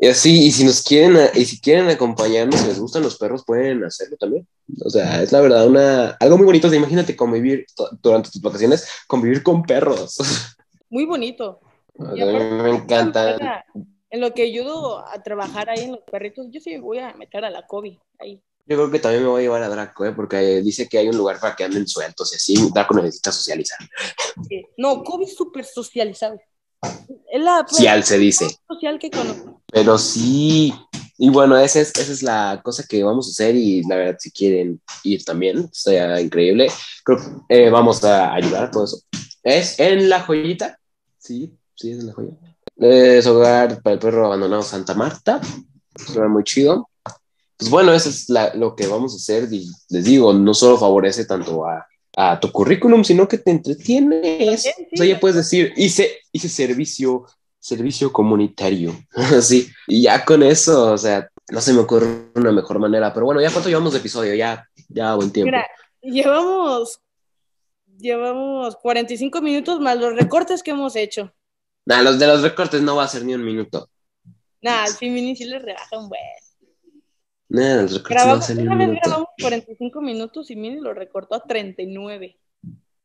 Y 0.00 0.06
así, 0.06 0.46
y 0.46 0.52
si 0.52 0.64
nos 0.64 0.82
quieren, 0.82 1.30
y 1.34 1.44
si 1.44 1.60
quieren 1.60 1.88
acompañarnos, 1.88 2.60
si 2.60 2.66
les 2.66 2.78
gustan 2.78 3.02
los 3.02 3.16
perros, 3.16 3.44
pueden 3.44 3.82
hacerlo 3.84 4.16
también. 4.16 4.46
O 4.84 4.90
sea, 4.90 5.22
es 5.22 5.32
la 5.32 5.40
verdad 5.40 5.66
una, 5.66 6.10
algo 6.20 6.36
muy 6.36 6.46
bonito. 6.46 6.72
imagínate 6.72 7.16
convivir 7.16 7.66
durante 8.02 8.30
tus 8.30 8.40
vacaciones, 8.40 8.86
convivir 9.06 9.42
con 9.42 9.62
perros. 9.62 10.18
Muy 10.90 11.06
bonito. 11.06 11.60
A 11.98 12.12
mí 12.12 12.22
me 12.22 12.70
encanta. 12.70 13.64
En 14.14 14.20
lo 14.20 14.32
que 14.32 14.42
ayudo 14.42 15.04
a 15.08 15.20
trabajar 15.24 15.68
ahí 15.68 15.86
en 15.86 15.90
los 15.90 16.02
perritos, 16.02 16.46
yo 16.48 16.60
sí 16.60 16.78
voy 16.78 17.00
a 17.00 17.12
meter 17.14 17.44
a 17.44 17.50
la 17.50 17.66
COVID 17.66 17.98
ahí. 18.20 18.40
Yo 18.64 18.76
creo 18.76 18.88
que 18.88 19.00
también 19.00 19.24
me 19.24 19.28
voy 19.28 19.40
a 19.40 19.42
llevar 19.42 19.64
a 19.64 19.68
Draco, 19.68 20.04
¿eh? 20.04 20.12
porque 20.12 20.36
dice 20.62 20.88
que 20.88 20.98
hay 20.98 21.08
un 21.08 21.16
lugar 21.16 21.40
para 21.40 21.56
que 21.56 21.64
anden 21.64 21.88
sueltos 21.88 22.32
y 22.32 22.36
así. 22.36 22.70
Draco 22.72 22.94
necesita 22.94 23.32
socializar. 23.32 23.76
No, 24.76 25.02
Kobe 25.02 25.24
es 25.24 25.34
súper 25.34 25.64
socializado. 25.64 26.40
Es 27.28 27.42
la 27.42 27.66
social, 27.66 28.04
se 28.04 28.18
dice. 28.18 28.46
Social 28.68 29.00
que 29.00 29.10
conozco. 29.10 29.60
Pero 29.66 29.98
sí, 29.98 30.72
y 31.18 31.30
bueno, 31.30 31.58
esa 31.58 31.80
es, 31.80 31.90
esa 31.98 32.12
es 32.12 32.22
la 32.22 32.60
cosa 32.62 32.84
que 32.88 33.02
vamos 33.02 33.26
a 33.26 33.30
hacer 33.32 33.56
y 33.56 33.82
la 33.82 33.96
verdad, 33.96 34.16
si 34.20 34.30
quieren 34.30 34.80
ir 35.02 35.24
también, 35.24 35.68
sea 35.72 36.20
increíble. 36.20 36.68
Creo 37.02 37.18
que 37.48 37.64
eh, 37.64 37.68
vamos 37.68 38.04
a 38.04 38.32
ayudar 38.32 38.66
a 38.66 38.70
todo 38.70 38.84
eso. 38.84 39.00
Es 39.42 39.80
en 39.80 40.08
La 40.08 40.20
Joyita. 40.20 40.78
Sí, 41.18 41.58
sí, 41.74 41.90
es 41.90 41.98
en 41.98 42.06
La 42.06 42.12
Joyita. 42.12 42.53
Es 42.76 43.26
hogar 43.26 43.82
para 43.82 43.94
el 43.94 44.00
perro 44.00 44.26
abandonado 44.26 44.62
Santa 44.62 44.94
Marta. 44.94 45.40
Suena 45.96 46.28
muy 46.28 46.44
chido. 46.44 46.88
Pues 47.56 47.70
bueno, 47.70 47.92
eso 47.92 48.08
es 48.08 48.26
lo 48.54 48.74
que 48.74 48.86
vamos 48.86 49.12
a 49.14 49.16
hacer. 49.16 49.52
Y 49.52 49.70
les 49.88 50.04
digo, 50.04 50.32
no 50.32 50.54
solo 50.54 50.76
favorece 50.76 51.24
tanto 51.24 51.64
a 51.66 51.86
a 52.16 52.38
tu 52.38 52.50
currículum, 52.50 53.04
sino 53.04 53.26
que 53.28 53.38
te 53.38 53.50
entretienes. 53.50 54.66
o 54.92 54.96
sea, 54.96 55.06
ya 55.06 55.20
puedes 55.20 55.36
decir, 55.36 55.72
hice, 55.76 56.18
hice 56.32 56.48
servicio, 56.48 57.26
servicio 57.58 58.12
comunitario, 58.12 58.94
así, 59.14 59.68
y 59.86 60.02
ya 60.02 60.24
con 60.24 60.42
eso, 60.42 60.92
o 60.92 60.98
sea, 60.98 61.28
no 61.50 61.60
se 61.60 61.72
me 61.72 61.80
ocurre 61.80 62.30
una 62.34 62.52
mejor 62.52 62.78
manera, 62.78 63.12
pero 63.12 63.26
bueno, 63.26 63.40
ya 63.40 63.50
cuánto 63.50 63.68
llevamos 63.68 63.92
de 63.92 63.98
episodio, 63.98 64.34
ya, 64.34 64.68
ya 64.88 65.14
buen 65.14 65.30
tiempo. 65.30 65.46
Mira, 65.46 65.66
llevamos, 66.00 67.00
llevamos 67.98 68.76
45 68.76 69.42
minutos 69.42 69.80
más 69.80 69.98
los 69.98 70.14
recortes 70.14 70.62
que 70.62 70.70
hemos 70.70 70.96
hecho. 70.96 71.32
Nah, 71.86 72.02
los 72.02 72.18
de 72.18 72.26
los 72.26 72.42
recortes 72.42 72.80
no 72.80 72.96
va 72.96 73.04
a 73.04 73.08
ser 73.08 73.24
ni 73.24 73.34
un 73.34 73.44
minuto. 73.44 73.90
Nah, 74.62 74.84
al 74.84 74.94
fin 74.94 75.36
sí 75.36 75.44
les 75.44 75.62
rebaja 75.62 75.98
un 75.98 76.08
buen. 76.08 76.20
Nah, 77.48 77.82
los 77.82 77.94
recortes 77.94 78.26
no 78.26 78.32
va 78.32 78.38
a 78.38 78.42
ser 78.42 78.56
ni 78.56 78.66
un 78.66 78.78
minuto. 78.78 79.00
grabamos 79.04 79.28
45 79.40 80.00
minutos 80.00 80.50
y 80.50 80.56
Mini 80.56 80.80
lo 80.80 80.94
recortó 80.94 81.34
a 81.34 81.42
39. 81.42 82.38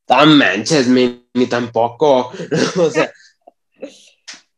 ¡Tan 0.05 0.37
manches, 0.37 0.87
Mini! 0.87 1.47
Tampoco. 1.49 2.31
o 2.77 2.89
sea... 2.89 3.11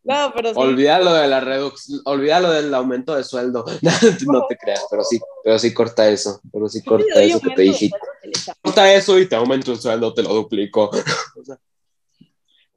No, 0.03 0.33
pero 0.35 0.49
sí. 0.49 0.55
Olvídalo 0.59 1.13
de 1.13 1.27
la 1.27 1.41
reducción, 1.41 2.01
olvídalo 2.05 2.51
del 2.51 2.73
aumento 2.73 3.15
de 3.15 3.23
sueldo. 3.23 3.63
no 4.27 4.47
te 4.47 4.57
creas, 4.57 4.83
pero 4.89 5.03
sí, 5.03 5.19
pero 5.43 5.59
sí 5.59 5.73
corta 5.75 6.09
eso, 6.09 6.41
pero 6.51 6.67
sí 6.67 6.83
corta 6.83 7.21
eso 7.21 7.39
que 7.39 7.51
te 7.51 7.61
dije. 7.61 7.91
Corta 8.63 8.91
eso 8.91 9.19
y 9.19 9.27
te 9.29 9.35
aumento 9.35 9.71
el 9.71 9.79
sueldo, 9.79 10.11
te 10.11 10.23
lo 10.23 10.33
duplico. 10.33 10.89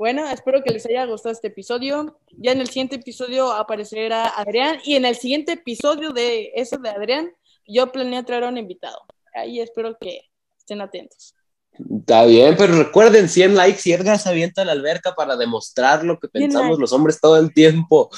Bueno, 0.04 0.28
espero 0.28 0.62
que 0.62 0.70
les 0.70 0.84
haya 0.84 1.06
gustado 1.06 1.32
este 1.32 1.48
episodio. 1.48 2.20
Ya 2.36 2.52
en 2.52 2.60
el 2.60 2.66
siguiente 2.66 2.96
episodio 2.96 3.50
aparecerá 3.50 4.28
Adrián 4.28 4.76
y 4.84 4.96
en 4.96 5.06
el 5.06 5.16
siguiente 5.16 5.52
episodio 5.52 6.10
de 6.10 6.52
ese 6.56 6.76
de 6.76 6.90
Adrián, 6.90 7.32
yo 7.66 7.90
planeé 7.90 8.22
traer 8.22 8.44
a 8.44 8.48
un 8.48 8.58
invitado. 8.58 8.98
Ahí 9.32 9.60
espero 9.62 9.96
que 9.98 10.20
estén 10.58 10.82
atentos. 10.82 11.34
Está 11.72 12.26
bien, 12.26 12.54
pero 12.58 12.76
recuerden 12.76 13.30
100 13.30 13.54
likes 13.54 13.80
y 13.86 13.92
Edgar 13.92 14.18
se 14.18 14.28
avienta 14.28 14.60
a 14.60 14.66
la 14.66 14.72
alberca 14.72 15.14
para 15.14 15.36
demostrar 15.36 16.04
lo 16.04 16.20
que 16.20 16.28
pensamos 16.28 16.78
los 16.78 16.92
hombres 16.92 17.18
todo 17.18 17.38
el 17.38 17.54
tiempo. 17.54 18.10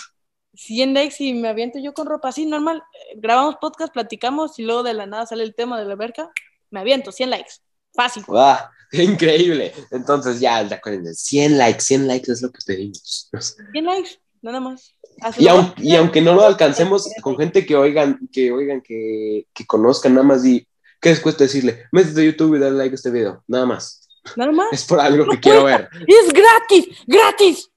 100 0.55 0.93
likes 0.93 1.23
y 1.23 1.35
me 1.35 1.47
aviento 1.47 1.79
yo 1.79 1.95
con 1.95 2.09
ropa 2.09 2.31
así, 2.31 2.47
normal. 2.47 2.83
Grabamos 3.15 3.59
podcast, 3.61 3.93
platicamos 3.93 4.59
y 4.59 4.65
luego 4.65 4.83
de 4.83 4.93
la 4.93 5.07
nada 5.07 5.27
sale 5.27 5.45
el 5.45 5.55
tema 5.55 5.79
de 5.79 5.85
la 5.85 5.93
alberca. 5.93 6.33
Me 6.69 6.81
aviento, 6.81 7.13
100 7.13 7.31
likes. 7.31 7.53
Fácil. 7.95 8.25
¡Wow! 8.27 8.57
Increíble. 9.03 9.73
Entonces 9.91 10.41
ya, 10.41 10.59
acuérdense, 10.59 11.15
100 11.15 11.59
likes, 11.59 11.81
100 11.81 12.07
likes 12.07 12.33
es 12.33 12.43
lo 12.43 12.51
que 12.51 12.61
pedimos. 12.67 13.31
100 13.73 13.85
likes, 13.85 14.11
nada 14.43 14.61
más. 14.61 14.93
Y, 15.39 15.47
y, 15.79 15.97
aunque 15.97 16.21
no 16.21 16.35
lo 16.35 16.43
alcancemos 16.43 17.09
con 17.23 17.39
gente 17.39 17.65
que 17.65 17.75
oigan, 17.75 18.29
que 18.31 18.53
oigan, 18.53 18.83
que, 18.83 19.47
que 19.55 19.65
conozcan 19.65 20.13
nada 20.13 20.27
más 20.27 20.45
y 20.45 20.67
¿Qué 21.01 21.11
les 21.11 21.21
cuesta 21.21 21.45
decirle? 21.45 21.85
Métete 21.93 22.21
a 22.21 22.25
YouTube 22.25 22.57
y 22.57 22.59
dale 22.59 22.77
like 22.77 22.93
a 22.93 22.97
este 22.97 23.11
video. 23.11 23.43
Nada 23.47 23.67
más. 23.67 24.09
Nada 24.35 24.51
más. 24.53 24.73
Es 24.73 24.85
por 24.85 25.01
algo 25.01 25.27
que 25.27 25.39
quiero 25.39 25.65
ver. 25.65 25.89
Es 26.07 26.33
gratis, 26.33 26.89
gratis. 27.07 27.71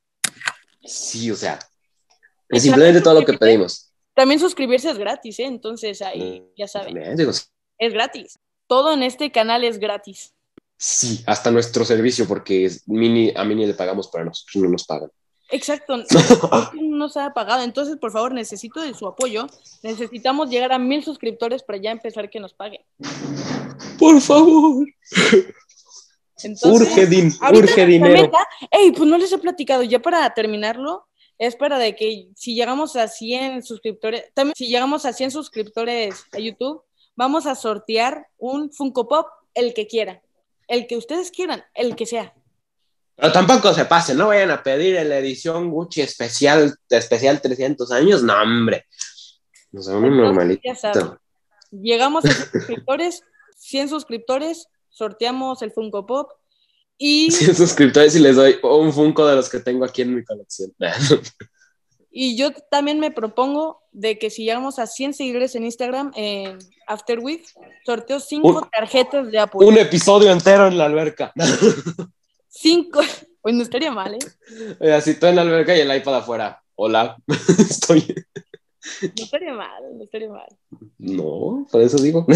Sí, 0.83 1.29
o 1.29 1.35
sea, 1.35 1.59
es 2.49 2.63
simplemente 2.63 3.01
todo 3.01 3.19
lo 3.19 3.25
que 3.25 3.33
pedimos. 3.33 3.91
También 4.15 4.39
suscribirse 4.39 4.89
es 4.89 4.97
gratis, 4.97 5.39
¿eh? 5.39 5.45
Entonces 5.45 6.01
ahí, 6.01 6.41
mm, 6.41 6.53
ya 6.57 6.67
saben. 6.67 6.97
Es 7.77 7.93
gratis. 7.93 8.39
Todo 8.67 8.93
en 8.93 9.03
este 9.03 9.31
canal 9.31 9.63
es 9.63 9.79
gratis. 9.79 10.33
Sí, 10.81 11.21
hasta 11.25 11.51
nuestro 11.51 11.83
servicio, 11.83 12.25
porque 12.25 12.71
mini, 12.85 13.33
a 13.35 13.43
Mini 13.43 13.65
le 13.65 13.73
pagamos, 13.73 14.07
pero 14.07 14.21
a 14.21 14.25
nosotros 14.27 14.63
no 14.63 14.69
nos 14.69 14.85
pagan. 14.85 15.11
Exacto, 15.51 15.97
no 16.81 17.09
se 17.09 17.19
ha 17.19 17.33
pagado. 17.33 17.63
Entonces, 17.63 17.97
por 17.97 18.11
favor, 18.13 18.33
necesito 18.33 18.79
de 18.79 18.93
su 18.93 19.05
apoyo. 19.05 19.47
Necesitamos 19.83 20.49
llegar 20.49 20.71
a 20.71 20.79
mil 20.79 21.03
suscriptores 21.03 21.63
para 21.63 21.79
ya 21.79 21.91
empezar 21.91 22.29
que 22.29 22.39
nos 22.39 22.53
paguen. 22.53 22.81
Por 23.97 24.21
favor. 24.21 24.87
urge, 26.63 27.07
urge 27.51 27.85
dinero. 27.85 28.31
ey, 28.71 28.93
pues 28.93 29.09
no 29.09 29.17
les 29.17 29.33
he 29.33 29.37
platicado, 29.37 29.83
ya 29.83 29.99
para 29.99 30.33
terminarlo, 30.33 31.09
es 31.37 31.57
para 31.57 31.77
de 31.77 31.93
que 31.93 32.29
si 32.35 32.55
llegamos 32.55 32.95
a 32.95 33.09
100 33.09 33.63
suscriptores, 33.63 34.33
también 34.33 34.55
si 34.55 34.67
llegamos 34.67 35.05
a 35.05 35.11
100 35.11 35.31
suscriptores 35.31 36.23
a 36.31 36.39
YouTube, 36.39 36.83
vamos 37.17 37.47
a 37.47 37.55
sortear 37.55 38.29
un 38.37 38.71
Funko 38.71 39.09
Pop, 39.09 39.27
el 39.53 39.73
que 39.73 39.87
quiera, 39.87 40.21
el 40.69 40.87
que 40.87 40.95
ustedes 40.95 41.31
quieran, 41.31 41.63
el 41.73 41.95
que 41.95 42.05
sea. 42.05 42.33
Pero 43.15 43.33
tampoco 43.33 43.73
se 43.73 43.83
pasen, 43.83 44.17
no 44.17 44.27
vayan 44.27 44.51
a 44.51 44.63
pedir 44.63 44.93
la 45.05 45.17
edición 45.17 45.69
Gucci 45.69 46.01
especial, 46.01 46.73
especial 46.89 47.41
300 47.41 47.91
años, 47.91 48.23
no, 48.23 48.33
hombre. 48.41 48.85
No 49.71 49.81
sé, 49.81 49.93
un 49.93 50.15
normalito. 50.15 50.61
Llegamos 51.71 52.23
a 52.23 52.31
suscriptores, 52.31 53.23
100 53.57 53.89
suscriptores, 53.89 54.67
sorteamos 54.89 55.61
el 55.61 55.71
Funko 55.71 56.05
Pop 56.05 56.31
y... 56.97 57.29
100 57.31 57.55
suscriptores 57.55 58.15
y 58.15 58.19
les 58.19 58.37
doy 58.37 58.57
un 58.63 58.93
Funko 58.93 59.27
de 59.27 59.35
los 59.35 59.49
que 59.49 59.59
tengo 59.59 59.83
aquí 59.83 60.03
en 60.03 60.15
mi 60.15 60.23
colección. 60.23 60.73
y 62.11 62.35
yo 62.35 62.51
también 62.71 62.99
me 62.99 63.11
propongo 63.11 63.81
de 63.91 64.17
que 64.17 64.29
si 64.29 64.43
llegamos 64.43 64.79
a 64.79 64.87
100 64.87 65.13
seguidores 65.13 65.55
en 65.55 65.65
Instagram, 65.65 66.11
en 66.15 66.57
After 66.87 67.19
sorteo 67.85 68.19
5 68.19 68.69
tarjetas 68.71 69.31
de 69.31 69.39
apoyo. 69.39 69.67
Un 69.67 69.77
episodio 69.77 70.31
entero 70.31 70.67
en 70.67 70.77
la 70.77 70.85
alberca. 70.85 71.33
Cinco. 72.47 73.01
Pues 73.41 73.55
no 73.55 73.63
estaría 73.63 73.89
mal, 73.89 74.15
¿eh? 74.15 74.19
Oye, 74.81 74.93
así 74.93 75.17
tú 75.17 75.25
en 75.25 75.37
la 75.37 75.43
alberca 75.43 75.73
y 75.73 75.79
el 75.79 75.95
iPad 75.95 76.17
afuera. 76.17 76.61
Hola, 76.75 77.15
estoy. 77.57 78.05
No 79.01 79.23
estaría 79.23 79.53
mal, 79.53 79.81
no 79.97 80.03
estaría 80.03 80.27
mal. 80.27 80.47
No, 80.97 81.65
por 81.71 81.81
eso 81.81 81.97
digo. 82.01 82.27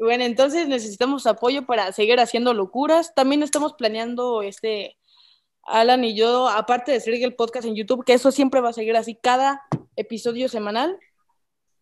Bueno, 0.00 0.24
entonces 0.24 0.66
necesitamos 0.66 1.28
apoyo 1.28 1.64
para 1.64 1.92
seguir 1.92 2.18
haciendo 2.18 2.54
locuras. 2.54 3.14
También 3.14 3.44
estamos 3.44 3.74
planeando 3.74 4.42
este. 4.42 4.96
Alan 5.64 6.04
y 6.04 6.14
yo, 6.14 6.48
aparte 6.48 6.92
de 6.92 7.00
seguir 7.00 7.24
el 7.24 7.34
podcast 7.34 7.66
en 7.66 7.74
YouTube, 7.74 8.04
que 8.04 8.14
eso 8.14 8.30
siempre 8.30 8.60
va 8.60 8.70
a 8.70 8.72
seguir 8.72 8.96
así 8.96 9.14
cada 9.14 9.62
episodio 9.96 10.48
semanal, 10.48 10.98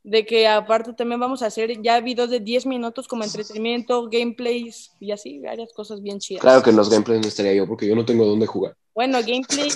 de 0.02 0.24
que 0.24 0.48
aparte 0.48 0.92
también 0.94 1.20
vamos 1.20 1.42
a 1.42 1.46
hacer 1.46 1.80
ya 1.82 2.00
videos 2.00 2.30
de 2.30 2.40
10 2.40 2.66
minutos 2.66 3.06
como 3.06 3.24
entretenimiento, 3.24 4.08
gameplays 4.08 4.92
y 4.98 5.12
así, 5.12 5.38
varias 5.40 5.72
cosas 5.72 6.02
bien 6.02 6.18
chidas. 6.18 6.40
Claro 6.40 6.62
que 6.62 6.70
en 6.70 6.76
los 6.76 6.88
gameplays 6.90 7.20
no 7.20 7.28
estaría 7.28 7.54
yo 7.54 7.66
porque 7.66 7.86
yo 7.86 7.94
no 7.94 8.04
tengo 8.04 8.24
dónde 8.24 8.46
jugar. 8.46 8.74
Bueno, 8.94 9.18
gameplay 9.20 9.70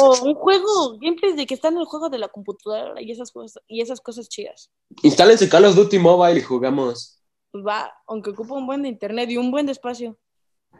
o 0.00 0.24
un 0.24 0.34
juego, 0.34 0.98
gameplays 0.98 1.36
de 1.36 1.46
que 1.46 1.54
está 1.54 1.68
en 1.68 1.78
el 1.78 1.84
juego 1.84 2.08
de 2.08 2.18
la 2.18 2.28
computadora 2.28 3.00
y 3.02 3.10
esas 3.10 3.30
cosas 3.30 3.62
y 3.66 3.80
esas 3.80 4.00
cosas 4.00 4.28
chidas. 4.28 4.70
Instálense 5.02 5.48
Call 5.48 5.66
of 5.66 5.76
Duty 5.76 5.98
Mobile 5.98 6.38
y 6.38 6.42
jugamos. 6.42 7.20
Pues 7.50 7.64
va, 7.64 7.92
aunque 8.06 8.30
ocupa 8.30 8.54
un 8.54 8.66
buen 8.66 8.82
de 8.82 8.88
internet 8.88 9.30
y 9.30 9.36
un 9.36 9.50
buen 9.50 9.66
de 9.66 9.72
espacio. 9.72 10.16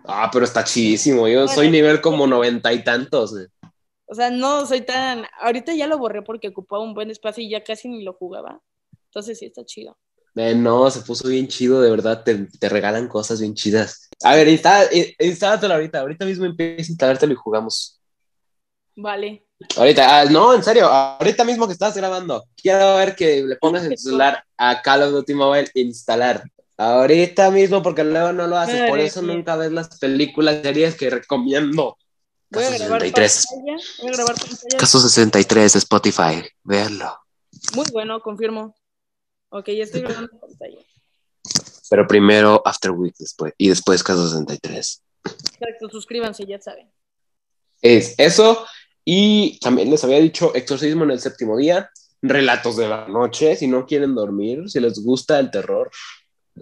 Ah, 0.04 0.30
pero 0.32 0.44
está 0.44 0.62
chidísimo. 0.62 1.26
Yo 1.28 1.48
soy 1.48 1.70
nivel 1.70 2.00
como 2.00 2.26
noventa 2.26 2.72
y 2.72 2.84
tantos. 2.84 3.34
O 4.06 4.14
sea, 4.14 4.30
no 4.30 4.66
soy 4.66 4.82
tan. 4.82 5.26
Ahorita 5.40 5.74
ya 5.74 5.86
lo 5.86 5.98
borré 5.98 6.22
porque 6.22 6.48
ocupaba 6.48 6.82
un 6.82 6.94
buen 6.94 7.10
espacio 7.10 7.42
y 7.42 7.50
ya 7.50 7.64
casi 7.64 7.88
ni 7.88 8.04
lo 8.04 8.12
jugaba. 8.12 8.60
Entonces 9.06 9.38
sí 9.38 9.46
está 9.46 9.64
chido. 9.64 9.96
Eh, 10.36 10.54
no, 10.54 10.90
se 10.90 11.00
puso 11.02 11.28
bien 11.28 11.46
chido, 11.46 11.80
de 11.80 11.90
verdad, 11.90 12.24
te, 12.24 12.68
regalan 12.68 13.06
cosas 13.06 13.40
bien 13.40 13.54
chidas. 13.54 14.08
A 14.24 14.34
ver, 14.34 14.48
instálatelo 14.48 15.74
ahorita, 15.74 16.00
ahorita 16.00 16.24
mismo 16.24 16.44
empieza 16.44 16.88
a 16.88 16.90
instalártelo 16.90 17.32
y 17.32 17.36
jugamos. 17.36 18.00
Vale. 18.96 19.46
Ahorita, 19.76 20.20
ah, 20.20 20.24
no, 20.24 20.52
en 20.54 20.62
serio, 20.62 20.86
ahorita 20.86 21.44
mismo 21.44 21.66
que 21.66 21.72
estás 21.72 21.96
grabando, 21.96 22.44
quiero 22.60 22.96
ver 22.96 23.14
que 23.14 23.42
le 23.42 23.56
pongas 23.56 23.84
en 23.84 23.90
tu 23.90 23.96
celular 24.02 24.44
a 24.56 24.82
Call 24.82 25.04
of 25.04 25.12
Duty 25.12 25.34
Mobile 25.34 25.70
instalar. 25.74 26.42
Ahorita 26.76 27.50
mismo, 27.50 27.82
porque 27.82 28.02
luego 28.02 28.32
no 28.32 28.46
lo 28.46 28.56
haces, 28.56 28.88
por 28.88 28.98
eso 28.98 29.22
nunca 29.22 29.54
ves 29.56 29.70
las 29.70 29.98
películas, 29.98 30.60
series 30.62 30.96
que 30.96 31.08
recomiendo. 31.08 31.96
Voy 32.50 32.64
a 32.64 32.70
grabar 32.70 33.00
63. 33.00 33.46
Voy 34.02 34.10
a 34.10 34.12
grabar 34.12 34.34
Caso 34.78 35.00
63 35.00 35.76
Spotify, 35.76 36.42
véanlo. 36.62 37.16
Muy 37.74 37.86
bueno, 37.92 38.20
confirmo. 38.20 38.74
Ok, 39.50 39.68
ya 39.68 39.84
estoy 39.84 40.02
grabando 40.02 40.38
pantalla. 40.40 40.78
Pero 41.90 42.06
primero 42.06 42.62
After 42.64 42.90
Week 42.90 43.14
después, 43.18 43.52
y 43.56 43.68
después 43.68 44.02
Caso 44.02 44.28
63. 44.28 45.02
Exacto, 45.24 45.88
suscríbanse, 45.90 46.44
ya 46.44 46.60
saben. 46.60 46.90
Es 47.80 48.14
eso, 48.18 48.66
y 49.04 49.58
también 49.60 49.90
les 49.90 50.02
había 50.02 50.18
dicho 50.18 50.54
Exorcismo 50.54 51.04
en 51.04 51.12
el 51.12 51.20
séptimo 51.20 51.56
día, 51.56 51.90
Relatos 52.26 52.76
de 52.76 52.88
la 52.88 53.06
noche, 53.06 53.54
si 53.54 53.66
no 53.66 53.84
quieren 53.84 54.14
dormir, 54.14 54.70
si 54.70 54.80
les 54.80 54.98
gusta 55.04 55.38
el 55.38 55.50
terror, 55.50 55.90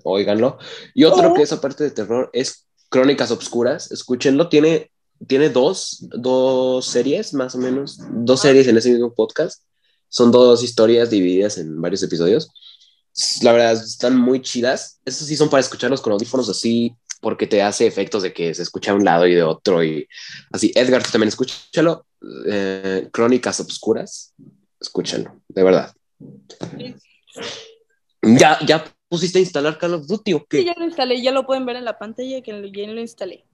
óiganlo. 0.04 0.58
Y 0.94 1.04
otro 1.04 1.32
oh. 1.32 1.34
que 1.34 1.42
es 1.42 1.52
aparte 1.52 1.84
de 1.84 1.90
terror 1.90 2.30
es 2.32 2.66
Crónicas 2.88 3.30
Obscuras, 3.30 3.90
escúchenlo, 3.90 4.48
tiene, 4.48 4.90
tiene 5.26 5.48
dos, 5.48 6.06
dos 6.12 6.86
series 6.86 7.34
más 7.34 7.54
o 7.54 7.58
menos, 7.58 7.98
dos 8.10 8.40
ah. 8.40 8.42
series 8.48 8.68
en 8.68 8.76
ese 8.76 8.90
mismo 8.90 9.14
podcast. 9.14 9.62
Son 10.08 10.30
dos 10.30 10.62
historias 10.62 11.08
divididas 11.10 11.56
en 11.56 11.80
varios 11.80 12.02
episodios 12.02 12.50
la 13.42 13.52
verdad, 13.52 13.72
están 13.72 14.16
muy 14.16 14.40
chidas. 14.40 15.00
Esas 15.04 15.28
sí 15.28 15.36
son 15.36 15.50
para 15.50 15.60
escucharlos 15.60 16.00
con 16.00 16.12
audífonos 16.12 16.48
así, 16.48 16.96
porque 17.20 17.46
te 17.46 17.62
hace 17.62 17.86
efectos 17.86 18.22
de 18.22 18.32
que 18.32 18.54
se 18.54 18.62
escucha 18.62 18.92
a 18.92 18.94
un 18.94 19.04
lado 19.04 19.26
y 19.26 19.34
de 19.34 19.42
otro. 19.42 19.84
Y 19.84 20.08
así, 20.50 20.72
Edgar, 20.74 21.02
tú 21.02 21.10
también 21.10 21.28
escúchalo. 21.28 22.06
Eh, 22.46 23.08
Crónicas 23.12 23.60
Obscuras, 23.60 24.34
escúchalo, 24.80 25.40
de 25.48 25.62
verdad. 25.62 25.92
Ya, 28.22 28.58
ya 28.66 28.84
pusiste 29.12 29.36
a 29.36 29.42
instalar 29.42 29.76
Call 29.76 29.92
of 29.92 30.06
Duty 30.06 30.32
o 30.32 30.46
qué? 30.46 30.60
Sí, 30.60 30.64
ya 30.64 30.72
lo 30.74 30.86
instalé, 30.86 31.20
ya 31.20 31.32
lo 31.32 31.44
pueden 31.44 31.66
ver 31.66 31.76
en 31.76 31.84
la 31.84 31.98
pantalla 31.98 32.40
que 32.40 32.50
ya 32.50 32.86
lo 32.86 33.00
instalé. 33.02 33.44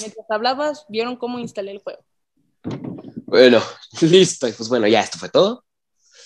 Mientras 0.00 0.28
hablabas, 0.28 0.86
vieron 0.88 1.14
cómo 1.14 1.38
instalé 1.38 1.70
el 1.70 1.78
juego. 1.78 2.04
Bueno, 3.26 3.62
listo. 4.00 4.48
Pues 4.56 4.68
bueno, 4.68 4.88
ya 4.88 5.00
esto 5.00 5.18
fue 5.18 5.28
todo. 5.28 5.64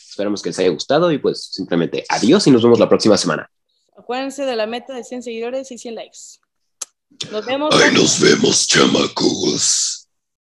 Esperamos 0.09 0.41
que 0.41 0.49
les 0.49 0.59
haya 0.59 0.71
gustado 0.71 1.13
y 1.13 1.19
pues 1.19 1.51
simplemente 1.53 2.07
adiós 2.09 2.47
y 2.47 2.51
nos 2.51 2.63
vemos 2.63 2.79
la 2.79 2.89
próxima 2.89 3.19
semana. 3.19 3.51
Acuérdense 3.95 4.47
de 4.47 4.57
la 4.57 4.65
meta 4.65 4.95
de 4.95 5.05
100 5.05 5.25
seguidores 5.25 5.71
y 5.71 5.77
100 5.77 5.95
likes. 5.95 6.19
Nos 7.31 7.45
vemos. 7.45 7.75
Ahí 7.75 7.93
nos 7.93 8.19
vemos, 8.19 8.67
chamacos. 8.67 9.96